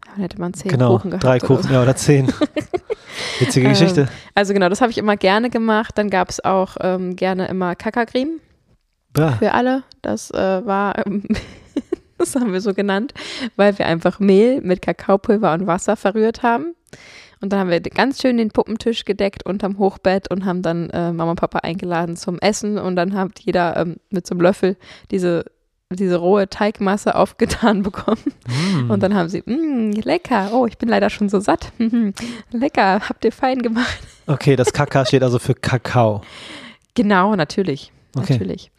Dann 0.07 0.23
hätte 0.23 0.41
man 0.41 0.55
zehn 0.55 0.71
genau, 0.71 0.97
Kuchen 0.97 1.11
gehabt. 1.11 1.25
drei 1.25 1.37
oder 1.39 1.47
Kuchen, 1.47 1.63
so. 1.65 1.73
ja, 1.73 1.83
oder 1.83 1.97
zehn. 1.97 2.29
Witzige 3.41 3.67
Ähm, 3.67 3.73
Geschichte. 3.73 4.09
Also 4.35 4.53
genau, 4.55 4.69
das 4.69 4.81
habe 4.81 4.91
ich 4.91 4.99
immer 4.99 5.17
gerne 5.17 5.51
gemacht. 5.51 5.97
Dann 5.97 6.11
gab 6.11 6.29
es 6.31 6.45
auch 6.45 6.77
ähm, 6.81 7.17
gerne 7.17 7.49
immer 7.49 7.75
Kakagrim 7.75 8.41
Bah. 9.13 9.33
für 9.39 9.53
alle. 9.53 9.83
Das 10.03 10.31
äh, 10.31 10.37
war, 10.67 11.05
ähm, 11.07 11.25
das 12.19 12.35
haben 12.37 12.53
wir 12.53 12.61
so 12.61 12.75
genannt, 12.75 13.15
weil 13.57 13.79
wir 13.79 13.87
einfach 13.87 14.21
Mehl 14.21 14.61
mit 14.61 14.83
Kakaopulver 14.83 15.53
und 15.55 15.67
Wasser 15.67 15.97
verrührt 15.97 16.43
haben. 16.43 16.75
Und 17.41 17.53
dann 17.53 17.61
haben 17.61 17.71
wir 17.71 17.81
ganz 17.81 18.21
schön 18.21 18.37
den 18.37 18.51
Puppentisch 18.51 19.05
gedeckt 19.05 19.47
unterm 19.47 19.79
Hochbett 19.79 20.29
und 20.31 20.45
haben 20.45 20.63
dann 20.63 20.91
äh, 20.91 21.13
Mama 21.13 21.31
und 21.31 21.41
Papa 21.41 21.61
eingeladen 21.61 22.17
zum 22.17 22.39
Essen. 22.41 22.79
Und 22.79 22.97
dann 22.97 23.15
hat 23.15 23.39
jeder 23.41 23.77
ähm, 23.77 23.97
mit 24.11 24.27
so 24.27 24.35
einem 24.35 24.41
Löffel 24.41 24.77
diese, 25.13 25.45
diese 25.97 26.17
rohe 26.17 26.49
Teigmasse 26.49 27.15
aufgetan 27.15 27.83
bekommen. 27.83 28.23
Mm. 28.47 28.91
Und 28.91 29.03
dann 29.03 29.15
haben 29.15 29.29
sie, 29.29 29.43
"Mm, 29.47 29.93
lecker, 29.93 30.51
oh, 30.53 30.67
ich 30.67 30.77
bin 30.77 30.89
leider 30.89 31.09
schon 31.09 31.29
so 31.29 31.41
satt. 31.41 31.73
lecker, 32.51 33.01
habt 33.09 33.25
ihr 33.25 33.33
fein 33.33 33.61
gemacht. 33.61 33.99
Okay, 34.31 34.57
das 34.57 34.75
Kaka 34.75 35.07
steht 35.07 35.23
also 35.23 35.39
für 35.39 35.55
Kakao. 35.55 36.21
Genau, 36.93 37.35
natürlich. 37.35 37.93
Okay. 38.15 38.35
Natürlich. 38.35 38.71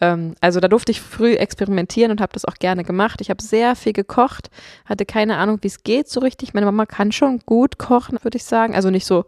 Ähm, 0.00 0.36
also 0.40 0.60
da 0.60 0.68
durfte 0.68 0.92
ich 0.92 1.00
früh 1.00 1.32
experimentieren 1.32 2.12
und 2.12 2.20
habe 2.20 2.32
das 2.32 2.44
auch 2.44 2.54
gerne 2.54 2.84
gemacht. 2.84 3.20
Ich 3.20 3.28
habe 3.28 3.42
sehr 3.42 3.74
viel 3.74 3.94
gekocht, 3.94 4.48
hatte 4.84 5.04
keine 5.04 5.38
Ahnung, 5.38 5.58
wie 5.62 5.66
es 5.66 5.82
geht 5.82 6.08
so 6.08 6.20
richtig. 6.20 6.54
Meine 6.54 6.66
Mama 6.66 6.86
kann 6.86 7.10
schon 7.10 7.40
gut 7.46 7.78
kochen, 7.78 8.16
würde 8.22 8.36
ich 8.36 8.44
sagen. 8.44 8.76
Also 8.76 8.90
nicht 8.90 9.06
so, 9.06 9.24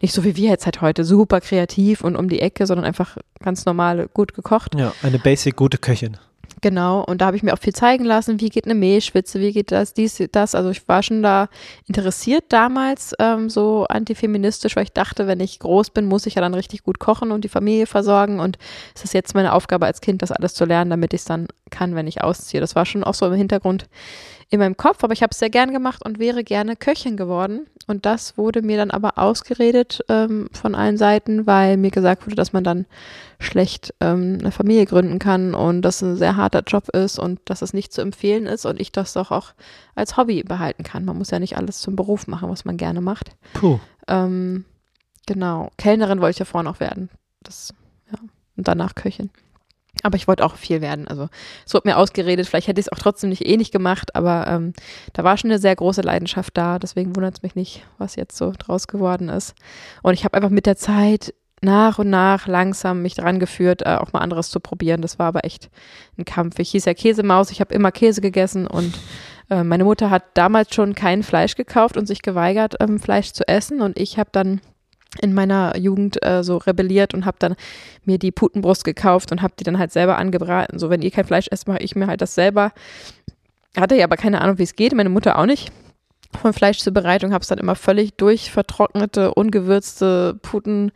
nicht 0.00 0.14
so 0.14 0.24
wie 0.24 0.36
wir 0.36 0.48
jetzt 0.48 0.64
halt 0.64 0.80
heute, 0.80 1.04
super 1.04 1.42
kreativ 1.42 2.00
und 2.00 2.16
um 2.16 2.30
die 2.30 2.40
Ecke, 2.40 2.64
sondern 2.64 2.86
einfach 2.86 3.18
ganz 3.40 3.66
normal 3.66 4.08
gut 4.14 4.32
gekocht. 4.32 4.74
Ja, 4.74 4.94
eine 5.02 5.18
basic 5.18 5.54
gute 5.54 5.76
Köchin. 5.76 6.16
Genau, 6.64 7.04
und 7.04 7.20
da 7.20 7.26
habe 7.26 7.36
ich 7.36 7.42
mir 7.42 7.52
auch 7.52 7.58
viel 7.58 7.74
zeigen 7.74 8.06
lassen, 8.06 8.40
wie 8.40 8.48
geht 8.48 8.64
eine 8.64 8.74
Mehlschwitze, 8.74 9.38
wie 9.38 9.52
geht 9.52 9.70
das, 9.70 9.92
dies, 9.92 10.22
das. 10.32 10.54
Also 10.54 10.70
ich 10.70 10.88
war 10.88 11.02
schon 11.02 11.22
da 11.22 11.50
interessiert 11.86 12.44
damals, 12.48 13.12
ähm, 13.18 13.50
so 13.50 13.84
antifeministisch, 13.86 14.74
weil 14.74 14.84
ich 14.84 14.92
dachte, 14.94 15.26
wenn 15.26 15.40
ich 15.40 15.58
groß 15.58 15.90
bin, 15.90 16.06
muss 16.06 16.24
ich 16.24 16.36
ja 16.36 16.40
dann 16.40 16.54
richtig 16.54 16.82
gut 16.82 16.98
kochen 16.98 17.32
und 17.32 17.44
die 17.44 17.50
Familie 17.50 17.84
versorgen. 17.84 18.40
Und 18.40 18.56
es 18.94 19.04
ist 19.04 19.12
jetzt 19.12 19.34
meine 19.34 19.52
Aufgabe 19.52 19.84
als 19.84 20.00
Kind, 20.00 20.22
das 20.22 20.32
alles 20.32 20.54
zu 20.54 20.64
lernen, 20.64 20.88
damit 20.88 21.12
ich 21.12 21.20
es 21.20 21.26
dann 21.26 21.48
kann, 21.68 21.96
wenn 21.96 22.06
ich 22.06 22.22
ausziehe. 22.22 22.62
Das 22.62 22.74
war 22.74 22.86
schon 22.86 23.04
auch 23.04 23.12
so 23.12 23.26
im 23.26 23.34
Hintergrund 23.34 23.86
in 24.50 24.60
meinem 24.60 24.76
Kopf, 24.76 25.02
aber 25.02 25.12
ich 25.12 25.22
habe 25.22 25.30
es 25.32 25.38
sehr 25.38 25.50
gern 25.50 25.72
gemacht 25.72 26.04
und 26.04 26.18
wäre 26.18 26.44
gerne 26.44 26.76
Köchin 26.76 27.16
geworden. 27.16 27.66
Und 27.86 28.06
das 28.06 28.38
wurde 28.38 28.62
mir 28.62 28.76
dann 28.76 28.90
aber 28.90 29.18
ausgeredet 29.18 30.00
ähm, 30.08 30.48
von 30.52 30.74
allen 30.74 30.96
Seiten, 30.96 31.46
weil 31.46 31.76
mir 31.76 31.90
gesagt 31.90 32.26
wurde, 32.26 32.36
dass 32.36 32.52
man 32.52 32.64
dann 32.64 32.86
schlecht 33.38 33.94
ähm, 34.00 34.38
eine 34.40 34.52
Familie 34.52 34.86
gründen 34.86 35.18
kann 35.18 35.54
und 35.54 35.82
dass 35.82 36.00
es 36.00 36.02
ein 36.02 36.16
sehr 36.16 36.36
harter 36.36 36.62
Job 36.66 36.88
ist 36.90 37.18
und 37.18 37.40
dass 37.44 37.62
es 37.62 37.74
nicht 37.74 37.92
zu 37.92 38.00
empfehlen 38.00 38.46
ist 38.46 38.64
und 38.64 38.80
ich 38.80 38.90
das 38.92 39.12
doch 39.12 39.30
auch 39.30 39.52
als 39.94 40.16
Hobby 40.16 40.42
behalten 40.42 40.82
kann. 40.82 41.04
Man 41.04 41.18
muss 41.18 41.30
ja 41.30 41.38
nicht 41.38 41.56
alles 41.56 41.80
zum 41.80 41.96
Beruf 41.96 42.26
machen, 42.26 42.48
was 42.48 42.64
man 42.64 42.76
gerne 42.76 43.00
macht. 43.00 43.32
Puh. 43.52 43.78
Ähm, 44.08 44.64
genau, 45.26 45.70
Kellnerin 45.76 46.20
wollte 46.20 46.36
ich 46.36 46.38
ja 46.38 46.44
vorher 46.46 46.70
noch 46.70 46.80
werden. 46.80 47.10
Das, 47.42 47.74
ja. 48.10 48.18
Und 48.56 48.68
danach 48.68 48.94
Köchin. 48.94 49.30
Aber 50.02 50.16
ich 50.16 50.28
wollte 50.28 50.44
auch 50.44 50.56
viel 50.56 50.80
werden. 50.80 51.08
Also 51.08 51.28
es 51.66 51.72
wurde 51.72 51.88
mir 51.88 51.96
ausgeredet, 51.96 52.46
vielleicht 52.46 52.68
hätte 52.68 52.80
ich 52.80 52.86
es 52.86 52.92
auch 52.92 52.98
trotzdem 52.98 53.30
nicht 53.30 53.46
eh 53.46 53.56
nicht 53.56 53.72
gemacht, 53.72 54.14
aber 54.14 54.46
ähm, 54.48 54.72
da 55.12 55.24
war 55.24 55.36
schon 55.36 55.50
eine 55.50 55.58
sehr 55.58 55.74
große 55.74 56.02
Leidenschaft 56.02 56.56
da. 56.56 56.78
Deswegen 56.78 57.16
wundert 57.16 57.36
es 57.36 57.42
mich 57.42 57.54
nicht, 57.54 57.86
was 57.98 58.16
jetzt 58.16 58.36
so 58.36 58.52
draus 58.58 58.86
geworden 58.86 59.28
ist. 59.28 59.54
Und 60.02 60.14
ich 60.14 60.24
habe 60.24 60.36
einfach 60.36 60.50
mit 60.50 60.66
der 60.66 60.76
Zeit 60.76 61.32
nach 61.62 61.98
und 61.98 62.10
nach 62.10 62.46
langsam 62.46 63.02
mich 63.02 63.14
dran 63.14 63.38
geführt, 63.38 63.82
äh, 63.82 63.96
auch 63.96 64.12
mal 64.12 64.20
anderes 64.20 64.50
zu 64.50 64.60
probieren. 64.60 65.00
Das 65.00 65.18
war 65.18 65.26
aber 65.26 65.44
echt 65.44 65.70
ein 66.18 66.24
Kampf. 66.24 66.58
Ich 66.58 66.70
hieß 66.72 66.84
ja 66.84 66.94
Käsemaus, 66.94 67.50
ich 67.50 67.60
habe 67.60 67.74
immer 67.74 67.90
Käse 67.90 68.20
gegessen 68.20 68.66
und 68.66 68.94
äh, 69.50 69.64
meine 69.64 69.84
Mutter 69.84 70.10
hat 70.10 70.24
damals 70.34 70.74
schon 70.74 70.94
kein 70.94 71.22
Fleisch 71.22 71.56
gekauft 71.56 71.96
und 71.96 72.06
sich 72.06 72.22
geweigert, 72.22 72.76
ähm, 72.80 72.98
Fleisch 72.98 73.32
zu 73.32 73.46
essen. 73.48 73.80
Und 73.80 73.98
ich 73.98 74.18
habe 74.18 74.30
dann 74.32 74.60
in 75.20 75.32
meiner 75.34 75.76
Jugend 75.76 76.24
äh, 76.24 76.42
so 76.42 76.56
rebelliert 76.56 77.14
und 77.14 77.24
habe 77.26 77.36
dann 77.38 77.54
mir 78.04 78.18
die 78.18 78.32
Putenbrust 78.32 78.84
gekauft 78.84 79.32
und 79.32 79.42
habe 79.42 79.54
die 79.58 79.64
dann 79.64 79.78
halt 79.78 79.92
selber 79.92 80.18
angebraten. 80.18 80.78
So, 80.78 80.90
wenn 80.90 81.02
ihr 81.02 81.10
kein 81.10 81.24
Fleisch 81.24 81.46
esst, 81.50 81.68
mache 81.68 81.78
ich 81.78 81.94
mir 81.96 82.06
halt 82.06 82.20
das 82.20 82.34
selber. 82.34 82.72
Hatte 83.76 83.96
ja 83.96 84.04
aber 84.04 84.16
keine 84.16 84.40
Ahnung, 84.40 84.58
wie 84.58 84.62
es 84.64 84.76
geht, 84.76 84.94
meine 84.94 85.08
Mutter 85.08 85.38
auch 85.38 85.46
nicht. 85.46 85.72
Von 86.40 86.52
Fleischzubereitung 86.52 87.32
habe 87.32 87.42
es 87.42 87.48
dann 87.48 87.58
immer 87.58 87.76
völlig 87.76 88.14
durchvertrocknete, 88.16 89.34
ungewürzte 89.34 90.34
Puten 90.42 90.90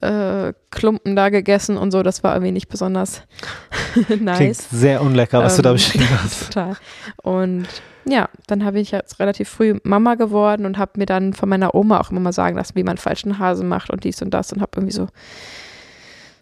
äh, 0.00 0.52
Klumpen 0.70 1.16
da 1.16 1.30
gegessen 1.30 1.78
und 1.78 1.90
so. 1.90 2.02
Das 2.02 2.22
war 2.22 2.34
irgendwie 2.34 2.52
nicht 2.52 2.68
besonders 2.68 3.22
Klingt 4.06 4.22
nice. 4.24 4.68
sehr 4.70 5.00
unlecker, 5.00 5.42
was 5.42 5.56
du 5.56 5.62
da 5.62 5.70
Ähm, 5.70 5.76
beschrieben 5.76 6.08
hast. 6.22 6.46
Total. 6.52 6.76
Und 7.22 7.66
ja, 8.08 8.28
dann 8.46 8.64
habe 8.64 8.78
ich 8.80 8.92
jetzt 8.92 9.18
relativ 9.18 9.48
früh 9.48 9.78
Mama 9.82 10.14
geworden 10.14 10.64
und 10.66 10.78
habe 10.78 10.92
mir 10.96 11.06
dann 11.06 11.32
von 11.34 11.48
meiner 11.48 11.74
Oma 11.74 12.00
auch 12.00 12.10
immer 12.10 12.20
mal 12.20 12.32
sagen 12.32 12.56
lassen, 12.56 12.74
wie 12.76 12.84
man 12.84 12.98
falschen 12.98 13.38
Hasen 13.38 13.68
macht 13.68 13.90
und 13.90 14.04
dies 14.04 14.22
und 14.22 14.30
das 14.30 14.52
und 14.52 14.60
habe 14.60 14.72
irgendwie 14.76 14.94
so 14.94 15.08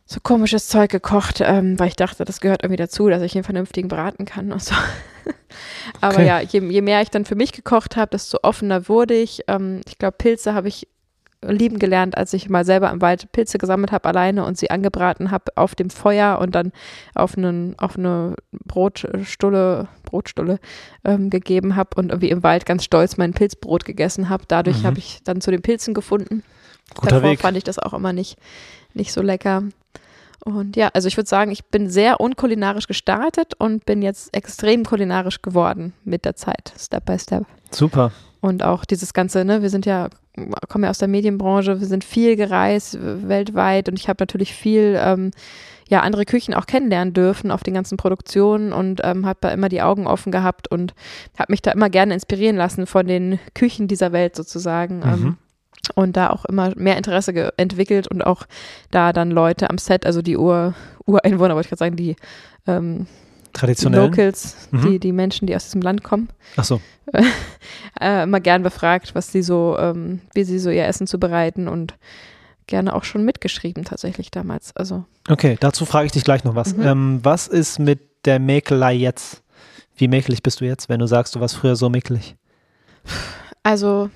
so 0.07 0.20
komisches 0.22 0.68
Zeug 0.68 0.90
gekocht, 0.90 1.40
ähm, 1.40 1.79
weil 1.79 1.88
ich 1.88 1.96
dachte, 1.96 2.27
das 2.27 2.42
gehört 2.42 2.62
irgendwie 2.62 2.77
dazu, 2.77 3.09
dass 3.09 3.22
ich 3.22 3.35
einen 3.35 3.44
vernünftigen 3.44 3.88
braten 3.88 4.27
kann 4.27 4.53
und 4.53 4.62
so. 4.62 4.74
Aber 6.03 6.16
Okay. 6.16 6.27
ja, 6.27 6.40
je, 6.40 6.61
je 6.61 6.83
mehr 6.83 7.00
ich 7.00 7.11
dann 7.11 7.24
für 7.24 7.37
mich 7.37 7.53
gekocht 7.53 7.96
habe, 7.96 8.11
desto 8.11 8.38
offener 8.42 8.87
wurde 8.88 9.14
ich. 9.14 9.44
Ähm, 9.48 9.81
ich 9.88 9.96
glaube, 9.96 10.16
Pilze 10.18 10.53
habe 10.53 10.68
ich 10.68 10.88
lieben 11.46 11.78
gelernt, 11.78 12.16
als 12.16 12.33
ich 12.33 12.48
mal 12.48 12.64
selber 12.64 12.90
im 12.90 13.00
Wald 13.00 13.30
Pilze 13.33 13.59
gesammelt 13.59 13.92
habe 13.92 14.09
alleine 14.09 14.44
und 14.44 14.57
sie 14.59 14.70
angebraten 14.70 15.30
habe 15.30 15.52
auf 15.57 15.74
dem 15.74 15.90
Feuer 15.90 16.38
und 16.40 16.54
dann 16.54 16.72
auf, 17.14 17.37
einen, 17.37 17.78
auf 17.78 17.96
eine 17.96 18.35
Brotstulle, 18.66 19.88
Brotstulle 20.04 20.59
ähm, 21.04 21.30
gegeben 21.30 21.76
habe 21.76 21.90
und 21.96 22.11
irgendwie 22.11 22.30
im 22.30 22.42
Wald 22.42 22.66
ganz 22.66 22.85
stolz 22.85 23.16
mein 23.16 23.33
Pilzbrot 23.33 23.85
gegessen 23.85 24.28
habe. 24.28 24.44
Dadurch 24.48 24.83
Mhm. 24.83 24.87
habe 24.87 24.98
ich 24.98 25.20
dann 25.24 25.40
zu 25.40 25.50
den 25.50 25.62
Pilzen 25.62 25.94
gefunden. 25.94 26.42
Guter 26.94 27.16
Davor 27.16 27.30
Weg. 27.30 27.40
fand 27.40 27.57
ich 27.57 27.64
das 27.64 27.78
auch 27.78 27.94
immer 27.94 28.12
nicht, 28.12 28.37
nicht 28.92 29.12
so 29.12 29.22
lecker. 29.22 29.62
Und 30.44 30.76
ja, 30.76 30.90
also 30.92 31.09
ich 31.09 31.16
würde 31.16 31.28
sagen, 31.28 31.50
ich 31.50 31.64
bin 31.64 31.88
sehr 31.88 32.20
unkulinarisch 32.20 32.87
gestartet 32.87 33.54
und 33.59 33.87
bin 33.87 34.02
jetzt 34.02 34.37
extrem 34.37 34.85
kulinarisch 34.85 35.40
geworden 35.40 35.94
mit 36.04 36.26
der 36.26 36.37
Zeit, 36.37 36.74
Step 36.78 37.07
by 37.07 37.18
Step. 37.18 37.44
Super. 37.70 38.12
Und 38.44 38.62
auch 38.62 38.85
dieses 38.85 39.14
Ganze, 39.14 39.42
ne, 39.46 39.62
wir 39.62 39.70
sind 39.70 39.87
ja, 39.87 40.11
kommen 40.68 40.85
ja 40.85 40.90
aus 40.90 40.98
der 40.98 41.09
Medienbranche, 41.09 41.80
wir 41.80 41.87
sind 41.87 42.04
viel 42.04 42.37
gereist 42.37 42.98
weltweit 43.00 43.88
und 43.88 43.98
ich 43.98 44.07
habe 44.07 44.20
natürlich 44.20 44.52
viel, 44.52 45.00
ähm, 45.02 45.30
ja, 45.88 46.00
andere 46.00 46.26
Küchen 46.26 46.52
auch 46.52 46.66
kennenlernen 46.66 47.14
dürfen 47.14 47.50
auf 47.50 47.62
den 47.62 47.72
ganzen 47.72 47.96
Produktionen 47.96 48.74
und 48.74 49.00
ähm, 49.02 49.24
habe 49.24 49.38
da 49.40 49.48
immer 49.48 49.70
die 49.70 49.80
Augen 49.80 50.07
offen 50.07 50.30
gehabt 50.30 50.70
und 50.70 50.92
habe 51.38 51.54
mich 51.54 51.62
da 51.62 51.70
immer 51.70 51.88
gerne 51.88 52.12
inspirieren 52.12 52.57
lassen 52.57 52.87
von 52.87 53.07
den 53.07 53.38
Küchen 53.54 53.88
dieser 53.88 54.12
Welt 54.12 54.37
sozusagen. 54.37 55.00
Ähm, 55.02 55.11
Mhm. 55.22 55.37
und 55.94 56.16
da 56.18 56.28
auch 56.28 56.44
immer 56.44 56.72
mehr 56.76 56.98
Interesse 56.98 57.52
entwickelt 57.57 58.09
und 58.09 58.26
auch 58.26 58.44
da 58.90 59.14
dann 59.14 59.30
Leute 59.30 59.70
am 59.70 59.78
Set, 59.78 60.04
also 60.04 60.20
die 60.20 60.37
Ur 60.37 60.74
Ureinwohner, 61.07 61.54
wollte 61.54 61.66
ich 61.66 61.70
gerade 61.70 61.78
sagen, 61.78 61.96
die 61.96 62.16
ähm, 62.66 63.07
Traditionell. 63.54 64.00
Locals, 64.08 64.56
Mhm. 64.70 64.82
die, 64.90 64.98
die 65.00 65.12
Menschen, 65.12 65.46
die 65.46 65.56
aus 65.56 65.64
diesem 65.64 65.80
Land 65.80 66.04
kommen, 66.04 66.28
Ach 66.56 66.64
so. 66.64 66.80
äh, 68.00 68.24
immer 68.24 68.40
gern 68.40 68.62
befragt, 68.62 69.14
was 69.14 69.32
sie 69.32 69.42
so, 69.42 69.76
ähm, 69.78 70.20
wie 70.34 70.44
sie 70.44 70.58
so 70.58 70.70
ihr 70.70 70.86
Essen 70.86 71.06
zubereiten 71.06 71.68
und 71.68 71.94
gerne 72.66 72.94
auch 72.94 73.04
schon 73.04 73.24
mitgeschrieben 73.24 73.84
tatsächlich 73.84 74.30
damals. 74.30 74.74
Also 74.76 75.04
Okay, 75.28 75.56
dazu 75.60 75.86
frage 75.86 76.06
ich 76.06 76.12
dich 76.12 76.24
gleich 76.24 76.44
noch 76.44 76.54
was. 76.54 76.76
Mhm. 76.76 76.82
Ähm, 76.82 77.20
was 77.22 77.46
ist 77.48 77.78
mit 77.78 78.00
der 78.26 78.38
Mäkelei 78.38 78.94
jetzt? 78.94 79.42
Wie 79.96 80.08
mäkelig 80.08 80.42
bist 80.42 80.60
du 80.60 80.64
jetzt, 80.64 80.88
wenn 80.88 80.98
du 81.00 81.06
sagst, 81.06 81.34
du 81.34 81.40
warst 81.40 81.56
früher 81.56 81.76
so 81.76 81.88
mäkelig? 81.88 82.36
Also, 83.62 84.10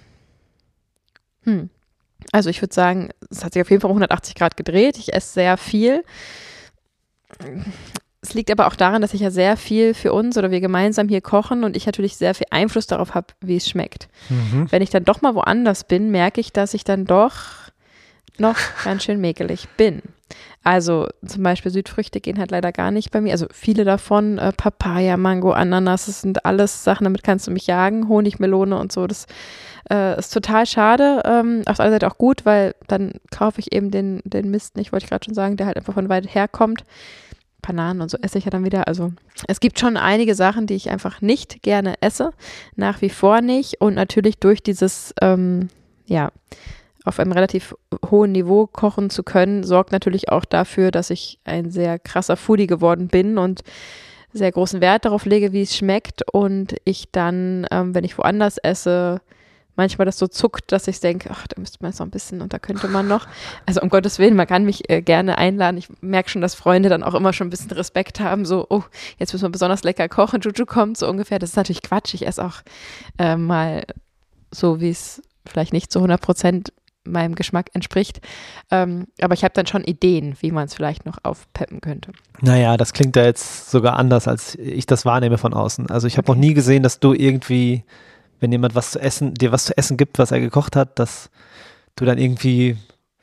hm. 1.44 1.70
Also 2.32 2.50
ich 2.50 2.60
würde 2.60 2.74
sagen, 2.74 3.10
es 3.30 3.44
hat 3.44 3.52
sich 3.52 3.62
auf 3.62 3.70
jeden 3.70 3.80
Fall 3.80 3.90
um 3.90 3.96
180 3.96 4.34
Grad 4.34 4.56
gedreht. 4.56 4.98
Ich 4.98 5.14
esse 5.14 5.32
sehr 5.34 5.56
viel. 5.56 6.02
Es 8.28 8.34
liegt 8.34 8.50
aber 8.50 8.66
auch 8.66 8.76
daran, 8.76 9.00
dass 9.00 9.14
ich 9.14 9.22
ja 9.22 9.30
sehr 9.30 9.56
viel 9.56 9.94
für 9.94 10.12
uns 10.12 10.36
oder 10.36 10.50
wir 10.50 10.60
gemeinsam 10.60 11.08
hier 11.08 11.22
kochen 11.22 11.64
und 11.64 11.74
ich 11.78 11.86
natürlich 11.86 12.18
sehr 12.18 12.34
viel 12.34 12.46
Einfluss 12.50 12.86
darauf 12.86 13.14
habe, 13.14 13.28
wie 13.40 13.56
es 13.56 13.66
schmeckt. 13.66 14.08
Mhm. 14.28 14.66
Wenn 14.70 14.82
ich 14.82 14.90
dann 14.90 15.04
doch 15.04 15.22
mal 15.22 15.34
woanders 15.34 15.84
bin, 15.84 16.10
merke 16.10 16.38
ich, 16.38 16.52
dass 16.52 16.74
ich 16.74 16.84
dann 16.84 17.06
doch 17.06 17.32
noch 18.36 18.58
ganz 18.84 19.04
schön 19.04 19.18
mäkelig 19.18 19.66
bin. 19.78 20.02
Also 20.62 21.08
zum 21.24 21.42
Beispiel 21.42 21.72
Südfrüchte 21.72 22.20
gehen 22.20 22.38
halt 22.38 22.50
leider 22.50 22.70
gar 22.70 22.90
nicht 22.90 23.12
bei 23.12 23.22
mir. 23.22 23.32
Also 23.32 23.46
viele 23.50 23.84
davon, 23.84 24.36
äh, 24.36 24.52
Papaya, 24.52 25.16
Mango, 25.16 25.52
Ananas, 25.52 26.04
das 26.04 26.20
sind 26.20 26.44
alles 26.44 26.84
Sachen, 26.84 27.04
damit 27.04 27.22
kannst 27.22 27.46
du 27.46 27.50
mich 27.50 27.66
jagen, 27.66 28.10
Honigmelone 28.10 28.78
und 28.78 28.92
so. 28.92 29.06
Das 29.06 29.26
äh, 29.90 30.18
ist 30.18 30.34
total 30.34 30.66
schade. 30.66 31.22
Ähm, 31.24 31.62
auf 31.64 31.78
der 31.78 31.86
anderen 31.86 31.92
Seite 31.92 32.08
auch 32.08 32.18
gut, 32.18 32.44
weil 32.44 32.74
dann 32.88 33.12
kaufe 33.30 33.60
ich 33.60 33.72
eben 33.72 33.90
den, 33.90 34.20
den 34.24 34.50
Mist 34.50 34.76
nicht, 34.76 34.92
wollte 34.92 35.04
ich 35.04 35.10
gerade 35.10 35.24
schon 35.24 35.34
sagen, 35.34 35.56
der 35.56 35.64
halt 35.64 35.78
einfach 35.78 35.94
von 35.94 36.10
weit 36.10 36.34
her 36.34 36.46
kommt. 36.46 36.84
Bananen 37.68 38.00
und 38.00 38.10
so 38.10 38.18
esse 38.22 38.38
ich 38.38 38.44
ja 38.46 38.50
dann 38.50 38.64
wieder. 38.64 38.88
Also 38.88 39.12
es 39.46 39.60
gibt 39.60 39.78
schon 39.78 39.96
einige 39.96 40.34
Sachen, 40.34 40.66
die 40.66 40.74
ich 40.74 40.90
einfach 40.90 41.20
nicht 41.20 41.62
gerne 41.62 41.94
esse, 42.00 42.32
nach 42.76 43.02
wie 43.02 43.10
vor 43.10 43.42
nicht. 43.42 43.80
Und 43.80 43.94
natürlich 43.94 44.38
durch 44.38 44.62
dieses, 44.62 45.14
ähm, 45.20 45.68
ja, 46.06 46.32
auf 47.04 47.20
einem 47.20 47.32
relativ 47.32 47.74
hohen 48.10 48.32
Niveau 48.32 48.66
kochen 48.66 49.10
zu 49.10 49.22
können, 49.22 49.62
sorgt 49.64 49.92
natürlich 49.92 50.30
auch 50.30 50.44
dafür, 50.44 50.90
dass 50.90 51.10
ich 51.10 51.38
ein 51.44 51.70
sehr 51.70 51.98
krasser 51.98 52.36
Foodie 52.36 52.66
geworden 52.66 53.08
bin 53.08 53.38
und 53.38 53.60
sehr 54.32 54.50
großen 54.50 54.80
Wert 54.80 55.04
darauf 55.04 55.24
lege, 55.24 55.52
wie 55.52 55.62
es 55.62 55.76
schmeckt 55.76 56.22
und 56.32 56.74
ich 56.84 57.10
dann, 57.12 57.66
ähm, 57.70 57.94
wenn 57.94 58.04
ich 58.04 58.18
woanders 58.18 58.58
esse, 58.58 59.20
manchmal 59.78 60.04
das 60.04 60.18
so 60.18 60.26
zuckt, 60.26 60.70
dass 60.72 60.86
ich 60.88 61.00
denke, 61.00 61.30
ach, 61.32 61.46
da 61.46 61.58
müsste 61.58 61.78
man 61.80 61.92
jetzt 61.92 62.00
noch 62.00 62.06
ein 62.06 62.10
bisschen 62.10 62.42
und 62.42 62.52
da 62.52 62.58
könnte 62.58 62.88
man 62.88 63.08
noch. 63.08 63.26
Also 63.64 63.80
um 63.80 63.88
Gottes 63.88 64.18
Willen, 64.18 64.36
man 64.36 64.46
kann 64.46 64.64
mich 64.64 64.90
äh, 64.90 65.00
gerne 65.00 65.38
einladen. 65.38 65.78
Ich 65.78 65.88
merke 66.02 66.28
schon, 66.28 66.42
dass 66.42 66.54
Freunde 66.54 66.88
dann 66.90 67.02
auch 67.02 67.14
immer 67.14 67.32
schon 67.32 67.46
ein 67.46 67.50
bisschen 67.50 67.70
Respekt 67.70 68.20
haben, 68.20 68.44
so, 68.44 68.66
oh, 68.68 68.82
jetzt 69.18 69.32
müssen 69.32 69.44
wir 69.44 69.50
besonders 69.50 69.84
lecker 69.84 70.08
kochen, 70.08 70.40
Juju 70.40 70.66
kommt, 70.66 70.98
so 70.98 71.08
ungefähr. 71.08 71.38
Das 71.38 71.50
ist 71.50 71.56
natürlich 71.56 71.82
Quatsch. 71.82 72.12
Ich 72.12 72.26
esse 72.26 72.44
auch 72.44 72.60
äh, 73.18 73.36
mal 73.36 73.84
so, 74.50 74.80
wie 74.80 74.90
es 74.90 75.22
vielleicht 75.46 75.72
nicht 75.72 75.90
zu 75.90 76.00
100 76.00 76.20
Prozent 76.20 76.72
meinem 77.04 77.34
Geschmack 77.34 77.70
entspricht. 77.72 78.20
Ähm, 78.70 79.06
aber 79.20 79.34
ich 79.34 79.44
habe 79.44 79.54
dann 79.54 79.66
schon 79.66 79.84
Ideen, 79.84 80.36
wie 80.40 80.52
man 80.52 80.66
es 80.66 80.74
vielleicht 80.74 81.06
noch 81.06 81.18
aufpeppen 81.22 81.80
könnte. 81.80 82.12
Naja, 82.40 82.76
das 82.76 82.92
klingt 82.92 83.16
ja 83.16 83.24
jetzt 83.24 83.70
sogar 83.70 83.96
anders, 83.96 84.28
als 84.28 84.56
ich 84.56 84.86
das 84.86 85.04
wahrnehme 85.04 85.38
von 85.38 85.54
außen. 85.54 85.90
Also 85.90 86.06
ich 86.06 86.18
habe 86.18 86.30
okay. 86.30 86.38
noch 86.38 86.46
nie 86.46 86.54
gesehen, 86.54 86.82
dass 86.82 87.00
du 87.00 87.14
irgendwie 87.14 87.84
wenn 88.40 88.52
jemand 88.52 88.74
was 88.74 88.92
zu 88.92 89.00
essen, 89.00 89.34
dir 89.34 89.52
was 89.52 89.64
zu 89.64 89.76
essen 89.76 89.96
gibt, 89.96 90.18
was 90.18 90.30
er 90.30 90.40
gekocht 90.40 90.76
hat, 90.76 90.98
dass 90.98 91.30
du 91.96 92.04
dann 92.04 92.18
irgendwie 92.18 92.76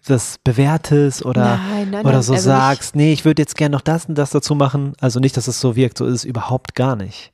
das 0.08 0.38
bewertest 0.44 1.26
oder, 1.26 1.58
nein, 1.58 1.90
nein, 1.90 2.06
oder 2.06 2.22
so 2.22 2.34
also 2.34 2.46
sagst, 2.46 2.96
nee, 2.96 3.12
ich 3.12 3.26
würde 3.26 3.42
jetzt 3.42 3.58
gerne 3.58 3.76
noch 3.76 3.82
das 3.82 4.06
und 4.06 4.16
das 4.16 4.30
dazu 4.30 4.56
machen. 4.56 4.94
Also 5.00 5.20
nicht, 5.20 5.36
dass 5.36 5.48
es 5.48 5.60
so 5.60 5.76
wirkt, 5.76 5.98
so 5.98 6.06
ist 6.06 6.14
es 6.14 6.26
überhaupt 6.26 6.76
gar 6.76 6.96
nicht. 6.96 7.32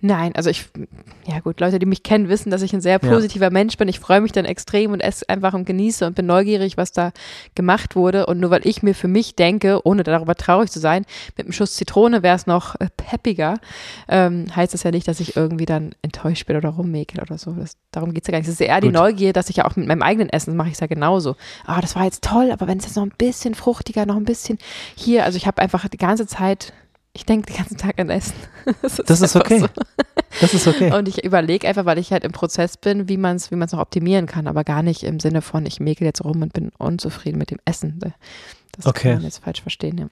Nein, 0.00 0.34
also 0.36 0.50
ich, 0.50 0.66
ja 1.26 1.40
gut, 1.40 1.60
Leute, 1.60 1.78
die 1.78 1.86
mich 1.86 2.02
kennen, 2.02 2.28
wissen, 2.28 2.50
dass 2.50 2.62
ich 2.62 2.74
ein 2.74 2.80
sehr 2.80 2.98
positiver 2.98 3.46
ja. 3.46 3.50
Mensch 3.50 3.76
bin. 3.76 3.88
Ich 3.88 4.00
freue 4.00 4.20
mich 4.20 4.32
dann 4.32 4.44
extrem 4.44 4.92
und 4.92 5.00
esse 5.00 5.28
einfach 5.28 5.54
und 5.54 5.64
genieße 5.64 6.06
und 6.06 6.14
bin 6.14 6.26
neugierig, 6.26 6.76
was 6.76 6.92
da 6.92 7.12
gemacht 7.54 7.96
wurde. 7.96 8.26
Und 8.26 8.40
nur 8.40 8.50
weil 8.50 8.66
ich 8.66 8.82
mir 8.82 8.94
für 8.94 9.08
mich 9.08 9.34
denke, 9.34 9.80
ohne 9.84 10.02
darüber 10.02 10.34
traurig 10.34 10.70
zu 10.70 10.78
sein, 10.80 11.06
mit 11.36 11.46
einem 11.46 11.52
Schuss 11.52 11.74
Zitrone 11.74 12.22
wäre 12.22 12.36
es 12.36 12.46
noch 12.46 12.74
äh, 12.80 12.88
peppiger, 12.96 13.58
ähm, 14.08 14.46
heißt 14.54 14.74
das 14.74 14.82
ja 14.82 14.90
nicht, 14.90 15.08
dass 15.08 15.20
ich 15.20 15.36
irgendwie 15.36 15.66
dann 15.66 15.94
enttäuscht 16.02 16.46
bin 16.46 16.56
oder 16.56 16.70
rummäkel 16.70 17.20
oder 17.20 17.38
so. 17.38 17.52
Das, 17.52 17.76
darum 17.90 18.12
geht 18.12 18.24
es 18.24 18.28
ja 18.28 18.32
gar 18.32 18.38
nicht. 18.38 18.48
Es 18.48 18.54
ist 18.54 18.60
eher 18.60 18.80
gut. 18.80 18.84
die 18.84 18.92
Neugier, 18.92 19.32
dass 19.32 19.48
ich 19.48 19.56
ja 19.56 19.64
auch 19.64 19.76
mit 19.76 19.86
meinem 19.86 20.02
eigenen 20.02 20.28
Essen 20.28 20.56
mache 20.56 20.68
ich 20.68 20.74
es 20.74 20.80
ja 20.80 20.86
genauso. 20.86 21.36
Ah, 21.64 21.78
oh, 21.78 21.80
das 21.80 21.96
war 21.96 22.04
jetzt 22.04 22.22
toll, 22.22 22.50
aber 22.50 22.66
wenn 22.66 22.78
es 22.78 22.84
jetzt 22.84 22.96
noch 22.96 23.04
ein 23.04 23.12
bisschen 23.16 23.54
fruchtiger, 23.54 24.06
noch 24.06 24.16
ein 24.16 24.24
bisschen 24.24 24.58
hier, 24.94 25.24
also 25.24 25.36
ich 25.36 25.46
habe 25.46 25.62
einfach 25.62 25.88
die 25.88 25.96
ganze 25.96 26.26
Zeit 26.26 26.72
ich 27.14 27.24
denke 27.24 27.46
den 27.46 27.56
ganzen 27.56 27.76
Tag 27.76 27.98
an 27.98 28.10
Essen. 28.10 28.34
Das 28.82 28.98
ist, 28.98 29.10
das 29.10 29.20
ist 29.20 29.36
okay. 29.36 29.60
So. 29.60 29.68
Das 30.40 30.54
ist 30.54 30.66
okay. 30.66 30.90
Und 30.96 31.06
ich 31.06 31.22
überlege 31.22 31.68
einfach, 31.68 31.84
weil 31.84 31.98
ich 31.98 32.12
halt 32.12 32.24
im 32.24 32.32
Prozess 32.32 32.78
bin, 32.78 33.10
wie 33.10 33.18
man 33.18 33.36
es 33.36 33.50
wie 33.50 33.56
noch 33.56 33.74
optimieren 33.74 34.26
kann, 34.26 34.46
aber 34.46 34.64
gar 34.64 34.82
nicht 34.82 35.02
im 35.02 35.20
Sinne 35.20 35.42
von, 35.42 35.66
ich 35.66 35.80
mäkel 35.80 36.06
jetzt 36.06 36.24
rum 36.24 36.40
und 36.40 36.54
bin 36.54 36.70
unzufrieden 36.78 37.36
mit 37.36 37.50
dem 37.50 37.58
Essen. 37.66 38.00
Das 38.72 38.86
okay. 38.86 39.08
kann 39.08 39.14
man 39.16 39.24
jetzt 39.24 39.44
falsch 39.44 39.60
verstehen. 39.60 39.98
Ja. 39.98 40.06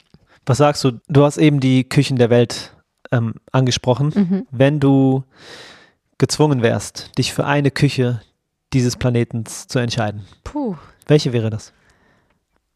Was 0.44 0.58
sagst 0.58 0.84
du? 0.84 1.00
Du 1.08 1.24
hast 1.24 1.38
eben 1.38 1.60
die 1.60 1.84
Küchen 1.84 2.16
der 2.18 2.28
Welt 2.28 2.74
ähm, 3.10 3.34
angesprochen. 3.52 4.12
Mhm. 4.14 4.46
Wenn 4.50 4.78
du 4.78 5.24
gezwungen 6.18 6.62
wärst, 6.62 7.16
dich 7.18 7.32
für 7.32 7.46
eine 7.46 7.70
Küche 7.70 8.20
dieses 8.72 8.96
Planetens 8.96 9.66
zu 9.66 9.78
entscheiden, 9.78 10.26
Puh. 10.44 10.76
welche 11.06 11.32
wäre 11.32 11.50
das? 11.50 11.72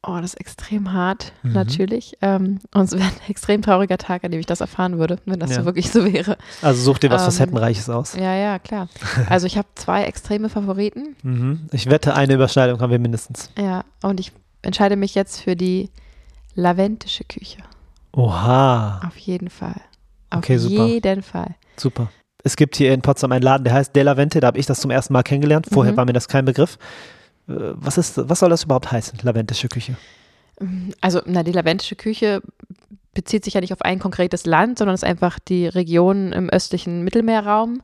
Oh, 0.09 0.21
das 0.21 0.35
ist 0.35 0.41
extrem 0.41 0.93
hart, 0.93 1.33
mhm. 1.43 1.53
natürlich. 1.53 2.17
Ähm, 2.23 2.61
und 2.73 2.85
es 2.85 2.93
wäre 2.93 3.05
ein 3.05 3.21
extrem 3.29 3.61
trauriger 3.63 3.99
Tag, 3.99 4.23
an 4.25 4.31
dem 4.31 4.39
ich 4.39 4.47
das 4.47 4.61
erfahren 4.61 4.99
würde, 4.99 5.19
wenn 5.27 5.41
das 5.41 5.51
ja. 5.51 5.57
so 5.57 5.65
wirklich 5.65 5.91
so 5.91 6.05
wäre. 6.13 6.39
Also 6.63 6.81
such 6.83 6.99
dir 6.99 7.11
was 7.11 7.23
ähm, 7.23 7.27
Facettenreiches 7.27 7.91
aus. 7.91 8.15
Ja, 8.15 8.35
ja, 8.35 8.59
klar. 8.59 8.89
Also 9.29 9.47
ich 9.47 9.59
habe 9.59 9.67
zwei 9.75 10.05
extreme 10.05 10.49
Favoriten. 10.49 11.17
Mhm. 11.23 11.69
Ich 11.73 11.91
wette, 11.91 12.15
eine 12.15 12.35
Überschneidung 12.35 12.81
haben 12.81 12.91
wir 12.91 13.01
mindestens. 13.01 13.51
Ja, 13.59 13.85
und 14.03 14.21
ich 14.21 14.33
entscheide 14.63 14.95
mich 14.95 15.15
jetzt 15.15 15.41
für 15.41 15.57
die 15.57 15.91
laventische 16.55 17.25
Küche. 17.25 17.59
Oha. 18.13 19.01
Auf 19.07 19.17
jeden 19.19 19.51
Fall. 19.51 19.81
Auf 20.31 20.39
okay, 20.39 20.59
super. 20.59 20.87
jeden 20.87 21.23
Fall. 21.23 21.55
Super. 21.77 22.11
Es 22.45 22.55
gibt 22.57 22.77
hier 22.77 22.95
in 22.95 23.03
Potsdam 23.03 23.33
einen 23.33 23.43
Laden, 23.43 23.65
der 23.65 23.75
heißt 23.75 23.97
De 23.97 24.05
La 24.05 24.17
Vente, 24.17 24.39
da 24.39 24.47
habe 24.49 24.59
ich 24.59 24.67
das 24.67 24.81
zum 24.81 24.93
ersten 24.93 25.13
Mal 25.13 25.25
kennengelernt. 25.25 25.67
Vorher 25.71 25.93
mhm. 25.93 25.97
war 25.97 26.05
mir 26.05 26.13
das 26.13 26.29
kein 26.29 26.45
Begriff. 26.45 26.79
Was, 27.47 27.97
ist, 27.99 28.29
was 28.29 28.41
soll 28.41 28.51
das 28.51 28.65
überhaupt 28.65 28.91
heißen, 28.91 29.19
laventische 29.23 29.69
Küche? 29.69 29.97
Also, 31.01 31.21
na, 31.27 31.43
die 31.43 31.53
laventische 31.53 31.97
Küche 31.97 32.43
bezieht 33.15 33.45
sich 33.45 33.55
ja 33.55 33.61
nicht 33.61 33.73
auf 33.73 33.83
ein 33.83 33.99
konkretes 33.99 34.47
Land, 34.47 34.79
sondern 34.79 34.95
ist 34.95 35.05
einfach 35.05 35.39
die 35.39 35.67
Region 35.67 36.33
im 36.33 36.51
östlichen 36.51 37.03
Mittelmeerraum. 37.03 37.83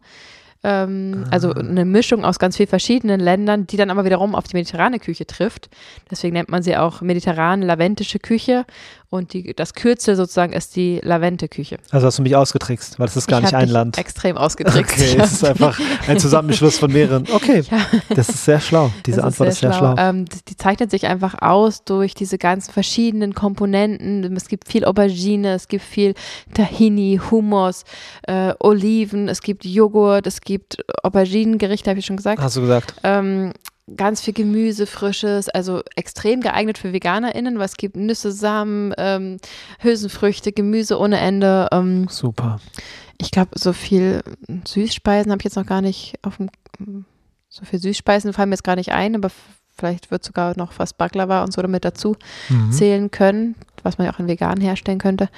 Ähm, 0.64 1.24
also 1.30 1.50
ah. 1.50 1.58
eine 1.58 1.84
Mischung 1.84 2.24
aus 2.24 2.38
ganz 2.38 2.56
vielen 2.56 2.68
verschiedenen 2.68 3.20
Ländern, 3.20 3.66
die 3.66 3.76
dann 3.76 3.90
aber 3.90 4.04
wiederum 4.04 4.34
auf 4.34 4.44
die 4.44 4.56
mediterrane 4.56 5.00
Küche 5.00 5.26
trifft. 5.26 5.70
Deswegen 6.10 6.34
nennt 6.34 6.50
man 6.50 6.62
sie 6.62 6.76
auch 6.76 7.00
mediterran-laventische 7.00 8.18
Küche 8.18 8.64
und 9.12 9.34
die, 9.34 9.52
das 9.52 9.74
Kürzel 9.74 10.16
sozusagen 10.16 10.54
ist 10.54 10.74
die 10.74 10.98
Lavente-Küche. 11.02 11.76
Also 11.90 12.06
hast 12.06 12.18
du 12.18 12.22
mich 12.22 12.34
ausgetrickst, 12.34 12.98
weil 12.98 13.06
das 13.06 13.16
ist 13.18 13.28
gar 13.28 13.40
ich 13.40 13.44
nicht 13.44 13.54
ein 13.54 13.68
Land. 13.68 13.98
Extrem 13.98 14.38
ausgetrickst. 14.38 14.94
Okay, 14.94 15.18
es 15.20 15.32
ist 15.32 15.44
einfach 15.44 15.78
ein 16.08 16.18
Zusammenschluss 16.18 16.78
von 16.78 16.90
mehreren. 16.90 17.26
Okay, 17.30 17.62
ja. 17.70 17.78
das 18.14 18.30
ist 18.30 18.46
sehr 18.46 18.58
schlau. 18.58 18.90
Diese 19.04 19.16
das 19.16 19.26
Antwort 19.26 19.50
ist 19.50 19.58
sehr, 19.58 19.68
ist 19.68 19.74
sehr 19.74 19.78
schlau. 19.78 19.94
schlau. 19.96 20.08
Ähm, 20.08 20.24
die 20.48 20.56
zeichnet 20.56 20.90
sich 20.90 21.06
einfach 21.06 21.42
aus 21.42 21.84
durch 21.84 22.14
diese 22.14 22.38
ganzen 22.38 22.72
verschiedenen 22.72 23.34
Komponenten. 23.34 24.34
Es 24.34 24.48
gibt 24.48 24.66
viel 24.66 24.86
Aubergine, 24.86 25.52
es 25.52 25.68
gibt 25.68 25.84
viel 25.84 26.14
Tahini, 26.54 27.20
Hummus, 27.30 27.84
äh, 28.22 28.54
Oliven, 28.60 29.28
es 29.28 29.42
gibt 29.42 29.66
Joghurt, 29.66 30.26
es 30.26 30.40
gibt 30.40 30.78
Auberginengerichte, 31.02 31.90
habe 31.90 32.00
ich 32.00 32.06
schon 32.06 32.16
gesagt. 32.16 32.40
Hast 32.40 32.56
du 32.56 32.62
gesagt. 32.62 32.94
Ähm, 33.02 33.52
ganz 33.96 34.20
viel 34.20 34.34
Gemüse, 34.34 34.86
frisches, 34.86 35.48
also 35.48 35.82
extrem 35.96 36.40
geeignet 36.40 36.78
für 36.78 36.92
VeganerInnen, 36.92 37.58
weil 37.58 37.66
es 37.66 37.76
gibt 37.76 37.96
Nüsse, 37.96 38.32
Samen, 38.32 38.94
ähm, 38.96 39.38
Hülsenfrüchte, 39.80 40.52
Gemüse 40.52 40.98
ohne 40.98 41.18
Ende. 41.18 41.68
Ähm, 41.72 42.06
Super. 42.08 42.60
Ich 43.18 43.30
glaube, 43.30 43.50
so 43.54 43.72
viel 43.72 44.22
Süßspeisen 44.66 45.30
habe 45.30 45.40
ich 45.40 45.44
jetzt 45.44 45.56
noch 45.56 45.66
gar 45.66 45.82
nicht 45.82 46.14
auf 46.22 46.36
dem, 46.36 46.50
so 47.48 47.64
viel 47.64 47.78
Süßspeisen 47.78 48.32
fallen 48.32 48.48
mir 48.48 48.54
jetzt 48.54 48.64
gar 48.64 48.76
nicht 48.76 48.92
ein, 48.92 49.14
aber 49.14 49.30
vielleicht 49.76 50.10
wird 50.10 50.24
sogar 50.24 50.56
noch 50.56 50.72
fast 50.72 50.96
Baklava 50.98 51.42
und 51.42 51.52
so 51.52 51.60
damit 51.60 51.84
dazu 51.84 52.16
mhm. 52.48 52.72
zählen 52.72 53.10
können, 53.10 53.56
was 53.82 53.98
man 53.98 54.06
ja 54.06 54.12
auch 54.12 54.18
in 54.18 54.28
vegan 54.28 54.60
herstellen 54.60 54.98
könnte. 54.98 55.28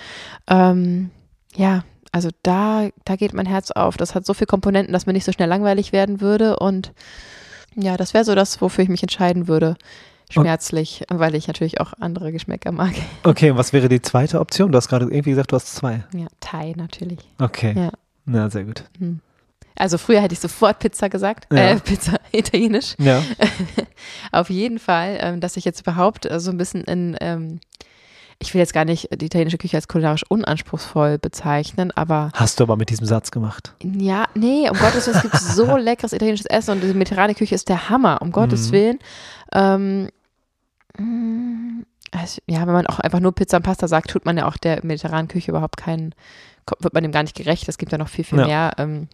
Ähm, 0.49 1.11
ja, 1.57 1.85
also 2.13 2.29
da, 2.43 2.89
da 3.05 3.17
geht 3.17 3.33
mein 3.33 3.47
Herz 3.47 3.71
auf. 3.71 3.97
Das 3.97 4.15
hat 4.15 4.27
so 4.27 4.35
viele 4.35 4.47
Komponenten, 4.47 4.93
dass 4.93 5.07
mir 5.07 5.13
nicht 5.13 5.25
so 5.25 5.33
schnell 5.33 5.49
langweilig 5.49 5.93
werden 5.93 6.21
würde 6.21 6.59
und 6.59 6.93
ja, 7.77 7.97
das 7.97 8.15
wäre 8.15 8.25
so 8.25 8.35
das, 8.35 8.61
wofür 8.61 8.85
ich 8.85 8.91
mich 8.91 9.03
entscheiden 9.03 9.49
würde. 9.49 9.77
Schmerzlich, 10.31 11.03
okay. 11.09 11.21
weil 11.21 11.35
ich 11.35 11.47
natürlich 11.47 11.81
auch 11.81 11.93
andere 12.01 12.33
Geschmäcker 12.33 12.73
mag. 12.73 12.95
Okay, 13.25 13.51
und 13.51 13.57
was 13.57 13.73
wäre 13.73 13.89
die 13.89 14.03
zweite 14.03 14.41
Option? 14.41 14.73
Du 14.73 14.77
hast 14.77 14.89
gerade 14.89 15.05
irgendwie 15.05 15.31
gesagt, 15.31 15.53
du 15.53 15.57
hast 15.57 15.75
zwei. 15.75 16.05
Ja, 16.15 16.27
Thai 16.41 16.75
natürlich. 16.77 17.21
Okay. 17.39 17.75
Ja, 17.77 17.91
Na, 18.25 18.51
sehr 18.51 18.65
gut. 18.65 18.85
Hm. 18.99 19.21
Also 19.77 19.99
früher 19.99 20.21
hätte 20.21 20.35
ich 20.35 20.41
sofort 20.41 20.79
Pizza 20.79 21.09
gesagt, 21.09 21.53
ja. 21.53 21.71
äh, 21.71 21.81
Pizza 21.81 22.19
italienisch. 22.33 22.95
Ja. 22.99 23.23
Auf 24.33 24.51
jeden 24.51 24.79
Fall, 24.79 25.19
ähm, 25.21 25.41
dass 25.41 25.57
ich 25.57 25.65
jetzt 25.65 25.81
überhaupt 25.81 26.29
so 26.37 26.51
ein 26.51 26.57
bisschen 26.57 26.85
in 26.85 27.17
ähm, 27.21 27.61
ich 28.39 28.53
will 28.55 28.61
jetzt 28.61 28.75
gar 28.75 28.85
nicht 28.85 29.09
die 29.21 29.27
italienische 29.27 29.59
Küche 29.59 29.77
als 29.77 29.89
kulinarisch 29.89 30.25
unanspruchsvoll 30.29 31.19
bezeichnen, 31.19 31.91
aber. 31.93 32.31
Hast 32.35 32.61
du 32.61 32.65
aber 32.65 32.77
mit 32.77 32.91
diesem 32.91 33.07
Satz 33.07 33.31
gemacht? 33.31 33.75
Ja, 33.83 34.27
nee, 34.35 34.69
um 34.69 34.77
Gottes 34.77 35.07
Willen, 35.07 35.17
es 35.17 35.23
gibt 35.23 35.39
so 35.39 35.77
leckeres 35.79 36.13
italienisches 36.13 36.47
Essen 36.47 36.73
und 36.73 36.81
die 36.83 36.95
mediterrane 36.95 37.35
Küche 37.35 37.55
ist 37.55 37.69
der 37.69 37.89
Hammer, 37.89 38.21
um 38.23 38.33
Gottes 38.33 38.69
mhm. 38.69 38.73
Willen. 38.73 38.99
Ähm, 39.53 40.09
also, 42.11 42.41
ja, 42.47 42.61
wenn 42.67 42.73
man 42.73 42.87
auch 42.87 43.01
einfach 43.01 43.21
nur 43.21 43.33
Pizza 43.33 43.57
und 43.57 43.65
Pasta 43.65 43.89
sagt, 43.89 44.11
tut 44.11 44.25
man 44.25 44.37
ja 44.37 44.47
auch 44.47 44.57
der 44.57 44.85
mediterranen 44.85 45.29
Küche 45.29 45.51
überhaupt 45.51 45.77
keinen, 45.77 46.15
wird 46.79 46.95
man 46.95 47.03
dem 47.03 47.13
gar 47.13 47.23
nicht 47.23 47.37
gerecht. 47.37 47.69
Es 47.69 47.79
gibt 47.79 47.93
ja 47.93 47.99
noch 47.99 48.09
viel, 48.09 48.25
viel 48.25 48.39
ja. 48.39 48.47
mehr. 48.47 48.73
Ähm, 48.79 49.09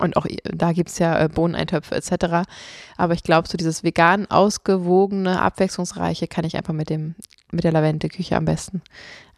und 0.00 0.16
auch 0.16 0.26
da 0.44 0.72
gibt 0.72 0.88
es 0.88 0.98
ja 0.98 1.20
äh, 1.20 1.28
Bohneneintöpfe 1.28 1.94
etc. 1.94 2.48
Aber 2.96 3.14
ich 3.14 3.22
glaube, 3.22 3.48
so 3.48 3.56
dieses 3.56 3.84
vegan 3.84 4.26
ausgewogene, 4.30 5.40
abwechslungsreiche 5.40 6.26
kann 6.26 6.44
ich 6.44 6.56
einfach 6.56 6.72
mit 6.72 6.90
dem, 6.90 7.14
mit 7.52 7.64
der 7.64 7.72
Lavendel-Küche 7.72 8.36
am 8.36 8.44
besten 8.44 8.82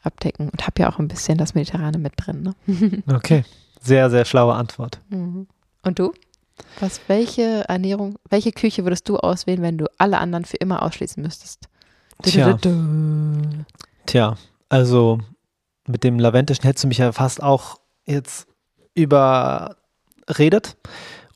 abdecken. 0.03 0.49
Und 0.49 0.67
habe 0.67 0.83
ja 0.83 0.93
auch 0.93 0.99
ein 0.99 1.09
bisschen 1.09 1.39
das 1.39 1.55
Mediterrane 1.55 1.99
mit 1.99 2.13
drin. 2.17 2.43
Ne? 2.43 3.03
okay. 3.15 3.45
Sehr, 3.81 4.11
sehr 4.11 4.25
schlaue 4.25 4.55
Antwort. 4.55 5.01
Mhm. 5.11 5.47
Und 5.83 5.99
du? 5.99 6.13
Was, 6.81 7.01
welche 7.09 7.65
Ernährung, 7.69 8.19
welche 8.29 8.53
Küche 8.53 8.85
würdest 8.85 9.09
du 9.09 9.17
auswählen, 9.17 9.63
wenn 9.63 9.79
du 9.79 9.87
alle 9.99 10.19
anderen 10.19 10.45
für 10.45 10.57
immer 10.59 10.83
ausschließen 10.83 11.23
müsstest? 11.23 11.69
Tja. 12.23 12.57
Tja, 14.07 14.37
also 14.69 15.19
mit 15.87 16.05
dem 16.05 16.19
Laventischen 16.19 16.65
hättest 16.65 16.85
du 16.85 16.89
mich 16.89 16.99
ja 16.99 17.13
fast 17.13 17.43
auch 17.43 17.81
jetzt 18.05 18.47
über 18.95 19.77
redet 20.39 20.77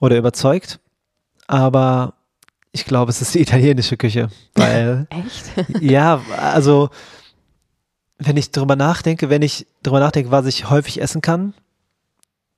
oder 0.00 0.16
überzeugt. 0.16 0.80
Aber 1.48 2.14
ich 2.76 2.84
glaube, 2.84 3.10
es 3.10 3.22
ist 3.22 3.34
die 3.34 3.40
italienische 3.40 3.96
Küche. 3.96 4.28
Weil, 4.54 5.06
Echt? 5.10 5.82
ja, 5.82 6.20
also 6.36 6.90
wenn 8.18 8.36
ich 8.36 8.50
darüber 8.50 8.76
nachdenke, 8.76 9.30
wenn 9.30 9.40
ich 9.40 9.66
darüber 9.82 10.00
nachdenke, 10.00 10.30
was 10.30 10.44
ich 10.44 10.68
häufig 10.68 11.00
essen 11.00 11.22
kann, 11.22 11.54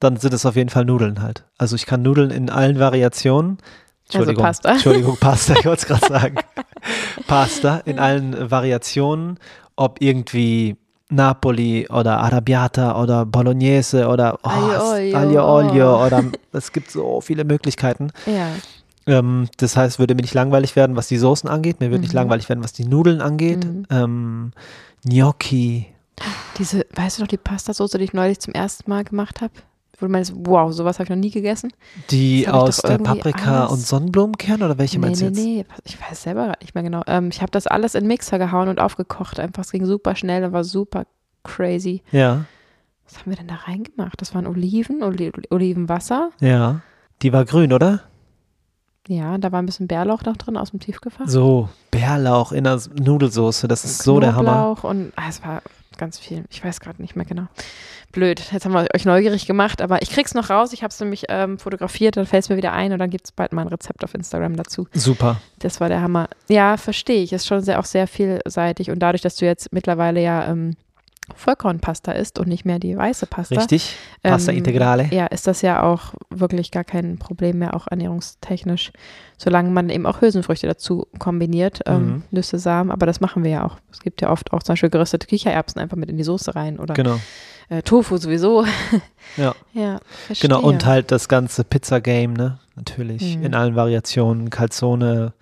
dann 0.00 0.16
sind 0.16 0.34
es 0.34 0.44
auf 0.44 0.56
jeden 0.56 0.70
Fall 0.70 0.84
Nudeln 0.84 1.22
halt. 1.22 1.44
Also 1.56 1.76
ich 1.76 1.86
kann 1.86 2.02
Nudeln 2.02 2.32
in 2.32 2.50
allen 2.50 2.80
Variationen. 2.80 3.58
Also 4.08 4.18
Entschuldigung, 4.18 4.44
also 4.44 4.62
Pasta. 4.62 4.72
Entschuldigung, 4.72 5.16
Pasta, 5.18 5.54
ich 5.54 5.66
wollte 5.66 5.82
es 5.82 5.86
gerade 5.86 6.06
sagen. 6.06 6.36
Pasta 7.28 7.78
in 7.78 8.00
allen 8.00 8.50
Variationen, 8.50 9.38
ob 9.76 10.00
irgendwie 10.00 10.76
Napoli 11.10 11.86
oder 11.88 12.18
Arrabbiata 12.18 13.00
oder 13.00 13.24
Bolognese 13.24 14.08
oder 14.08 14.40
oh. 14.42 14.48
Aglio 14.48 15.44
olio 15.44 16.04
oder 16.04 16.24
es 16.52 16.72
gibt 16.72 16.90
so 16.90 17.20
viele 17.20 17.44
Möglichkeiten. 17.44 18.10
Ja. 18.26 18.48
Ähm, 19.08 19.48
das 19.56 19.76
heißt, 19.76 19.98
würde 19.98 20.14
mir 20.14 20.22
nicht 20.22 20.34
langweilig 20.34 20.76
werden, 20.76 20.94
was 20.94 21.08
die 21.08 21.18
Soßen 21.18 21.48
angeht. 21.48 21.80
Mir 21.80 21.90
würde 21.90 22.02
nicht 22.02 22.12
Mhm. 22.12 22.18
langweilig 22.18 22.48
werden, 22.48 22.62
was 22.62 22.72
die 22.72 22.84
Nudeln 22.84 23.20
angeht. 23.20 23.64
Mhm. 23.64 23.86
Ähm, 23.90 24.50
Gnocchi. 25.04 25.86
Diese, 26.58 26.84
weißt 26.94 27.18
du 27.18 27.22
noch, 27.22 27.28
die 27.28 27.36
Pastasauce, 27.36 27.92
die 27.92 28.04
ich 28.04 28.12
neulich 28.12 28.40
zum 28.40 28.52
ersten 28.54 28.90
Mal 28.90 29.04
gemacht 29.04 29.40
habe? 29.40 29.52
Wo 30.00 30.06
du 30.06 30.12
meinst, 30.12 30.32
wow, 30.36 30.72
sowas 30.72 30.96
habe 30.98 31.04
ich 31.04 31.10
noch 31.10 31.16
nie 31.16 31.30
gegessen. 31.30 31.72
Die 32.10 32.46
aus 32.48 32.76
der 32.78 32.98
Paprika 32.98 33.62
alles- 33.62 33.72
und 33.72 33.80
Sonnenblumenkern 33.80 34.62
oder 34.62 34.78
welche 34.78 34.98
nee, 34.98 35.06
meinst 35.06 35.22
nee, 35.22 35.28
du 35.30 35.34
jetzt? 35.34 35.44
nee, 35.44 35.64
ich 35.84 35.98
weiß 36.00 36.22
selber 36.22 36.54
nicht 36.60 36.74
mehr 36.74 36.84
genau. 36.84 37.02
Ähm, 37.08 37.30
ich 37.32 37.40
habe 37.40 37.50
das 37.50 37.66
alles 37.66 37.94
in 37.96 38.04
den 38.04 38.08
Mixer 38.08 38.38
gehauen 38.38 38.68
und 38.68 38.78
aufgekocht. 38.80 39.40
Einfach, 39.40 39.64
es 39.64 39.72
ging 39.72 39.86
super 39.86 40.14
schnell 40.14 40.44
und 40.44 40.52
war 40.52 40.62
super 40.62 41.04
crazy. 41.42 42.02
Ja, 42.12 42.44
Was 43.06 43.18
haben 43.20 43.30
wir 43.30 43.36
denn 43.36 43.48
da 43.48 43.54
reingemacht? 43.56 44.20
Das 44.20 44.34
waren 44.34 44.46
Oliven, 44.46 45.02
Oli 45.02 45.32
Olivenwasser. 45.50 46.30
ja. 46.40 46.80
Die 47.22 47.32
war 47.32 47.44
grün, 47.44 47.72
oder? 47.72 48.02
Ja, 49.08 49.38
da 49.38 49.50
war 49.52 49.62
ein 49.62 49.66
bisschen 49.66 49.88
Bärlauch 49.88 50.22
noch 50.22 50.36
drin 50.36 50.58
aus 50.58 50.70
dem 50.70 50.80
Tiefgefach. 50.80 51.26
So, 51.26 51.70
Bärlauch 51.90 52.52
in 52.52 52.64
der 52.64 52.78
Nudelsoße, 53.00 53.66
das 53.66 53.84
ist 53.84 54.02
so 54.02 54.20
der 54.20 54.36
Hammer. 54.36 54.52
Knoblauch 54.52 54.84
und 54.84 55.12
ah, 55.16 55.28
es 55.30 55.42
war 55.42 55.62
ganz 55.96 56.18
viel. 56.18 56.44
Ich 56.50 56.62
weiß 56.62 56.78
gerade 56.80 57.00
nicht 57.00 57.16
mehr 57.16 57.24
genau. 57.24 57.46
Blöd. 58.12 58.42
Jetzt 58.52 58.66
haben 58.66 58.72
wir 58.72 58.86
euch 58.94 59.06
neugierig 59.06 59.46
gemacht, 59.46 59.80
aber 59.80 60.02
ich 60.02 60.10
krieg's 60.10 60.34
noch 60.34 60.50
raus. 60.50 60.74
Ich 60.74 60.82
habe 60.82 60.92
es 60.92 61.00
nämlich 61.00 61.24
ähm, 61.30 61.58
fotografiert, 61.58 62.18
dann 62.18 62.26
fällt 62.26 62.44
es 62.44 62.50
mir 62.50 62.56
wieder 62.56 62.72
ein 62.72 62.92
und 62.92 62.98
dann 62.98 63.10
gibt 63.10 63.26
es 63.26 63.32
bald 63.32 63.52
mal 63.52 63.62
ein 63.62 63.68
Rezept 63.68 64.04
auf 64.04 64.14
Instagram 64.14 64.56
dazu. 64.56 64.86
Super. 64.92 65.40
Das 65.58 65.80
war 65.80 65.88
der 65.88 66.02
Hammer. 66.02 66.28
Ja, 66.48 66.76
verstehe 66.76 67.22
ich. 67.22 67.32
Ist 67.32 67.46
schon 67.46 67.62
sehr, 67.62 67.78
auch 67.80 67.86
sehr 67.86 68.06
vielseitig 68.06 68.90
und 68.90 68.98
dadurch, 68.98 69.22
dass 69.22 69.36
du 69.36 69.46
jetzt 69.46 69.72
mittlerweile 69.72 70.22
ja 70.22 70.46
ähm, 70.50 70.76
Vollkornpasta 71.34 72.12
isst 72.12 72.38
und 72.38 72.48
nicht 72.48 72.64
mehr 72.64 72.78
die 72.78 72.96
weiße 72.96 73.26
Pasta. 73.26 73.56
Richtig. 73.56 73.94
Pasta 74.22 74.52
ähm, 74.52 74.58
Integrale. 74.58 75.08
Ja, 75.12 75.26
ist 75.26 75.46
das 75.46 75.62
ja 75.62 75.82
auch 75.82 76.14
wirklich 76.30 76.70
gar 76.70 76.84
kein 76.84 77.18
Problem 77.18 77.58
mehr, 77.58 77.74
auch 77.74 77.86
ernährungstechnisch, 77.88 78.92
solange 79.36 79.70
man 79.70 79.88
eben 79.90 80.06
auch 80.06 80.20
Hülsenfrüchte 80.20 80.66
dazu 80.66 81.06
kombiniert, 81.18 81.80
ähm, 81.86 82.06
Mhm. 82.06 82.22
Nüsse, 82.30 82.58
Samen, 82.58 82.90
aber 82.90 83.06
das 83.06 83.20
machen 83.20 83.44
wir 83.44 83.50
ja 83.50 83.64
auch. 83.66 83.76
Es 83.92 84.00
gibt 84.00 84.20
ja 84.20 84.30
oft 84.30 84.52
auch 84.52 84.62
zum 84.62 84.72
Beispiel 84.74 84.90
geröstete 84.90 85.26
Kichererbsen 85.26 85.80
einfach 85.80 85.96
mit 85.96 86.10
in 86.10 86.16
die 86.16 86.24
Soße 86.24 86.54
rein 86.54 86.78
oder 86.78 86.94
Genau. 86.94 87.18
äh, 87.68 87.82
Tofu 87.82 88.16
sowieso. 88.16 88.64
Ja. 89.36 89.54
ja, 89.72 90.00
verstehe. 90.26 90.48
Genau, 90.48 90.60
und 90.62 90.86
halt 90.86 91.10
das 91.12 91.28
ganze 91.28 91.64
Pizza-Game, 91.64 92.32
ne? 92.32 92.58
Natürlich. 92.76 93.36
Mhm. 93.36 93.44
In 93.46 93.54
allen 93.54 93.74
Variationen. 93.76 94.50
Calzone, 94.50 95.32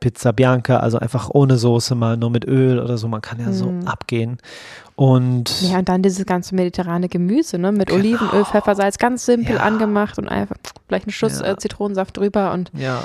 Pizza 0.00 0.32
Bianca, 0.32 0.78
also 0.78 0.98
einfach 0.98 1.30
ohne 1.32 1.56
Soße 1.58 1.94
mal, 1.94 2.16
nur 2.16 2.30
mit 2.30 2.46
Öl 2.46 2.78
oder 2.80 2.96
so. 2.98 3.06
Man 3.08 3.20
kann 3.20 3.38
ja 3.38 3.52
so 3.52 3.66
Mhm. 3.70 3.86
abgehen. 3.86 4.38
Und 4.96 5.60
Ja, 5.62 5.78
und 5.78 5.88
dann 5.88 6.02
dieses 6.02 6.26
ganze 6.26 6.54
mediterrane 6.54 7.08
Gemüse, 7.08 7.58
ne? 7.58 7.70
Mit 7.72 7.88
Genau. 7.88 8.00
Olivenöl, 8.00 8.44
Pfeffer, 8.44 8.74
Salz, 8.74 8.98
ganz 8.98 9.24
simpel 9.26 9.56
Ja. 9.56 9.62
angemacht 9.62 10.18
und 10.18 10.28
einfach 10.28 10.56
vielleicht 10.88 11.06
einen 11.06 11.12
Schuss 11.12 11.40
Ja. 11.40 11.52
äh, 11.52 11.56
Zitronensaft 11.56 12.16
drüber 12.16 12.52
und 12.52 12.70
ja. 12.74 13.04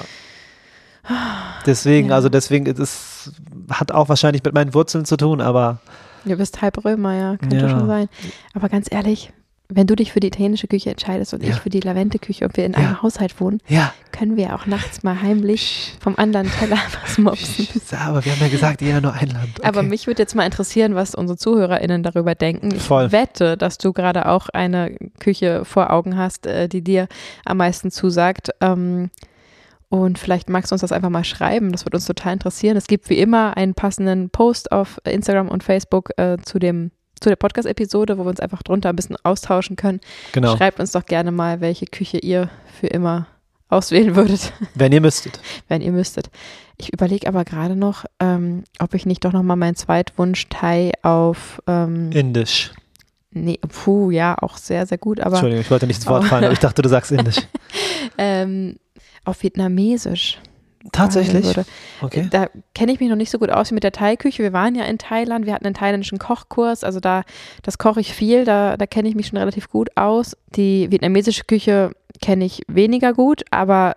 Deswegen, 1.65 2.09
Ja. 2.09 2.15
also 2.15 2.29
deswegen, 2.29 2.65
es 2.67 2.79
ist, 2.79 3.31
hat 3.69 3.91
auch 3.91 4.09
wahrscheinlich 4.09 4.43
mit 4.43 4.53
meinen 4.53 4.73
Wurzeln 4.73 5.05
zu 5.05 5.17
tun, 5.17 5.39
aber 5.41 5.79
du 6.25 6.35
bist 6.35 6.61
halb 6.61 6.83
Römer, 6.83 7.13
ja, 7.13 7.37
könnte 7.37 7.69
schon 7.69 7.87
sein. 7.87 8.07
Aber 8.53 8.69
ganz 8.69 8.87
ehrlich, 8.91 9.31
wenn 9.69 9.87
du 9.87 9.95
dich 9.95 10.11
für 10.11 10.19
die 10.19 10.27
italienische 10.27 10.67
Küche 10.67 10.91
entscheidest 10.91 11.33
und 11.33 11.43
Ja. 11.43 11.49
ich 11.49 11.55
für 11.55 11.69
die 11.69 11.79
Lavente-Küche 11.79 12.45
und 12.45 12.55
wir 12.55 12.65
in 12.65 12.73
Ja. 12.73 12.77
einem 12.79 13.01
Haushalt 13.01 13.39
wohnen, 13.41 13.59
ja. 13.67 13.93
können 14.11 14.37
wir 14.37 14.53
auch 14.55 14.65
nachts 14.67 15.01
mal 15.03 15.21
heimlich 15.21 15.93
vom 15.99 16.15
anderen 16.17 16.49
Teller 16.51 16.77
was 17.03 17.17
mopsen. 17.17 17.67
Aber 17.99 18.23
wir 18.23 18.31
haben 18.31 18.41
ja 18.41 18.47
gesagt, 18.47 18.81
jeder 18.81 19.01
nur 19.01 19.13
ein 19.13 19.27
Land. 19.29 19.59
Okay. 19.59 19.67
Aber 19.67 19.81
mich 19.83 20.07
würde 20.07 20.21
jetzt 20.21 20.35
mal 20.35 20.45
interessieren, 20.45 20.93
was 20.95 21.15
unsere 21.15 21.37
ZuhörerInnen 21.37 22.03
darüber 22.03 22.35
denken. 22.35 22.73
Ich 22.75 22.83
Voll. 22.83 23.11
wette, 23.11 23.57
dass 23.57 23.77
du 23.77 23.91
gerade 23.93 24.27
auch 24.27 24.49
eine 24.49 24.95
Küche 25.19 25.65
vor 25.65 25.91
Augen 25.91 26.15
hast, 26.17 26.45
äh, 26.45 26.67
die 26.69 26.83
dir 26.83 27.07
am 27.43 27.57
meisten 27.57 27.89
zusagt. 27.91 28.51
Ähm, 28.61 29.09
und 29.89 30.17
vielleicht 30.19 30.49
magst 30.49 30.71
du 30.71 30.73
uns 30.75 30.81
das 30.81 30.91
einfach 30.91 31.09
mal 31.09 31.23
schreiben. 31.23 31.71
Das 31.71 31.85
würde 31.85 31.97
uns 31.97 32.05
total 32.05 32.33
interessieren. 32.33 32.75
Es 32.77 32.87
gibt 32.87 33.09
wie 33.09 33.17
immer 33.19 33.55
einen 33.57 33.73
passenden 33.75 34.29
Post 34.29 34.71
auf 34.71 34.99
Instagram 35.05 35.47
und 35.47 35.63
Facebook 35.63 36.09
äh, 36.17 36.37
zu 36.43 36.59
dem 36.59 36.91
zu 37.25 37.29
der 37.29 37.37
Podcast-Episode, 37.37 38.19
wo 38.19 38.23
wir 38.23 38.29
uns 38.29 38.39
einfach 38.39 38.61
drunter 38.61 38.89
ein 38.89 38.95
bisschen 38.95 39.17
austauschen 39.23 39.75
können. 39.75 39.99
genau, 40.31 40.55
Schreibt 40.55 40.79
uns 40.79 40.91
doch 40.91 41.07
gerne 41.07 41.31
mal, 41.31 41.59
welche 41.59 41.87
Küche 41.87 42.19
ihr 42.19 42.51
für 42.79 42.85
immer 42.85 43.25
auswählen 43.67 44.15
würdet. 44.15 44.53
wenn 44.75 44.91
ihr 44.91 45.01
müsstet. 45.01 45.39
wenn 45.67 45.81
ihr 45.81 45.91
müsstet. 45.91 46.29
Ich 46.77 46.93
überlege 46.93 47.27
aber 47.27 47.43
gerade 47.43 47.75
noch, 47.75 48.05
ähm, 48.19 48.63
ob 48.77 48.93
ich 48.93 49.07
nicht 49.07 49.25
doch 49.25 49.33
nochmal 49.33 49.57
meinen 49.57 49.75
Zweitwunsch 49.75 50.49
Thai 50.49 50.91
auf, 51.01 51.63
ähm, 51.65 52.11
Indisch. 52.11 52.71
nee, 53.31 53.57
puh, 53.69 54.11
ja, 54.11 54.37
auch 54.39 54.57
sehr, 54.57 54.85
sehr 54.85 54.99
gut, 54.99 55.19
aber 55.19 55.31
Entschuldigung, 55.37 55.61
ich 55.63 55.71
wollte 55.71 55.87
nicht 55.87 55.97
ins 55.97 56.07
Wort 56.07 56.25
Oh. 56.25 56.27
fallen, 56.27 56.43
aber 56.43 56.53
ich 56.53 56.59
dachte, 56.59 56.83
du 56.83 56.89
sagst 56.89 57.11
Indisch. 57.11 57.37
ähm, 58.19 58.75
auf 59.23 59.41
Vietnamesisch. 59.41 60.37
Tatsächlich? 60.91 61.45
würde. 61.45 61.65
Okay. 62.01 62.27
Da 62.31 62.47
kenne 62.73 62.91
ich 62.93 62.99
mich 62.99 63.09
noch 63.09 63.15
nicht 63.15 63.31
so 63.31 63.39
gut 63.39 63.49
aus 63.49 63.71
wie 63.71 63.73
mit 63.75 63.83
der 63.83 63.91
Thai-Küche. 63.91 64.43
Wir 64.43 64.53
waren 64.53 64.75
ja 64.75 64.83
in 64.85 64.97
Thailand, 64.97 65.45
wir 65.45 65.53
hatten 65.53 65.65
einen 65.65 65.75
thailändischen 65.75 66.19
Kochkurs, 66.19 66.83
also 66.83 66.99
da, 66.99 67.23
das 67.63 67.77
koche 67.77 67.99
ich 68.01 68.13
viel, 68.13 68.45
da, 68.45 68.77
da 68.77 68.85
kenne 68.85 69.09
ich 69.09 69.15
mich 69.15 69.27
schon 69.27 69.37
relativ 69.37 69.69
gut 69.69 69.89
aus. 69.95 70.37
Die 70.55 70.91
vietnamesische 70.91 71.43
Küche 71.45 71.91
kenne 72.21 72.45
ich 72.45 72.61
weniger 72.67 73.13
gut, 73.13 73.43
aber 73.51 73.95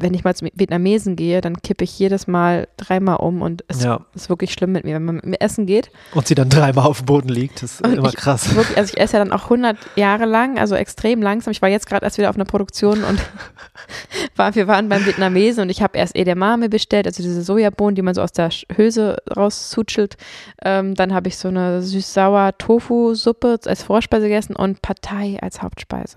wenn 0.00 0.14
ich 0.14 0.22
mal 0.22 0.32
zum 0.36 0.48
Vietnamesen 0.54 1.16
gehe, 1.16 1.40
dann 1.40 1.60
kippe 1.60 1.82
ich 1.82 1.98
jedes 1.98 2.28
Mal 2.28 2.68
dreimal 2.76 3.16
um 3.16 3.42
und 3.42 3.64
es 3.66 3.82
Ja. 3.82 4.06
ist 4.14 4.28
wirklich 4.28 4.52
schlimm 4.52 4.70
mit 4.70 4.84
mir, 4.84 4.94
wenn 4.94 5.04
man 5.04 5.16
mit 5.16 5.26
mir 5.26 5.40
essen 5.40 5.66
geht. 5.66 5.90
Und 6.14 6.28
sie 6.28 6.36
dann 6.36 6.48
dreimal 6.48 6.86
auf 6.86 6.98
dem 6.98 7.06
Boden 7.06 7.28
liegt, 7.28 7.64
das 7.64 7.72
ist 7.72 7.84
Und 7.84 7.94
immer 7.94 8.08
ich, 8.10 8.14
krass. 8.14 8.54
Wirklich, 8.54 8.78
also 8.78 8.92
ich 8.94 9.00
esse 9.00 9.16
ja 9.16 9.24
dann 9.24 9.32
auch 9.32 9.44
100 9.44 9.76
Jahre 9.96 10.24
lang, 10.24 10.56
also 10.56 10.76
extrem 10.76 11.20
langsam. 11.20 11.50
Ich 11.50 11.60
war 11.62 11.68
jetzt 11.68 11.88
gerade 11.88 12.04
erst 12.06 12.16
wieder 12.16 12.30
auf 12.30 12.36
einer 12.36 12.44
Produktion 12.44 13.02
und 13.02 13.18
war, 14.38 14.54
wir 14.54 14.68
waren 14.68 14.88
beim 14.88 15.04
Vietnamesen 15.04 15.62
und 15.62 15.70
ich 15.70 15.82
habe 15.82 15.98
erst 15.98 16.16
Edamame 16.16 16.68
bestellt, 16.68 17.06
also 17.06 17.22
diese 17.22 17.42
Sojabohnen, 17.42 17.94
die 17.94 18.02
man 18.02 18.14
so 18.14 18.22
aus 18.22 18.32
der 18.32 18.50
Hülse 18.74 19.18
rauszutschelt. 19.36 20.16
Ähm, 20.64 20.94
dann 20.94 21.12
habe 21.12 21.28
ich 21.28 21.36
so 21.36 21.48
eine 21.48 21.82
süß-sauer 21.82 22.56
Tofu-Suppe 22.58 23.58
als 23.66 23.82
Vorspeise 23.82 24.24
gegessen 24.24 24.56
und 24.56 24.82
Pad 24.82 25.02
Thai 25.02 25.38
als 25.40 25.62
Hauptspeise. 25.62 26.16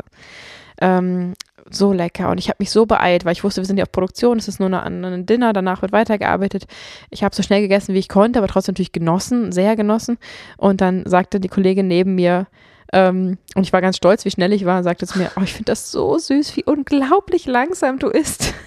Ähm, 0.80 1.34
so 1.69 1.93
lecker. 1.93 2.30
Und 2.30 2.38
ich 2.38 2.49
habe 2.49 2.57
mich 2.59 2.72
so 2.72 2.86
beeilt, 2.86 3.26
weil 3.26 3.34
ich 3.34 3.43
wusste, 3.43 3.61
wir 3.61 3.65
sind 3.65 3.78
ja 3.78 3.84
auf 3.84 3.91
Produktion, 3.91 4.38
es 4.38 4.47
ist 4.47 4.59
nur 4.59 4.72
ein 4.72 5.26
Dinner, 5.26 5.53
danach 5.53 5.82
wird 5.82 5.91
weitergearbeitet. 5.91 6.65
Ich 7.09 7.24
habe 7.24 7.36
so 7.36 7.43
schnell 7.43 7.61
gegessen, 7.61 7.93
wie 7.93 7.99
ich 7.99 8.09
konnte, 8.09 8.39
aber 8.39 8.47
trotzdem 8.47 8.74
natürlich 8.74 8.91
genossen, 8.91 9.51
sehr 9.51 9.76
genossen. 9.76 10.17
Und 10.57 10.82
dann 10.82 11.03
sagte 11.05 11.39
die 11.39 11.49
Kollegin 11.49 11.88
neben 11.88 12.15
mir, 12.15 12.47
ähm, 12.93 13.37
und 13.55 13.63
ich 13.63 13.73
war 13.73 13.81
ganz 13.81 13.97
stolz, 13.97 14.25
wie 14.25 14.31
schnell 14.31 14.53
ich 14.53 14.65
war, 14.65 14.83
sagte 14.83 15.07
zu 15.07 15.17
mir, 15.17 15.31
oh, 15.37 15.41
ich 15.41 15.53
finde 15.53 15.71
das 15.71 15.91
so 15.91 16.17
süß, 16.17 16.57
wie 16.57 16.63
unglaublich 16.63 17.45
langsam 17.45 17.99
du 17.99 18.07
isst. 18.07 18.53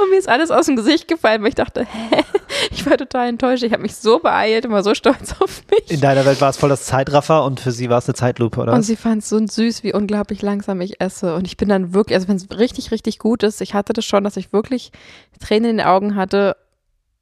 Und 0.00 0.10
mir 0.10 0.16
ist 0.16 0.28
alles 0.28 0.50
aus 0.50 0.64
dem 0.64 0.76
Gesicht 0.76 1.08
gefallen, 1.08 1.42
weil 1.42 1.50
ich 1.50 1.54
dachte, 1.54 1.84
hä? 1.84 2.22
Ich 2.70 2.86
war 2.86 2.96
total 2.96 3.28
enttäuscht. 3.28 3.62
Ich 3.62 3.72
habe 3.72 3.82
mich 3.82 3.96
so 3.96 4.18
beeilt 4.18 4.64
und 4.64 4.72
war 4.72 4.82
so 4.82 4.94
stolz 4.94 5.34
auf 5.40 5.62
mich. 5.70 5.90
In 5.90 6.00
deiner 6.00 6.24
Welt 6.24 6.40
war 6.40 6.50
es 6.50 6.56
voll 6.56 6.68
das 6.68 6.84
Zeitraffer 6.84 7.44
und 7.44 7.60
für 7.60 7.72
sie 7.72 7.90
war 7.90 7.98
es 7.98 8.06
eine 8.06 8.14
Zeitlupe, 8.14 8.60
oder? 8.60 8.72
Und 8.72 8.82
sie 8.82 8.96
fand 8.96 9.22
es 9.22 9.28
so 9.28 9.44
süß, 9.44 9.82
wie 9.82 9.92
unglaublich 9.92 10.42
langsam 10.42 10.80
ich 10.80 11.00
esse. 11.00 11.34
Und 11.34 11.46
ich 11.46 11.56
bin 11.56 11.68
dann 11.68 11.92
wirklich, 11.92 12.16
also 12.16 12.28
wenn 12.28 12.36
es 12.36 12.48
richtig, 12.56 12.90
richtig 12.90 13.18
gut 13.18 13.42
ist, 13.42 13.60
ich 13.60 13.74
hatte 13.74 13.92
das 13.92 14.04
schon, 14.04 14.24
dass 14.24 14.36
ich 14.36 14.52
wirklich 14.52 14.92
Tränen 15.40 15.70
in 15.70 15.76
den 15.78 15.86
Augen 15.86 16.14
hatte 16.14 16.56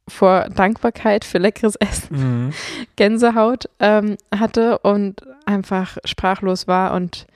vor 0.09 0.49
Dankbarkeit 0.51 1.25
für 1.25 1.39
leckeres 1.39 1.77
Essen, 1.81 2.17
Mhm. 2.47 2.53
Gänsehaut 2.97 3.69
ähm, 3.81 4.17
hatte 4.35 4.79
und 4.79 5.23
einfach 5.47 5.97
sprachlos 6.05 6.67
war 6.69 6.95
und 6.95 7.27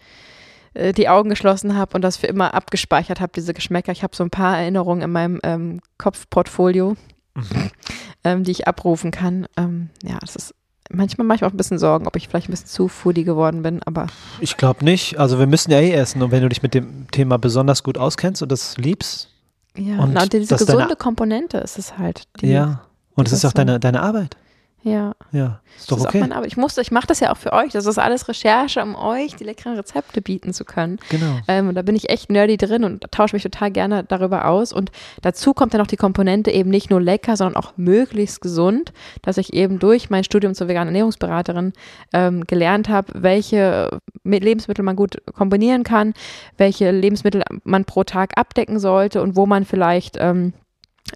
äh, 0.74 0.92
die 0.92 1.08
Augen 1.08 1.30
geschlossen 1.30 1.76
habe 1.76 1.94
und 1.94 2.02
das 2.02 2.16
für 2.16 2.26
immer 2.28 2.54
abgespeichert 2.54 3.20
habe, 3.20 3.32
diese 3.34 3.54
Geschmäcker. 3.54 3.92
Ich 3.92 4.02
habe 4.02 4.14
so 4.16 4.22
ein 4.24 4.30
paar 4.30 4.58
Erinnerungen 4.58 5.02
in 5.02 5.10
meinem 5.12 5.40
ähm, 5.42 5.80
Kopfportfolio, 5.98 6.96
Mhm. 7.34 7.70
ähm, 8.24 8.44
die 8.44 8.50
ich 8.50 8.66
abrufen 8.66 9.12
kann. 9.12 9.46
Ähm, 9.56 9.90
ja, 10.02 10.18
das 10.20 10.34
ist 10.36 10.54
manchmal 10.92 11.24
mache 11.24 11.36
ich 11.36 11.44
auch 11.44 11.52
ein 11.52 11.56
bisschen 11.56 11.78
Sorgen, 11.78 12.08
ob 12.08 12.16
ich 12.16 12.26
vielleicht 12.28 12.48
ein 12.48 12.50
bisschen 12.50 12.66
zu 12.66 12.88
foodie 12.88 13.22
geworden 13.22 13.62
bin, 13.62 13.80
aber 13.84 14.08
Ich 14.40 14.56
glaube 14.56 14.84
nicht. 14.84 15.18
Also 15.20 15.38
wir 15.38 15.46
müssen 15.46 15.70
ja 15.70 15.78
eh 15.78 15.92
essen 15.92 16.20
und 16.20 16.32
wenn 16.32 16.42
du 16.42 16.48
dich 16.48 16.62
mit 16.64 16.74
dem 16.74 17.06
Thema 17.12 17.38
besonders 17.38 17.84
gut 17.84 17.96
auskennst 17.96 18.42
und 18.42 18.50
das 18.50 18.76
liebst, 18.76 19.29
Ja, 19.76 19.98
Und 20.02 20.16
und, 20.16 20.32
diese 20.32 20.48
dass 20.48 20.64
deine- 20.64 20.76
gesunde 20.78 20.96
Komponente 20.96 21.58
ist 21.58 21.78
es 21.78 21.96
halt. 21.98 22.24
Die, 22.40 22.48
ja. 22.48 22.82
Und 23.14 23.26
es 23.28 23.32
ist 23.32 23.44
auch 23.44 23.52
deine, 23.52 23.78
deine 23.80 24.02
Arbeit. 24.02 24.36
Ja, 24.82 25.14
Ja, 25.30 25.60
ist 25.76 25.90
doch 25.90 25.96
das 25.96 25.98
ist 25.98 26.06
auch 26.06 26.08
okay. 26.08 26.20
meine 26.20 26.36
Arbeit. 26.36 26.48
Ich 26.48 26.56
musste, 26.56 26.80
ich 26.80 26.90
mache 26.90 27.06
das 27.06 27.20
ja 27.20 27.30
auch 27.32 27.36
für 27.36 27.52
euch. 27.52 27.72
Das 27.72 27.84
ist 27.84 27.98
alles 27.98 28.28
Recherche, 28.28 28.82
um 28.82 28.94
euch 28.94 29.36
die 29.36 29.44
leckeren 29.44 29.76
Rezepte 29.76 30.22
bieten 30.22 30.54
zu 30.54 30.64
können. 30.64 30.98
Genau. 31.10 31.38
Ähm, 31.48 31.68
und 31.68 31.74
da 31.74 31.82
bin 31.82 31.96
ich 31.96 32.08
echt 32.08 32.30
nerdy 32.30 32.56
drin 32.56 32.84
und 32.84 33.04
tausche 33.10 33.36
mich 33.36 33.42
total 33.42 33.70
gerne 33.70 34.04
darüber 34.04 34.46
aus. 34.46 34.72
Und 34.72 34.90
dazu 35.20 35.52
kommt 35.52 35.74
dann 35.74 35.80
noch 35.80 35.86
die 35.86 35.96
Komponente 35.96 36.50
eben 36.50 36.70
nicht 36.70 36.88
nur 36.88 37.00
lecker, 37.00 37.36
sondern 37.36 37.62
auch 37.62 37.74
möglichst 37.76 38.40
gesund, 38.40 38.92
dass 39.20 39.36
ich 39.36 39.52
eben 39.52 39.78
durch 39.78 40.08
mein 40.08 40.24
Studium 40.24 40.54
zur 40.54 40.68
veganen 40.68 40.88
Ernährungsberaterin 40.88 41.74
ähm, 42.14 42.46
gelernt 42.46 42.88
habe, 42.88 43.12
welche 43.14 44.00
mit 44.22 44.42
Lebensmittel 44.42 44.84
man 44.84 44.96
gut 44.96 45.18
kombinieren 45.34 45.84
kann, 45.84 46.14
welche 46.56 46.90
Lebensmittel 46.90 47.42
man 47.64 47.84
pro 47.84 48.04
Tag 48.04 48.38
abdecken 48.38 48.78
sollte 48.78 49.20
und 49.20 49.36
wo 49.36 49.44
man 49.44 49.66
vielleicht 49.66 50.16
ähm, 50.18 50.54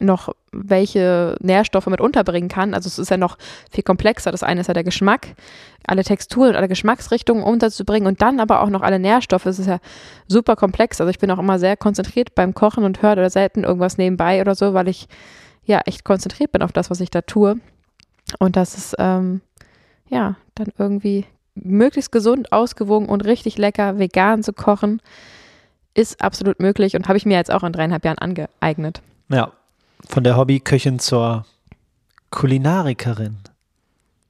noch 0.01 0.35
welche 0.53 1.37
Nährstoffe 1.41 1.87
mit 1.87 2.01
unterbringen 2.01 2.49
kann. 2.49 2.74
Also 2.74 2.89
es 2.89 2.99
ist 2.99 3.11
ja 3.11 3.16
noch 3.16 3.39
viel 3.70 3.85
komplexer. 3.85 4.32
Das 4.32 4.43
eine 4.43 4.61
ist 4.61 4.66
ja 4.66 4.74
der 4.74 4.85
Geschmack, 4.85 5.35
alle 5.87 6.05
Texturen 6.05 6.51
und 6.51 6.57
alle 6.57 6.68
Geschmacksrichtungen 6.68 7.45
unterzubringen 7.45 8.07
und 8.07 8.22
dann 8.22 8.41
aber 8.41 8.62
auch 8.62 8.70
noch 8.70 8.82
alle 8.82 8.99
Nährstoffe. 8.99 9.47
Es 9.47 9.59
ist 9.59 9.66
ja 9.66 9.78
super 10.26 10.57
komplex. 10.57 11.01
Also 11.01 11.11
ich 11.11 11.18
bin 11.18 11.30
auch 11.30 11.39
immer 11.39 11.59
sehr 11.59 11.76
konzentriert 11.76 12.35
beim 12.35 12.55
Kochen 12.55 12.85
und 12.85 13.03
höre 13.03 13.12
oder 13.12 13.30
selten 13.30 13.64
irgendwas 13.64 13.99
nebenbei 13.99 14.41
oder 14.41 14.55
so, 14.55 14.74
weil 14.74 14.89
ich 14.89 15.09
ja 15.64 15.80
echt 15.87 16.05
konzentriert 16.05 16.53
bin 16.53 16.62
auf 16.62 16.72
das, 16.72 16.91
was 16.91 17.01
ich 17.01 17.11
da 17.11 17.22
tue. 17.22 17.57
Und 18.39 18.57
das 18.57 18.76
ist 18.76 18.97
ähm, 18.99 19.41
ja 20.09 20.37
dann 20.55 20.68
irgendwie 20.78 21.26
möglichst 21.55 22.11
gesund, 22.11 22.53
ausgewogen 22.53 23.09
und 23.09 23.24
richtig 23.24 23.59
lecker 23.59 23.99
vegan 23.99 24.43
zu 24.43 24.53
kochen, 24.53 25.01
ist 25.95 26.20
absolut 26.20 26.59
möglich 26.59 26.97
und 26.97 27.07
habe 27.07 27.16
ich 27.16 27.26
mir 27.26 27.37
jetzt 27.37 27.53
auch 27.53 27.62
in 27.62 27.72
dreieinhalb 27.72 28.05
Jahren 28.05 28.18
angeeignet. 28.18 29.03
Ja, 29.28 29.53
von 30.09 30.25
der 30.25 30.37
Hobbyköchin 30.37 30.99
zur 30.99 31.45
Kulinarikerin. 32.31 33.37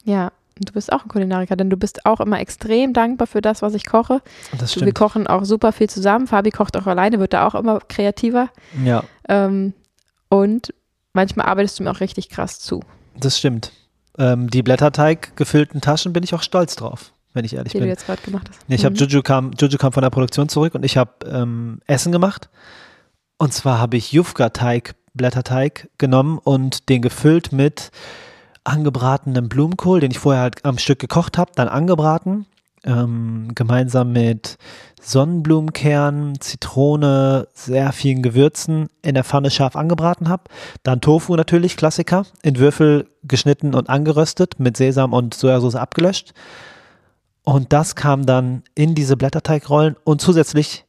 Ja, 0.05 0.31
du 0.61 0.73
bist 0.73 0.93
auch 0.93 1.03
ein 1.05 1.09
Kulinariker, 1.09 1.57
denn 1.57 1.71
du 1.71 1.77
bist 1.77 2.05
auch 2.07 2.21
immer 2.21 2.39
extrem 2.41 2.93
dankbar 2.93 3.27
für 3.27 3.41
das, 3.41 3.63
was 3.63 3.75
ich 3.75 3.87
koche. 3.87 4.21
Das 4.53 4.61
Du, 4.61 4.67
stimmt. 4.69 4.87
wir 4.87 4.93
kochen 4.95 5.27
auch 5.27 5.45
super 5.45 5.73
viel 5.73 5.89
zusammen. 5.89 6.27
Fabi 6.27 6.51
kocht 6.51 6.77
auch 6.77 6.87
alleine, 6.87 7.19
wird 7.19 7.33
da 7.33 7.47
auch 7.47 7.55
immer 7.55 7.81
kreativer. 7.81 8.51
ja, 8.85 9.03
Ähm, 9.29 9.73
und 10.29 10.75
manchmal 11.13 11.47
arbeitest 11.47 11.79
du 11.79 11.85
mir 11.85 11.91
auch 11.91 12.01
richtig 12.01 12.29
krass 12.29 12.59
zu, 12.61 12.81
das 13.19 13.39
stimmt. 13.39 13.73
Ähm, 14.19 14.51
die 14.51 14.63
Blätterteig 14.63 15.37
gefüllten 15.37 15.81
Taschen 15.81 16.13
bin 16.13 16.23
ich 16.23 16.35
auch 16.35 16.43
stolz 16.43 16.77
drauf, 16.77 17.13
wenn 17.33 17.45
ich 17.45 17.55
ehrlich 17.55 17.73
die 17.73 17.79
du 17.79 17.83
bin. 17.85 17.89
jetzt 17.91 18.07
gerade 18.07 18.21
gemacht 18.23 18.49
hast. 18.51 18.69
Nee, 18.69 18.75
ich 18.77 18.85
habe 18.85 18.95
Mhm. 18.95 18.99
Juju 19.01 19.23
kam, 19.23 19.53
Juju 19.59 19.79
kam 19.79 19.93
von 19.93 20.03
der 20.03 20.11
Produktion 20.11 20.49
zurück 20.49 20.75
und 20.75 20.85
ich 20.85 20.97
habe 20.97 21.13
ähm, 21.27 21.81
Essen 21.87 22.13
gemacht. 22.13 22.49
Und 23.39 23.53
zwar 23.53 23.79
habe 23.79 23.97
ich 23.97 24.13
Jufka-Teig, 24.13 24.95
Blätterteig 25.15 25.89
genommen 25.99 26.39
und 26.39 26.89
den 26.89 27.03
gefüllt 27.03 27.53
mit 27.53 27.91
angebratenem 28.65 29.49
Blumenkohl, 29.49 30.01
den 30.01 30.11
ich 30.11 30.19
vorher 30.19 30.43
halt 30.43 30.65
am 30.65 30.79
Stück 30.79 30.99
gekocht 30.99 31.39
habe, 31.39 31.53
dann 31.55 31.69
angebraten, 31.69 32.47
ähm, 32.85 33.49
gemeinsam 33.55 34.13
mit 34.13 34.59
Sonnenblumenkern, 35.01 36.41
Zitrone, 36.41 37.47
sehr 37.53 37.93
vielen 37.93 38.23
Gewürzen 38.23 38.89
in 39.03 39.15
der 39.15 39.25
Pfanne 39.25 39.51
scharf 39.51 39.77
angebraten 39.77 40.29
habe. 40.29 40.45
Dann 40.83 41.01
Tofu 41.01 41.37
natürlich, 41.37 41.77
Klassiker, 41.77 42.25
in 42.43 42.59
Würfel 42.59 43.09
geschnitten 43.23 43.75
und 43.75 43.91
angeröstet, 43.91 44.59
mit 44.59 44.77
Sesam 44.77 45.13
und 45.13 45.35
Sojasauce 45.35 45.77
abgelöscht. 45.77 46.33
Und 47.45 47.75
das 47.75 47.95
kam 47.95 48.25
dann 48.25 48.63
in 48.75 48.95
diese 48.95 49.17
Blätterteigrollen 49.17 49.97
und 50.05 50.23
zusätzlich 50.23 50.87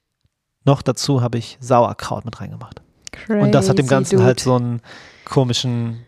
noch 0.64 0.82
dazu 0.82 1.22
habe 1.22 1.38
ich 1.38 1.58
Sauerkraut 1.60 2.26
mit 2.26 2.40
reingemacht. 2.40 2.85
Und 3.30 3.51
das 3.53 3.70
hat 3.70 3.78
dem 3.78 3.86
Crazy 3.88 3.95
Ganzen 3.95 4.16
dude. 4.18 4.26
halt 4.26 4.39
so 4.39 4.55
einen 4.55 4.82
komischen, 5.26 6.03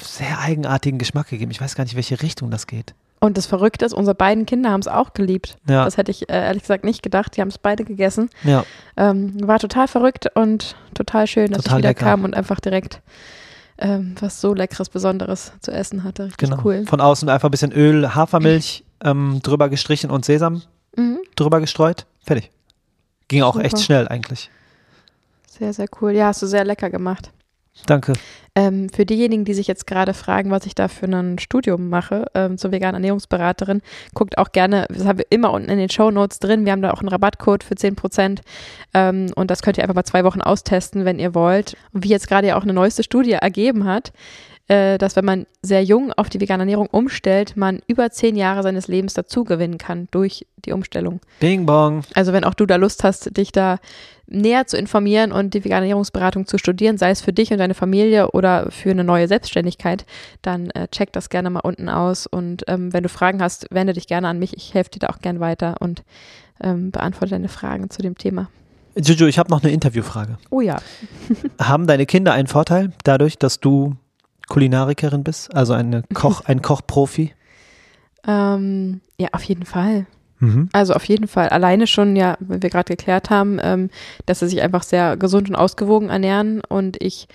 sehr 0.00 0.38
eigenartigen 0.40 0.98
Geschmack 0.98 1.28
gegeben. 1.28 1.50
Ich 1.50 1.60
weiß 1.60 1.74
gar 1.74 1.84
nicht, 1.84 1.96
welche 1.96 2.20
Richtung 2.22 2.50
das 2.50 2.66
geht. 2.66 2.94
Und 3.20 3.36
das 3.36 3.46
Verrückte 3.46 3.84
ist, 3.84 3.92
unsere 3.94 4.14
beiden 4.14 4.46
Kinder 4.46 4.70
haben 4.70 4.80
es 4.80 4.86
auch 4.86 5.12
geliebt. 5.12 5.56
Ja, 5.68 5.84
Das 5.84 5.96
hätte 5.96 6.12
ich 6.12 6.28
äh, 6.28 6.34
ehrlich 6.34 6.62
gesagt 6.62 6.84
nicht 6.84 7.02
gedacht. 7.02 7.36
Die 7.36 7.40
haben 7.40 7.48
es 7.48 7.58
beide 7.58 7.84
gegessen. 7.84 8.30
ja, 8.44 8.64
Ähm, 8.96 9.34
war 9.46 9.58
total 9.58 9.88
verrückt 9.88 10.26
und 10.34 10.76
total 10.94 11.26
schön, 11.26 11.50
dass 11.50 11.64
Total 11.64 11.78
ich 11.78 11.82
wieder 11.82 11.88
lecker. 11.90 12.04
kam 12.04 12.22
und 12.24 12.34
einfach 12.34 12.60
direkt 12.60 13.00
ähm, 13.78 14.14
was 14.20 14.40
so 14.40 14.54
Leckeres, 14.54 14.88
Besonderes 14.88 15.52
zu 15.60 15.72
essen 15.72 16.04
hatte. 16.04 16.26
Richtig 16.26 16.50
genau. 16.50 16.62
cool. 16.64 16.84
Von 16.86 17.00
außen 17.00 17.28
einfach 17.28 17.48
ein 17.48 17.50
bisschen 17.50 17.72
Öl, 17.72 18.14
Hafermilch 18.14 18.84
ähm, 19.04 19.40
drüber 19.42 19.68
gestrichen 19.68 20.10
und 20.10 20.24
Sesam 20.24 20.62
Mhm. 20.96 21.18
drüber 21.36 21.60
gestreut. 21.60 22.06
Fertig. 22.24 22.50
Ging 23.28 23.42
auch 23.42 23.56
echt 23.58 23.76
Super. 23.76 23.82
schnell 23.84 24.08
eigentlich. 24.08 24.50
Sehr, 25.58 25.72
sehr 25.72 25.88
cool. 26.00 26.12
Ja, 26.12 26.26
hast 26.26 26.42
du 26.42 26.46
sehr 26.46 26.64
lecker 26.64 26.90
gemacht. 26.90 27.32
Danke. 27.86 28.14
Ähm, 28.54 28.88
für 28.88 29.06
diejenigen, 29.06 29.44
die 29.44 29.54
sich 29.54 29.68
jetzt 29.68 29.86
gerade 29.86 30.14
fragen, 30.14 30.50
was 30.50 30.66
ich 30.66 30.74
da 30.74 30.88
für 30.88 31.06
ein 31.06 31.38
Studium 31.38 31.88
mache 31.88 32.26
ähm, 32.34 32.58
zur 32.58 32.72
veganen 32.72 32.94
Ernährungsberaterin, 32.94 33.82
guckt 34.14 34.36
auch 34.36 34.50
gerne, 34.50 34.86
das 34.88 35.04
haben 35.04 35.18
wir 35.18 35.26
immer 35.30 35.52
unten 35.52 35.70
in 35.70 35.78
den 35.78 35.90
Show 35.90 36.10
Notes 36.10 36.40
drin. 36.40 36.64
Wir 36.64 36.72
haben 36.72 36.82
da 36.82 36.90
auch 36.90 37.00
einen 37.00 37.08
Rabattcode 37.08 37.62
für 37.62 37.74
10% 37.74 38.40
ähm, 38.94 39.26
und 39.36 39.50
das 39.50 39.62
könnt 39.62 39.78
ihr 39.78 39.84
einfach 39.84 39.94
mal 39.94 40.04
zwei 40.04 40.24
Wochen 40.24 40.40
austesten, 40.40 41.04
wenn 41.04 41.20
ihr 41.20 41.34
wollt. 41.34 41.76
Und 41.92 42.04
wie 42.04 42.08
jetzt 42.08 42.26
gerade 42.26 42.48
ja 42.48 42.58
auch 42.58 42.64
eine 42.64 42.72
neueste 42.72 43.04
Studie 43.04 43.32
ergeben 43.32 43.84
hat, 43.84 44.12
äh, 44.66 44.98
dass 44.98 45.14
wenn 45.14 45.24
man 45.24 45.46
sehr 45.62 45.84
jung 45.84 46.12
auf 46.12 46.28
die 46.28 46.40
vegane 46.40 46.62
Ernährung 46.62 46.88
umstellt, 46.90 47.56
man 47.56 47.80
über 47.86 48.10
zehn 48.10 48.34
Jahre 48.34 48.62
seines 48.62 48.88
Lebens 48.88 49.14
dazu 49.14 49.44
gewinnen 49.44 49.78
kann 49.78 50.08
durch 50.10 50.46
die 50.64 50.72
Umstellung. 50.72 51.20
Bing 51.38 51.64
bong. 51.64 52.02
Also 52.14 52.32
wenn 52.32 52.44
auch 52.44 52.54
du 52.54 52.66
da 52.66 52.76
Lust 52.76 53.04
hast, 53.04 53.36
dich 53.36 53.52
da 53.52 53.78
näher 54.28 54.66
zu 54.66 54.76
informieren 54.76 55.32
und 55.32 55.54
die 55.54 55.64
vegane 55.64 55.86
Ernährungsberatung 55.86 56.46
zu 56.46 56.58
studieren, 56.58 56.98
sei 56.98 57.10
es 57.10 57.20
für 57.20 57.32
dich 57.32 57.50
und 57.50 57.58
deine 57.58 57.74
Familie 57.74 58.30
oder 58.30 58.70
für 58.70 58.90
eine 58.90 59.04
neue 59.04 59.28
Selbstständigkeit, 59.28 60.04
dann 60.42 60.70
äh, 60.70 60.88
check 60.88 61.12
das 61.12 61.30
gerne 61.30 61.50
mal 61.50 61.60
unten 61.60 61.88
aus. 61.88 62.26
Und 62.26 62.64
ähm, 62.68 62.92
wenn 62.92 63.02
du 63.02 63.08
Fragen 63.08 63.42
hast, 63.42 63.66
wende 63.70 63.92
dich 63.92 64.06
gerne 64.06 64.28
an 64.28 64.38
mich. 64.38 64.56
Ich 64.56 64.74
helfe 64.74 64.90
dir 64.90 65.00
da 65.00 65.08
auch 65.08 65.20
gern 65.20 65.40
weiter 65.40 65.76
und 65.80 66.04
ähm, 66.60 66.90
beantworte 66.90 67.30
deine 67.30 67.48
Fragen 67.48 67.90
zu 67.90 68.02
dem 68.02 68.16
Thema. 68.16 68.48
Juju, 68.96 69.26
ich 69.26 69.38
habe 69.38 69.50
noch 69.50 69.62
eine 69.62 69.72
Interviewfrage. 69.72 70.38
Oh 70.50 70.60
ja. 70.60 70.78
Haben 71.60 71.86
deine 71.86 72.04
Kinder 72.04 72.32
einen 72.32 72.48
Vorteil 72.48 72.92
dadurch, 73.04 73.38
dass 73.38 73.60
du 73.60 73.96
Kulinarikerin 74.48 75.24
bist, 75.24 75.54
also 75.54 75.72
eine 75.72 76.02
Koch, 76.14 76.40
ein 76.46 76.62
Kochprofi? 76.62 77.32
Ähm, 78.26 79.00
ja, 79.18 79.28
auf 79.32 79.44
jeden 79.44 79.64
Fall. 79.64 80.06
Mhm. 80.40 80.68
Also 80.72 80.94
auf 80.94 81.04
jeden 81.04 81.28
Fall. 81.28 81.48
Alleine 81.48 81.86
schon, 81.86 82.16
ja, 82.16 82.36
wie 82.40 82.62
wir 82.62 82.70
gerade 82.70 82.94
geklärt 82.94 83.30
haben, 83.30 83.58
ähm, 83.62 83.90
dass 84.26 84.40
sie 84.40 84.48
sich 84.48 84.62
einfach 84.62 84.82
sehr 84.82 85.16
gesund 85.16 85.48
und 85.48 85.56
ausgewogen 85.56 86.10
ernähren 86.10 86.62
und 86.68 87.00
ich 87.02 87.28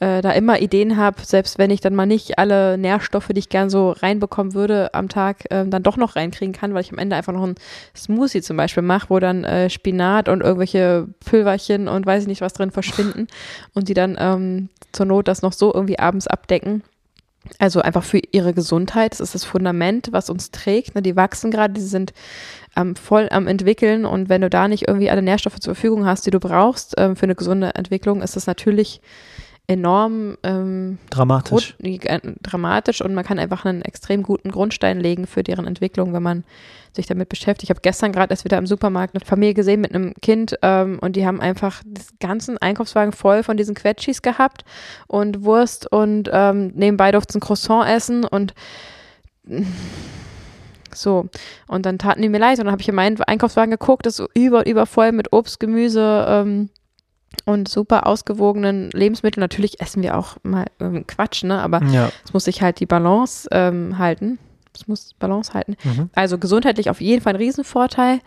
äh, 0.00 0.22
da 0.22 0.30
immer 0.30 0.60
Ideen 0.60 0.96
habe, 0.96 1.20
selbst 1.24 1.58
wenn 1.58 1.70
ich 1.70 1.80
dann 1.80 1.94
mal 1.94 2.06
nicht 2.06 2.38
alle 2.38 2.78
Nährstoffe, 2.78 3.28
die 3.28 3.40
ich 3.40 3.48
gern 3.48 3.68
so 3.68 3.90
reinbekommen 3.90 4.54
würde 4.54 4.94
am 4.94 5.08
Tag, 5.08 5.44
ähm, 5.50 5.70
dann 5.70 5.82
doch 5.82 5.96
noch 5.96 6.16
reinkriegen 6.16 6.54
kann, 6.54 6.72
weil 6.72 6.82
ich 6.82 6.92
am 6.92 6.98
Ende 6.98 7.16
einfach 7.16 7.32
noch 7.32 7.42
einen 7.42 7.56
Smoothie 7.96 8.42
zum 8.42 8.56
Beispiel 8.56 8.82
mache, 8.82 9.10
wo 9.10 9.18
dann 9.18 9.44
äh, 9.44 9.70
Spinat 9.70 10.28
und 10.28 10.40
irgendwelche 10.40 11.08
Pülverchen 11.24 11.88
und 11.88 12.06
weiß 12.06 12.22
ich 12.22 12.28
nicht 12.28 12.40
was 12.40 12.52
drin 12.52 12.70
verschwinden 12.70 13.26
und 13.74 13.88
die 13.88 13.94
dann 13.94 14.16
ähm, 14.18 14.68
zur 14.92 15.06
Not 15.06 15.28
das 15.28 15.42
noch 15.42 15.52
so 15.52 15.74
irgendwie 15.74 15.98
abends 15.98 16.26
abdecken. 16.26 16.82
Also 17.58 17.80
einfach 17.80 18.04
für 18.04 18.20
ihre 18.32 18.52
Gesundheit. 18.52 19.12
Das 19.12 19.20
ist 19.20 19.34
das 19.34 19.44
Fundament, 19.44 20.08
was 20.12 20.28
uns 20.28 20.50
trägt. 20.50 20.94
Ne? 20.94 21.02
Die 21.02 21.16
wachsen 21.16 21.50
gerade, 21.50 21.74
die 21.74 21.80
sind 21.80 22.12
ähm, 22.76 22.94
voll 22.94 23.28
am 23.30 23.46
entwickeln 23.46 24.04
und 24.04 24.28
wenn 24.28 24.42
du 24.42 24.50
da 24.50 24.68
nicht 24.68 24.86
irgendwie 24.86 25.10
alle 25.10 25.22
Nährstoffe 25.22 25.58
zur 25.58 25.74
Verfügung 25.74 26.04
hast, 26.04 26.26
die 26.26 26.30
du 26.30 26.40
brauchst 26.40 26.94
ähm, 26.98 27.16
für 27.16 27.24
eine 27.24 27.34
gesunde 27.34 27.74
Entwicklung, 27.74 28.22
ist 28.22 28.36
das 28.36 28.46
natürlich 28.46 29.00
enorm 29.68 30.38
ähm, 30.42 30.98
Dramatisch. 31.10 31.76
Grund, 31.78 32.04
äh, 32.06 32.20
dramatisch 32.42 33.02
und 33.02 33.14
man 33.14 33.24
kann 33.24 33.38
einfach 33.38 33.66
einen 33.66 33.82
extrem 33.82 34.22
guten 34.22 34.50
Grundstein 34.50 34.98
legen 34.98 35.26
für 35.26 35.42
deren 35.42 35.66
Entwicklung, 35.66 36.14
wenn 36.14 36.22
man 36.22 36.44
sich 36.96 37.06
damit 37.06 37.28
beschäftigt. 37.28 37.64
Ich 37.64 37.70
habe 37.70 37.82
gestern 37.82 38.10
gerade 38.10 38.32
erst 38.32 38.46
wieder 38.46 38.56
im 38.56 38.66
Supermarkt 38.66 39.14
eine 39.14 39.24
Familie 39.24 39.52
gesehen 39.52 39.82
mit 39.82 39.94
einem 39.94 40.14
Kind 40.22 40.56
ähm, 40.62 40.98
und 41.02 41.16
die 41.16 41.26
haben 41.26 41.40
einfach 41.40 41.82
den 41.84 42.02
ganzen 42.18 42.56
Einkaufswagen 42.56 43.12
voll 43.12 43.42
von 43.42 43.58
diesen 43.58 43.74
Quetschis 43.74 44.22
gehabt 44.22 44.64
und 45.06 45.44
Wurst 45.44 45.92
und 45.92 46.30
ähm, 46.32 46.72
nebenbei 46.74 47.12
durften 47.12 47.34
sie 47.34 47.38
ein 47.38 47.42
Croissant 47.42 47.86
essen 47.86 48.24
und 48.24 48.54
so. 50.94 51.28
Und 51.66 51.84
dann 51.84 51.98
taten 51.98 52.22
die 52.22 52.30
mir 52.30 52.38
leid 52.38 52.58
und 52.58 52.64
dann 52.64 52.72
habe 52.72 52.80
ich 52.80 52.88
in 52.88 52.94
meinen 52.94 53.20
Einkaufswagen 53.20 53.70
geguckt, 53.70 54.06
das 54.06 54.14
ist 54.14 54.16
so 54.16 54.28
über 54.32 54.60
und 54.60 54.68
über 54.68 54.86
voll 54.86 55.12
mit 55.12 55.30
Obst, 55.34 55.60
Gemüse, 55.60 56.24
ähm, 56.26 56.70
und 57.44 57.68
super 57.68 58.06
ausgewogenen 58.06 58.90
Lebensmitteln. 58.90 59.40
Natürlich 59.40 59.80
essen 59.80 60.02
wir 60.02 60.16
auch 60.18 60.36
mal 60.42 60.66
ähm, 60.80 61.06
Quatsch, 61.06 61.44
ne? 61.44 61.60
Aber 61.60 61.82
Ja. 61.84 62.10
es 62.24 62.32
muss 62.32 62.44
sich 62.44 62.62
halt 62.62 62.80
die 62.80 62.86
Balance 62.86 63.48
ähm, 63.52 63.98
halten. 63.98 64.38
Es 64.74 64.86
muss 64.86 65.14
Balance 65.18 65.54
halten. 65.54 65.76
Mhm. 65.82 66.10
Also 66.14 66.38
gesundheitlich 66.38 66.90
auf 66.90 67.00
jeden 67.00 67.22
Fall 67.22 67.34
ein 67.34 67.40
Riesenvorteil. 67.40 68.20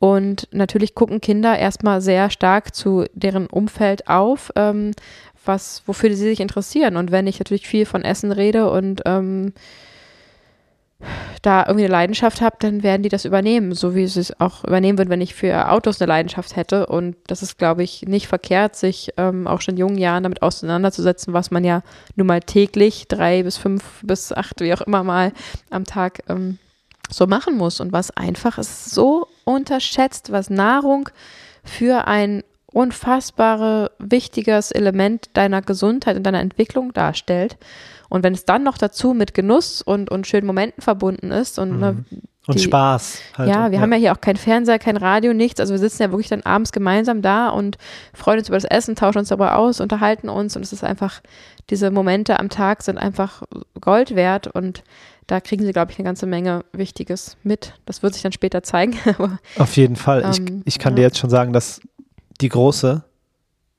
Und 0.00 0.48
natürlich 0.50 0.94
gucken 0.96 1.20
Kinder 1.20 1.56
erstmal 1.56 2.00
sehr 2.00 2.28
stark 2.30 2.74
zu 2.74 3.04
deren 3.14 3.46
Umfeld 3.46 4.08
auf, 4.08 4.50
ähm, 4.56 4.92
was, 5.44 5.82
wofür 5.86 6.10
sie 6.10 6.16
sich 6.16 6.40
interessieren. 6.40 6.96
Und 6.96 7.12
wenn 7.12 7.26
ich 7.28 7.38
natürlich 7.38 7.68
viel 7.68 7.86
von 7.86 8.02
Essen 8.02 8.32
rede 8.32 8.68
und 8.70 9.02
ähm, 9.06 9.52
da 11.42 11.64
irgendwie 11.66 11.84
eine 11.84 11.92
Leidenschaft 11.92 12.40
habe, 12.40 12.56
dann 12.60 12.82
werden 12.82 13.02
die 13.02 13.08
das 13.08 13.24
übernehmen, 13.24 13.74
so 13.74 13.94
wie 13.94 14.06
sie 14.06 14.20
es 14.20 14.40
auch 14.40 14.64
übernehmen 14.64 14.98
würden, 14.98 15.10
wenn 15.10 15.20
ich 15.20 15.34
für 15.34 15.70
Autos 15.70 16.00
eine 16.00 16.08
Leidenschaft 16.08 16.56
hätte. 16.56 16.86
Und 16.86 17.16
das 17.26 17.42
ist, 17.42 17.58
glaube 17.58 17.82
ich, 17.82 18.02
nicht 18.02 18.28
verkehrt, 18.28 18.76
sich 18.76 19.12
ähm, 19.16 19.46
auch 19.46 19.60
schon 19.60 19.74
in 19.74 19.80
jungen 19.80 19.98
Jahren 19.98 20.22
damit 20.22 20.42
auseinanderzusetzen, 20.42 21.32
was 21.32 21.50
man 21.50 21.64
ja 21.64 21.82
nun 22.16 22.26
mal 22.26 22.40
täglich 22.40 23.08
drei 23.08 23.42
bis 23.42 23.56
fünf 23.56 23.82
bis 24.02 24.32
acht, 24.32 24.60
wie 24.60 24.72
auch 24.74 24.82
immer 24.82 25.02
mal 25.02 25.32
am 25.70 25.84
Tag 25.84 26.22
ähm, 26.28 26.58
so 27.10 27.26
machen 27.26 27.56
muss. 27.56 27.80
Und 27.80 27.92
was 27.92 28.10
einfach 28.16 28.58
ist 28.58 28.90
so 28.90 29.28
unterschätzt, 29.44 30.32
was 30.32 30.50
Nahrung 30.50 31.08
für 31.64 32.06
ein 32.06 32.42
unfassbare, 32.72 33.90
wichtiges 33.98 34.70
Element 34.70 35.30
deiner 35.34 35.62
Gesundheit 35.62 36.16
und 36.16 36.24
deiner 36.24 36.40
Entwicklung 36.40 36.92
darstellt. 36.92 37.56
Und 38.08 38.22
wenn 38.24 38.34
es 38.34 38.44
dann 38.44 38.62
noch 38.62 38.76
dazu 38.76 39.14
mit 39.14 39.34
Genuss 39.34 39.80
und, 39.80 40.10
und 40.10 40.26
schönen 40.26 40.46
Momenten 40.46 40.82
verbunden 40.82 41.30
ist 41.30 41.58
und 41.58 41.80
ne, 41.80 42.04
Und 42.46 42.58
die, 42.58 42.64
Spaß. 42.64 43.20
Halt. 43.38 43.48
ja, 43.48 43.70
wir 43.70 43.80
haben 43.80 43.92
ja 43.92 43.98
hier 43.98 44.12
auch 44.12 44.20
kein 44.20 44.36
Fernseher, 44.36 44.78
kein 44.78 44.96
Radio, 44.96 45.32
nichts. 45.32 45.60
Also 45.60 45.72
wir 45.72 45.78
sitzen 45.78 46.02
ja 46.02 46.10
wirklich 46.10 46.28
dann 46.28 46.42
abends 46.42 46.72
gemeinsam 46.72 47.22
da 47.22 47.48
und 47.48 47.78
freuen 48.12 48.40
uns 48.40 48.48
über 48.48 48.56
das 48.56 48.64
Essen, 48.64 48.96
tauschen 48.96 49.20
uns 49.20 49.28
darüber 49.28 49.56
aus, 49.56 49.80
unterhalten 49.80 50.28
uns 50.28 50.56
und 50.56 50.62
es 50.62 50.72
ist 50.72 50.84
einfach, 50.84 51.20
diese 51.70 51.90
Momente 51.90 52.38
am 52.38 52.48
Tag 52.48 52.82
sind 52.82 52.98
einfach 52.98 53.42
Gold 53.80 54.14
wert 54.14 54.46
und 54.48 54.82
da 55.26 55.40
kriegen 55.40 55.64
sie, 55.64 55.72
glaube 55.72 55.92
ich, 55.92 55.98
eine 55.98 56.04
ganze 56.04 56.26
Menge 56.26 56.64
Wichtiges 56.72 57.36
mit. 57.42 57.74
Das 57.86 58.02
wird 58.02 58.12
sich 58.12 58.22
dann 58.22 58.32
später 58.32 58.62
zeigen. 58.62 58.98
Auf 59.56 59.76
jeden 59.76 59.96
Fall. 59.96 60.22
Ähm, 60.36 60.62
ich, 60.66 60.74
ich 60.74 60.78
kann 60.78 60.92
ja. 60.92 60.96
dir 60.96 61.02
jetzt 61.02 61.18
schon 61.18 61.30
sagen, 61.30 61.52
dass 61.52 61.80
die 62.40 62.48
Große 62.48 63.04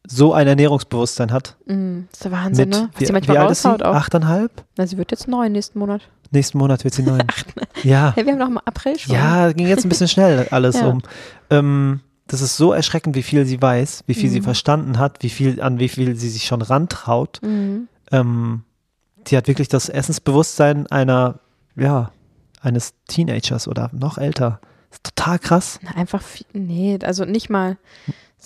so 0.08 0.34
ein 0.34 0.47
Ernährungsbewusstsein 0.47 1.32
hat. 1.32 1.56
mm, 1.66 2.01
das 2.12 2.14
ist 2.20 2.24
der 2.26 2.32
Wahnsinn, 2.32 2.70
Mit, 2.70 2.78
ne? 2.78 2.89
Was 2.91 3.01
wie, 3.01 3.06
sie 3.06 3.14
manchmal 3.14 3.36
wie 3.38 3.39
alt 3.39 3.51
ist 3.51 3.62
sie? 3.62 3.70
auch. 3.70 3.95
Achteinhalb? 3.95 4.51
Na, 4.78 4.86
sie 4.86 4.97
wird 4.97 5.12
jetzt 5.12 5.28
neun 5.30 5.51
nächsten 5.54 5.80
Monat. 5.80 6.01
Nächsten 6.32 6.58
Monat 6.58 6.84
wird 6.84 6.93
sie 6.93 7.04
neun. 7.08 7.24
ja. 7.84 8.12
Hey, 8.16 8.26
wir 8.26 8.34
haben 8.34 8.39
noch 8.39 8.49
mal 8.49 8.62
April 8.66 8.99
schon. 8.99 9.16
Ja, 9.16 9.51
ging 9.54 9.68
jetzt 9.68 9.86
ein 9.86 9.89
bisschen 9.89 10.08
schnell 10.10 10.47
alles 10.51 10.76
Ja. 10.80 10.88
um. 10.88 11.01
Ähm, 11.49 12.01
das 12.28 12.41
ist 12.41 12.58
so 12.58 12.74
erschreckend, 12.74 13.16
wie 13.16 13.24
viel 13.24 13.45
sie 13.45 13.62
weiß, 13.62 14.04
wie 14.08 14.14
viel 14.14 14.30
sie 14.30 14.39
Mhm. 14.39 14.43
verstanden 14.45 14.99
hat, 14.99 15.24
wie 15.24 15.30
viel, 15.30 15.62
an 15.62 15.80
wie 15.80 15.89
viel 15.89 16.16
sie 16.16 16.30
sich 16.30 16.43
schon 16.45 16.62
rantraut. 16.62 17.39
Mhm. 17.41 17.88
Ähm, 18.12 18.64
die 19.28 19.38
hat 19.38 19.47
wirklich 19.47 19.70
das 19.70 19.88
Essensbewusstsein 19.88 20.88
einer, 20.88 21.39
ja, 21.78 22.12
eines 22.62 22.93
Teenagers 23.08 23.68
oder 23.70 23.89
noch 23.93 24.18
älter. 24.18 24.60
ist 24.91 25.04
total 25.04 25.39
krass. 25.39 25.80
Na, 25.82 25.91
Einfach, 25.91 26.22
viel, 26.22 26.45
nee, 26.54 26.97
also 27.04 27.24
nicht 27.26 27.49
mal 27.49 27.78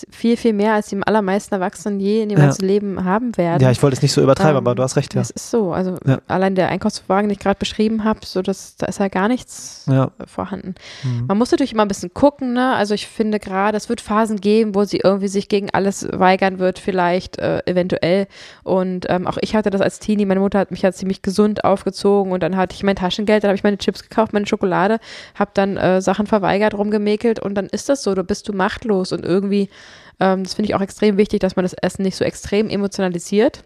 viel, 0.10 0.38
viel 0.38 0.54
mehr, 0.54 0.74
als 0.74 0.88
die 0.88 0.98
allermeisten 1.02 1.54
Erwachsenen 1.56 2.00
je 2.00 2.22
in 2.24 2.30
ihrem 2.30 2.40
Ja. 2.40 2.46
ganzen 2.48 2.66
Leben 2.66 3.04
haben 3.04 3.36
werden. 3.38 3.62
Ja, 3.62 3.72
ich 3.72 3.82
wollte 3.82 3.96
es 3.98 4.02
nicht 4.02 4.12
so 4.14 4.22
übertreiben, 4.22 4.52
Ähm, 4.52 4.58
aber 4.58 4.76
du 4.76 4.84
hast 4.84 4.96
recht, 4.96 5.14
ja. 5.14 5.22
Das 5.22 5.30
ist 5.30 5.50
so. 5.50 5.72
Also 5.74 5.98
Ja. 6.06 6.20
allein 6.28 6.56
der 6.56 6.70
Einkaufswagen, 6.70 7.30
den 7.30 7.34
ich 7.34 7.40
gerade 7.40 7.58
beschrieben 7.60 8.04
habe, 8.04 8.20
so 8.26 8.42
das, 8.42 8.76
da 8.78 8.86
ist 8.88 9.00
ja 9.00 9.08
gar 9.08 9.28
nichts 9.28 9.86
Ja. 9.90 10.12
äh, 10.20 10.28
vorhanden. 10.28 10.76
Mhm. 11.04 11.26
Man 11.28 11.38
muss 11.38 11.52
natürlich 11.52 11.74
immer 11.74 11.84
ein 11.84 11.88
bisschen 11.88 12.14
gucken, 12.14 12.54
ne? 12.54 12.76
Also 12.76 12.94
ich 12.94 13.08
finde 13.08 13.40
gerade, 13.40 13.78
es 13.78 13.90
wird 13.90 14.02
Phasen 14.02 14.40
geben, 14.42 14.76
wo 14.76 14.84
sie 14.84 14.98
irgendwie 15.04 15.28
sich 15.28 15.50
gegen 15.50 15.70
alles 15.72 16.08
weigern 16.12 16.60
wird, 16.60 16.80
vielleicht, 16.80 17.40
äh, 17.40 17.62
eventuell. 17.66 18.28
Und 18.64 19.06
ähm, 19.10 19.28
auch 19.28 19.38
ich 19.42 19.56
hatte 19.56 19.70
das 19.70 19.82
als 19.82 20.00
Teenie. 20.00 20.26
Meine 20.26 20.40
Mutter 20.40 20.60
hat 20.60 20.72
mich 20.72 20.82
ja 20.82 20.92
ziemlich 20.92 21.22
gesund 21.22 21.64
aufgezogen 21.64 22.32
und 22.32 22.44
dann 22.44 22.56
hatte 22.58 22.76
ich 22.76 22.84
mein 22.84 22.96
Taschengeld, 22.96 23.44
dann 23.44 23.50
habe 23.50 23.56
ich 23.58 23.64
meine 23.64 23.78
Chips 23.78 24.04
gekauft, 24.04 24.34
meine 24.34 24.46
Schokolade, 24.46 25.00
habe 25.36 25.52
dann 25.54 25.78
äh, 25.78 26.02
Sachen 26.02 26.28
verweigert, 26.28 26.74
rumgemäkelt 26.74 27.40
und 27.40 27.56
dann 27.56 27.68
ist 27.68 27.90
das 27.90 28.04
so, 28.04 28.14
du 28.16 28.24
bist 28.24 28.48
du 28.48 28.54
machtlos 28.54 29.12
und 29.12 29.26
irgendwie, 29.26 29.70
ähm, 30.20 30.44
das 30.44 30.54
finde 30.54 30.70
ich 30.70 30.76
auch 30.76 30.82
extrem 30.82 31.18
wichtig, 31.18 31.40
dass 31.40 31.56
man 31.56 31.64
das 31.64 31.74
Essen 31.74 32.04
nicht 32.04 32.16
so 32.16 32.26
extrem 32.26 32.70
emotionalisiert. 32.70 33.64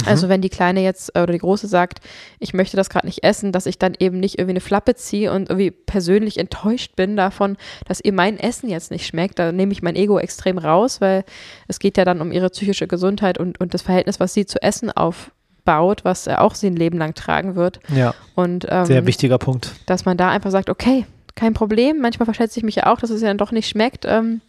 Mhm. 0.00 0.08
Also 0.08 0.28
wenn 0.28 0.40
die 0.40 0.48
Kleine 0.48 0.82
jetzt 0.82 1.14
äh, 1.14 1.22
oder 1.22 1.32
die 1.32 1.38
Große 1.38 1.68
sagt, 1.68 2.00
ich 2.40 2.52
möchte 2.52 2.76
das 2.76 2.90
gerade 2.90 3.06
nicht 3.06 3.22
essen, 3.22 3.52
dass 3.52 3.66
ich 3.66 3.78
dann 3.78 3.94
eben 3.98 4.18
nicht 4.18 4.38
irgendwie 4.38 4.52
eine 4.52 4.60
Flappe 4.60 4.94
ziehe 4.96 5.32
und 5.32 5.48
irgendwie 5.50 5.70
persönlich 5.70 6.38
enttäuscht 6.38 6.96
bin 6.96 7.16
davon, 7.16 7.56
dass 7.86 8.00
ihr 8.00 8.12
mein 8.12 8.38
Essen 8.38 8.68
jetzt 8.68 8.90
nicht 8.90 9.06
schmeckt. 9.06 9.38
Da 9.38 9.52
nehme 9.52 9.72
ich 9.72 9.82
mein 9.82 9.96
Ego 9.96 10.18
extrem 10.18 10.58
raus, 10.58 11.00
weil 11.00 11.24
es 11.68 11.78
geht 11.78 11.96
ja 11.96 12.04
dann 12.04 12.20
um 12.20 12.32
ihre 12.32 12.50
psychische 12.50 12.88
Gesundheit 12.88 13.38
und, 13.38 13.60
und 13.60 13.72
das 13.72 13.82
Verhältnis, 13.82 14.18
was 14.18 14.34
sie 14.34 14.46
zu 14.46 14.60
Essen 14.62 14.90
aufbaut, 14.90 16.04
was 16.04 16.26
äh, 16.26 16.34
auch 16.34 16.56
sie 16.56 16.66
ein 16.66 16.76
Leben 16.76 16.98
lang 16.98 17.14
tragen 17.14 17.54
wird. 17.54 17.78
Ja, 17.94 18.14
Und 18.34 18.66
ähm, 18.68 18.86
sehr 18.86 19.06
wichtiger 19.06 19.38
Punkt. 19.38 19.72
dass 19.86 20.04
man 20.04 20.16
da 20.16 20.30
einfach 20.30 20.50
sagt, 20.50 20.70
okay, 20.70 21.06
kein 21.36 21.54
Problem. 21.54 22.00
Manchmal 22.00 22.26
verschätze 22.26 22.58
ich 22.58 22.64
mich 22.64 22.76
ja 22.76 22.92
auch, 22.92 22.98
dass 22.98 23.10
es 23.10 23.22
ihr 23.22 23.28
dann 23.28 23.38
doch 23.38 23.52
nicht 23.52 23.68
schmeckt. 23.68 24.04
Ähm, 24.06 24.40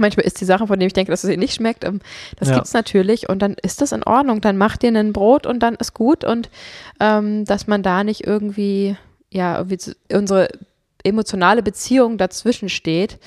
manchmal 0.00 0.26
ist 0.26 0.40
die 0.40 0.44
Sache, 0.44 0.66
von 0.66 0.78
der 0.78 0.86
ich 0.86 0.92
denke, 0.92 1.10
dass 1.10 1.24
es 1.24 1.30
ihr 1.30 1.36
nicht 1.38 1.54
schmeckt. 1.54 1.84
Ähm, 1.84 2.00
das 2.38 2.48
Ja. 2.48 2.54
gibt's 2.56 2.72
natürlich 2.72 3.28
und 3.28 3.40
dann 3.40 3.54
ist 3.62 3.80
das 3.80 3.92
in 3.92 4.02
Ordnung. 4.04 4.40
Dann 4.40 4.56
macht 4.56 4.82
ihr 4.84 4.90
ein 4.94 5.12
Brot 5.12 5.46
und 5.46 5.60
dann 5.60 5.74
ist 5.76 5.94
gut 5.94 6.24
und 6.24 6.48
ähm, 7.00 7.44
dass 7.44 7.66
man 7.66 7.82
da 7.82 8.04
nicht 8.04 8.26
irgendwie, 8.26 8.96
ja, 9.30 9.56
irgendwie 9.58 9.78
unsere 10.12 10.48
emotionale 11.04 11.62
Beziehung 11.62 12.18
dazwischen 12.18 12.68
steht. 12.68 13.18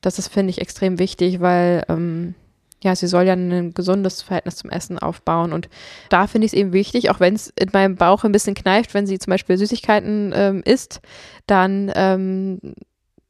Das 0.00 0.18
ist, 0.18 0.28
finde 0.28 0.50
ich, 0.50 0.60
extrem 0.60 0.98
wichtig, 0.98 1.40
weil 1.40 1.84
ähm, 1.88 2.34
ja, 2.82 2.94
sie 2.94 3.08
soll 3.08 3.24
ja 3.24 3.32
ein 3.32 3.74
gesundes 3.74 4.22
Verhältnis 4.22 4.54
zum 4.56 4.70
Essen 4.70 4.98
aufbauen. 5.00 5.52
Und 5.52 5.68
da 6.10 6.28
finde 6.28 6.46
ich 6.46 6.52
es 6.52 6.58
eben 6.58 6.72
wichtig, 6.72 7.10
auch 7.10 7.18
wenn 7.18 7.34
es 7.34 7.52
in 7.58 7.70
meinem 7.72 7.96
Bauch 7.96 8.22
ein 8.22 8.30
bisschen 8.30 8.54
kneift, 8.54 8.94
wenn 8.94 9.06
sie 9.06 9.18
zum 9.18 9.32
Beispiel 9.32 9.58
Süßigkeiten 9.58 10.32
ähm, 10.34 10.62
isst, 10.64 11.00
dann, 11.48 11.90
ähm, 11.96 12.60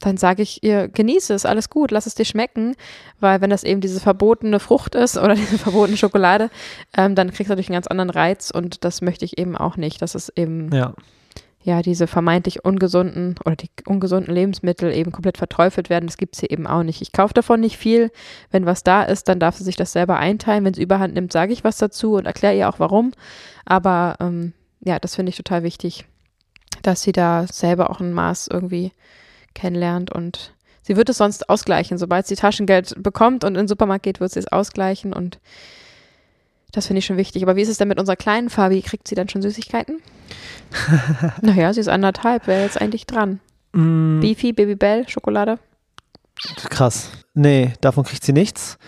dann 0.01 0.17
sage 0.17 0.43
ich 0.43 0.63
ihr, 0.63 0.89
genieße 0.89 1.35
es, 1.35 1.45
alles 1.45 1.71
gut, 1.71 1.91
lass 1.91 2.07
es 2.07 2.15
dir 2.15 2.25
schmecken. 2.25 2.77
Weil 3.21 3.41
wenn 3.41 3.51
das 3.51 3.65
eben 3.65 3.81
diese 3.81 4.01
verbotene 4.01 4.61
Frucht 4.61 4.95
ist 4.95 5.17
oder 5.17 5.35
diese 5.37 5.59
verbotene 5.59 5.97
Schokolade, 5.97 6.51
ähm, 6.97 7.15
dann 7.15 7.29
kriegst 7.29 7.49
du 7.49 7.53
natürlich 7.53 7.69
einen 7.71 7.77
ganz 7.77 7.89
anderen 7.89 8.11
Reiz 8.11 8.51
und 8.51 8.85
das 8.85 9.03
möchte 9.03 9.25
ich 9.25 9.39
eben 9.39 9.57
auch 9.57 9.77
nicht. 9.77 10.01
dass 10.03 10.15
es 10.15 10.33
eben 10.37 10.73
Ja, 10.73 10.95
ja, 11.69 11.83
diese 11.83 12.07
vermeintlich 12.07 12.65
ungesunden 12.65 13.35
oder 13.45 13.57
die 13.57 13.69
ungesunden 13.85 14.33
Lebensmittel 14.33 14.91
eben 14.93 15.13
komplett 15.13 15.37
verteufelt 15.37 15.91
werden, 15.91 16.07
das 16.07 16.17
gibt 16.17 16.35
es 16.35 16.41
hier 16.41 16.51
eben 16.51 16.67
auch 16.67 16.83
nicht. 16.83 17.03
Ich 17.03 17.13
kaufe 17.13 17.35
davon 17.35 17.61
nicht 17.61 17.77
viel. 17.77 18.11
Wenn 18.51 18.65
was 18.65 18.85
da 18.85 19.03
ist, 19.03 19.29
dann 19.29 19.41
darf 19.41 19.57
sie 19.57 19.65
sich 19.65 19.77
das 19.77 19.93
selber 19.93 20.19
einteilen. 20.19 20.65
Wenn 20.65 20.73
es 20.73 20.79
überhand 20.79 21.15
nimmt, 21.15 21.33
sage 21.33 21.53
ich 21.53 21.65
was 21.65 21.77
dazu 21.77 22.15
und 22.15 22.27
erkläre 22.27 22.57
ihr 22.57 22.69
auch 22.69 22.79
warum. 22.79 23.13
Aber 23.67 24.17
ähm, 24.21 24.55
ja, 24.81 24.99
das 24.99 25.17
finde 25.17 25.31
ich 25.31 25.37
total 25.37 25.63
wichtig, 25.63 26.07
dass 26.83 27.03
sie 27.03 27.13
da 27.13 27.47
selber 27.47 27.91
auch 27.91 28.01
ein 28.01 28.15
Maß 28.15 28.49
irgendwie 28.51 28.93
kennenlernt 29.55 30.13
und 30.13 30.55
sie 30.83 30.97
wird 30.97 31.09
es 31.09 31.19
sonst 31.19 31.49
ausgleichen. 31.49 31.99
Sobald 31.99 32.27
sie 32.27 32.37
Taschengeld 32.37 32.95
bekommt 33.03 33.45
und 33.45 33.51
in 33.51 33.63
den 33.63 33.69
Supermarkt 33.69 34.05
geht, 34.05 34.21
wird 34.21 34.33
sie 34.33 34.41
es 34.41 34.49
ausgleichen 34.51 35.13
und 35.13 35.39
das 36.73 36.87
finde 36.87 36.99
ich 36.99 37.07
schon 37.07 37.17
wichtig. 37.17 37.43
Aber 37.43 37.57
wie 37.57 37.63
ist 37.63 37.69
es 37.69 37.79
denn 37.79 37.89
mit 37.89 37.99
unserer 37.99 38.17
kleinen 38.17 38.51
Fabi? 38.51 38.83
Kriegt 38.83 39.09
sie 39.09 39.15
dann 39.15 39.29
schon 39.29 39.43
Süßigkeiten? 39.43 40.01
naja, 41.41 41.73
sie 41.73 41.81
ist 41.81 41.89
anderthalb, 41.89 42.47
wäre 42.47 42.63
jetzt 42.63 42.81
eigentlich 42.81 43.07
dran. 43.07 43.41
Mm, 43.73 44.21
Beefy, 44.21 44.53
Babybell, 44.53 45.09
Schokolade. 45.09 45.59
krass. 46.69 47.11
Nee, 47.35 47.73
davon 47.81 48.05
kriegt 48.05 48.25
sie 48.25 48.33
nichts. 48.33 48.79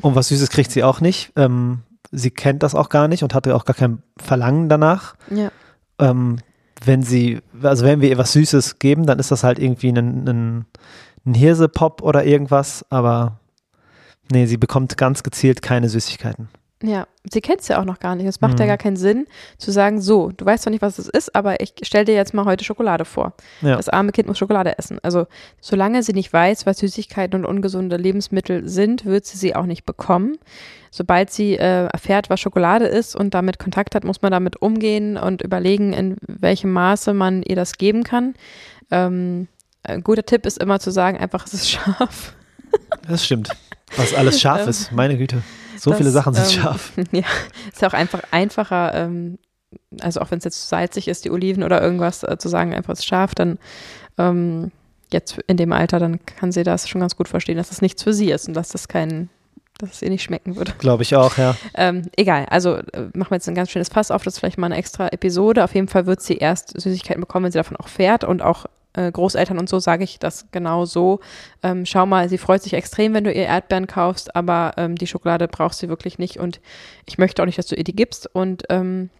Und 0.00 0.14
was 0.14 0.28
Süßes 0.28 0.50
kriegt 0.50 0.72
sie 0.72 0.82
auch 0.82 1.00
nicht. 1.00 1.32
Ähm, 1.36 1.82
sie 2.10 2.30
kennt 2.30 2.62
das 2.62 2.74
auch 2.74 2.88
gar 2.88 3.06
nicht 3.06 3.22
und 3.22 3.34
hatte 3.34 3.54
auch 3.54 3.64
gar 3.64 3.76
kein 3.76 4.02
Verlangen 4.16 4.68
danach. 4.68 5.14
Ja. 5.30 5.50
ähm, 5.98 6.38
wenn 6.84 7.02
sie, 7.02 7.40
also 7.62 7.84
wenn 7.84 8.00
wir 8.00 8.08
ihr 8.08 8.18
was 8.18 8.32
Süßes 8.32 8.78
geben, 8.78 9.06
dann 9.06 9.18
ist 9.18 9.30
das 9.30 9.44
halt 9.44 9.58
irgendwie 9.58 9.90
ein, 9.90 10.28
ein, 10.28 10.66
ein 11.26 11.34
Hirsepop 11.34 12.02
oder 12.02 12.24
irgendwas, 12.24 12.84
aber 12.90 13.40
nee, 14.30 14.46
sie 14.46 14.56
bekommt 14.56 14.96
ganz 14.96 15.22
gezielt 15.22 15.62
keine 15.62 15.88
Süßigkeiten. 15.88 16.48
Ja, 16.80 17.08
sie 17.28 17.40
kennt 17.40 17.60
es 17.60 17.66
ja 17.68 17.80
auch 17.80 17.84
noch 17.84 17.98
gar 17.98 18.14
nicht. 18.14 18.26
Es 18.26 18.40
macht 18.40 18.60
ja 18.60 18.64
Mhm. 18.64 18.68
gar 18.68 18.76
keinen 18.78 18.96
Sinn, 18.96 19.26
zu 19.56 19.72
sagen, 19.72 20.00
so, 20.00 20.30
du 20.30 20.44
weißt 20.46 20.62
zwar 20.62 20.70
nicht, 20.70 20.80
was 20.82 20.94
das 20.94 21.08
ist, 21.08 21.34
aber 21.34 21.60
ich 21.60 21.74
stell 21.82 22.04
dir 22.04 22.14
jetzt 22.14 22.34
mal 22.34 22.44
heute 22.44 22.64
Schokolade 22.64 23.04
vor. 23.04 23.32
Ja. 23.62 23.76
Das 23.76 23.88
arme 23.88 24.12
Kind 24.12 24.28
muss 24.28 24.38
Schokolade 24.38 24.78
essen. 24.78 24.98
Also, 25.02 25.26
solange 25.60 26.04
sie 26.04 26.12
nicht 26.12 26.32
weiß, 26.32 26.66
was 26.66 26.78
Süßigkeiten 26.78 27.40
und 27.40 27.46
ungesunde 27.50 27.96
Lebensmittel 27.96 28.68
sind, 28.68 29.04
wird 29.04 29.26
sie 29.26 29.38
sie 29.38 29.56
auch 29.56 29.66
nicht 29.66 29.86
bekommen. 29.86 30.38
Sobald 30.92 31.30
sie 31.32 31.54
äh, 31.56 31.86
erfährt, 31.86 32.30
was 32.30 32.38
Schokolade 32.38 32.86
ist 32.86 33.16
und 33.16 33.34
damit 33.34 33.58
Kontakt 33.58 33.96
hat, 33.96 34.04
muss 34.04 34.22
man 34.22 34.30
damit 34.30 34.62
umgehen 34.62 35.16
und 35.16 35.42
überlegen, 35.42 35.92
in 35.92 36.16
welchem 36.28 36.72
Maße 36.72 37.12
man 37.12 37.42
ihr 37.42 37.56
das 37.56 37.72
geben 37.78 38.04
kann. 38.04 38.34
Ähm, 38.92 39.48
ein 39.82 40.02
guter 40.04 40.24
Tipp 40.24 40.46
ist 40.46 40.58
immer 40.62 40.78
zu 40.78 40.92
sagen, 40.92 41.18
einfach, 41.18 41.44
es 41.44 41.54
ist 41.54 41.70
scharf. 41.70 42.34
Das 43.08 43.24
stimmt. 43.24 43.48
Was 43.96 44.14
alles 44.14 44.40
scharf 44.40 44.60
Ähm, 44.62 44.68
ist, 44.68 44.92
meine 44.92 45.16
Güte. 45.18 45.42
So 45.78 45.90
Das, 45.90 45.98
viele 45.98 46.10
Sachen 46.10 46.34
sind 46.34 46.44
ähm, 46.44 46.62
scharf. 46.62 46.92
Ja, 47.12 47.24
ist 47.72 47.82
ja 47.82 47.88
auch 47.88 47.94
einfach 47.94 48.20
einfacher, 48.30 48.94
ähm, 48.94 49.38
also 50.00 50.20
auch 50.20 50.30
wenn 50.30 50.38
es 50.38 50.44
jetzt 50.44 50.68
salzig 50.68 51.08
ist, 51.08 51.24
die 51.24 51.30
Oliven 51.30 51.62
oder 51.62 51.82
irgendwas, 51.82 52.22
äh, 52.22 52.36
zu 52.38 52.48
sagen, 52.48 52.74
einfach 52.74 52.94
ist 52.94 53.06
scharf, 53.06 53.34
dann 53.34 53.58
ähm, 54.16 54.72
jetzt 55.12 55.38
in 55.46 55.56
dem 55.56 55.72
Alter, 55.72 55.98
dann 55.98 56.24
kann 56.26 56.52
sie 56.52 56.62
das 56.64 56.88
schon 56.88 57.00
ganz 57.00 57.16
gut 57.16 57.28
verstehen, 57.28 57.56
dass 57.56 57.68
das 57.68 57.82
nichts 57.82 58.02
für 58.02 58.12
sie 58.12 58.30
ist 58.30 58.48
und 58.48 58.54
dass 58.54 58.68
das 58.70 58.88
kein, 58.88 59.28
dass 59.78 59.92
es 59.92 60.02
ihr 60.02 60.10
nicht 60.10 60.22
schmecken 60.22 60.56
würde. 60.56 60.72
Glaube 60.78 61.02
ich 61.02 61.14
auch, 61.16 61.36
ja. 61.38 61.54
Ähm, 61.74 62.02
egal, 62.16 62.46
also 62.50 62.76
äh, 62.76 63.08
machen 63.14 63.30
wir 63.30 63.36
jetzt 63.36 63.48
ein 63.48 63.54
ganz 63.54 63.70
schönes 63.70 63.88
Fass 63.88 64.10
auf, 64.10 64.22
das 64.22 64.34
ist 64.34 64.40
vielleicht 64.40 64.58
mal 64.58 64.66
eine 64.66 64.76
extra 64.76 65.08
Episode. 65.08 65.64
Auf 65.64 65.74
jeden 65.74 65.88
Fall 65.88 66.06
wird 66.06 66.20
sie 66.20 66.36
erst 66.36 66.78
Süßigkeiten 66.80 67.20
bekommen, 67.20 67.44
wenn 67.44 67.52
sie 67.52 67.58
davon 67.58 67.76
auch 67.76 67.88
fährt 67.88 68.24
und 68.24 68.42
auch 68.42 68.66
äh, 68.94 69.10
Großeltern 69.12 69.58
und 69.58 69.68
so 69.68 69.78
sage 69.78 70.04
ich 70.04 70.18
das 70.18 70.46
genau 70.50 70.84
so. 70.84 71.20
Ähm, 71.62 71.84
schau 71.86 72.06
mal, 72.06 72.28
sie 72.28 72.38
freut 72.38 72.62
sich 72.62 72.74
extrem, 72.74 73.14
wenn 73.14 73.24
du 73.24 73.32
ihr 73.32 73.44
Erdbeeren 73.46 73.86
kaufst, 73.86 74.34
aber 74.34 74.72
ähm, 74.76 74.96
die 74.96 75.06
Schokolade 75.06 75.48
braucht 75.48 75.74
sie 75.76 75.88
wirklich 75.88 76.18
nicht 76.18 76.38
und 76.38 76.60
ich 77.06 77.18
möchte 77.18 77.42
auch 77.42 77.46
nicht, 77.46 77.58
dass 77.58 77.66
du 77.66 77.76
ihr 77.76 77.84
die 77.84 77.96
gibst 77.96 78.34
und 78.34 78.64
ähm, 78.70 79.10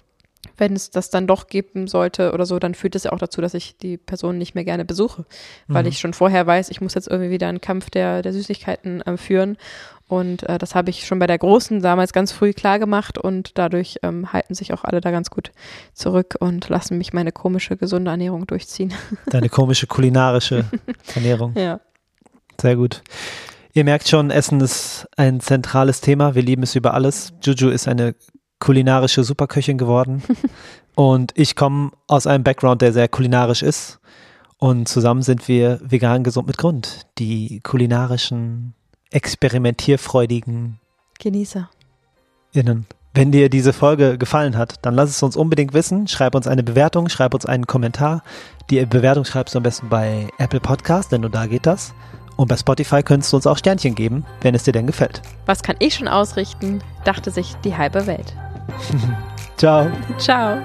wenn 0.56 0.72
es 0.74 0.90
das 0.90 1.10
dann 1.10 1.26
doch 1.26 1.48
geben 1.48 1.88
sollte 1.88 2.32
oder 2.32 2.46
so, 2.46 2.58
dann 2.58 2.74
führt 2.74 2.94
es 2.94 3.04
ja 3.04 3.12
auch 3.12 3.18
dazu, 3.18 3.40
dass 3.40 3.54
ich 3.54 3.76
die 3.76 3.96
Person 3.96 4.38
nicht 4.38 4.54
mehr 4.54 4.64
gerne 4.64 4.84
besuche, 4.84 5.24
weil 5.66 5.82
Mhm. 5.82 5.88
ich 5.88 5.98
schon 5.98 6.14
vorher 6.14 6.46
weiß, 6.46 6.70
ich 6.70 6.80
muss 6.80 6.94
jetzt 6.94 7.08
irgendwie 7.08 7.30
wieder 7.30 7.48
einen 7.48 7.60
Kampf 7.60 7.90
der, 7.90 8.22
der 8.22 8.32
Süßigkeiten 8.32 9.02
äh, 9.02 9.16
führen. 9.16 9.56
Und 10.08 10.42
äh, 10.48 10.58
das 10.58 10.74
habe 10.74 10.90
ich 10.90 11.06
schon 11.06 11.18
bei 11.18 11.26
der 11.26 11.38
Großen 11.38 11.80
damals 11.80 12.12
ganz 12.12 12.32
früh 12.32 12.52
klar 12.52 12.78
gemacht 12.78 13.18
und 13.18 13.58
dadurch 13.58 13.98
ähm, 14.02 14.32
halten 14.32 14.54
sich 14.54 14.72
auch 14.72 14.84
alle 14.84 15.00
da 15.00 15.10
ganz 15.10 15.30
gut 15.30 15.52
zurück 15.92 16.34
und 16.40 16.68
lassen 16.68 16.98
mich 16.98 17.12
meine 17.12 17.30
komische, 17.30 17.76
gesunde 17.76 18.10
Ernährung 18.10 18.46
durchziehen. 18.46 18.94
Deine 19.26 19.50
komische 19.50 19.86
kulinarische 19.86 20.64
Ernährung. 21.14 21.52
ja. 21.56 21.80
Sehr 22.60 22.74
gut. 22.74 23.02
Ihr 23.72 23.84
merkt 23.84 24.08
schon, 24.08 24.30
Essen 24.30 24.60
ist 24.60 25.06
ein 25.16 25.38
zentrales 25.40 26.00
Thema. 26.00 26.34
Wir 26.34 26.42
lieben 26.42 26.64
es 26.64 26.74
über 26.74 26.94
alles. 26.94 27.32
Juju 27.44 27.68
ist 27.68 27.86
eine 27.86 28.16
kulinarische 28.58 29.22
Superköchin 29.22 29.78
geworden. 29.78 30.22
und 30.96 31.32
ich 31.36 31.54
komme 31.54 31.92
aus 32.08 32.26
einem 32.26 32.42
Background, 32.42 32.82
der 32.82 32.92
sehr 32.92 33.08
kulinarisch 33.08 33.62
ist. 33.62 34.00
Und 34.58 34.88
zusammen 34.88 35.22
sind 35.22 35.46
wir 35.46 35.78
vegan 35.82 36.24
gesund 36.24 36.48
mit 36.48 36.58
Grund. 36.58 37.06
Die 37.18 37.60
kulinarischen, 37.60 38.74
experimentierfreudigen 39.10 40.80
Genießer. 41.18 41.68
Innen. 42.52 42.86
Wenn 43.14 43.32
dir 43.32 43.48
diese 43.48 43.72
Folge 43.72 44.18
gefallen 44.18 44.56
hat, 44.56 44.76
dann 44.82 44.94
lass 44.94 45.10
es 45.10 45.22
uns 45.22 45.36
unbedingt 45.36 45.74
wissen. 45.74 46.06
Schreib 46.06 46.34
uns 46.34 46.46
eine 46.46 46.62
Bewertung, 46.62 47.08
schreib 47.08 47.34
uns 47.34 47.46
einen 47.46 47.66
Kommentar. 47.66 48.22
Die 48.70 48.84
Bewertung 48.86 49.24
schreibst 49.24 49.54
du 49.54 49.58
am 49.58 49.64
besten 49.64 49.88
bei 49.88 50.28
Apple 50.38 50.60
Podcast, 50.60 51.10
denn 51.10 51.22
nur 51.22 51.30
da 51.30 51.46
geht 51.46 51.66
das. 51.66 51.94
Und 52.36 52.46
bei 52.48 52.56
Spotify 52.56 53.02
könntest 53.02 53.32
du 53.32 53.36
uns 53.36 53.46
auch 53.48 53.58
Sternchen 53.58 53.96
geben, 53.96 54.24
wenn 54.42 54.54
es 54.54 54.62
dir 54.62 54.72
denn 54.72 54.86
gefällt. 54.86 55.22
Was 55.46 55.62
kann 55.62 55.74
ich 55.80 55.96
schon 55.96 56.06
ausrichten? 56.06 56.80
Dachte 57.04 57.32
sich 57.32 57.54
die 57.64 57.76
halbe 57.76 58.06
Welt. 58.06 58.36
Ciao. 59.56 59.90
Ciao. 60.18 60.58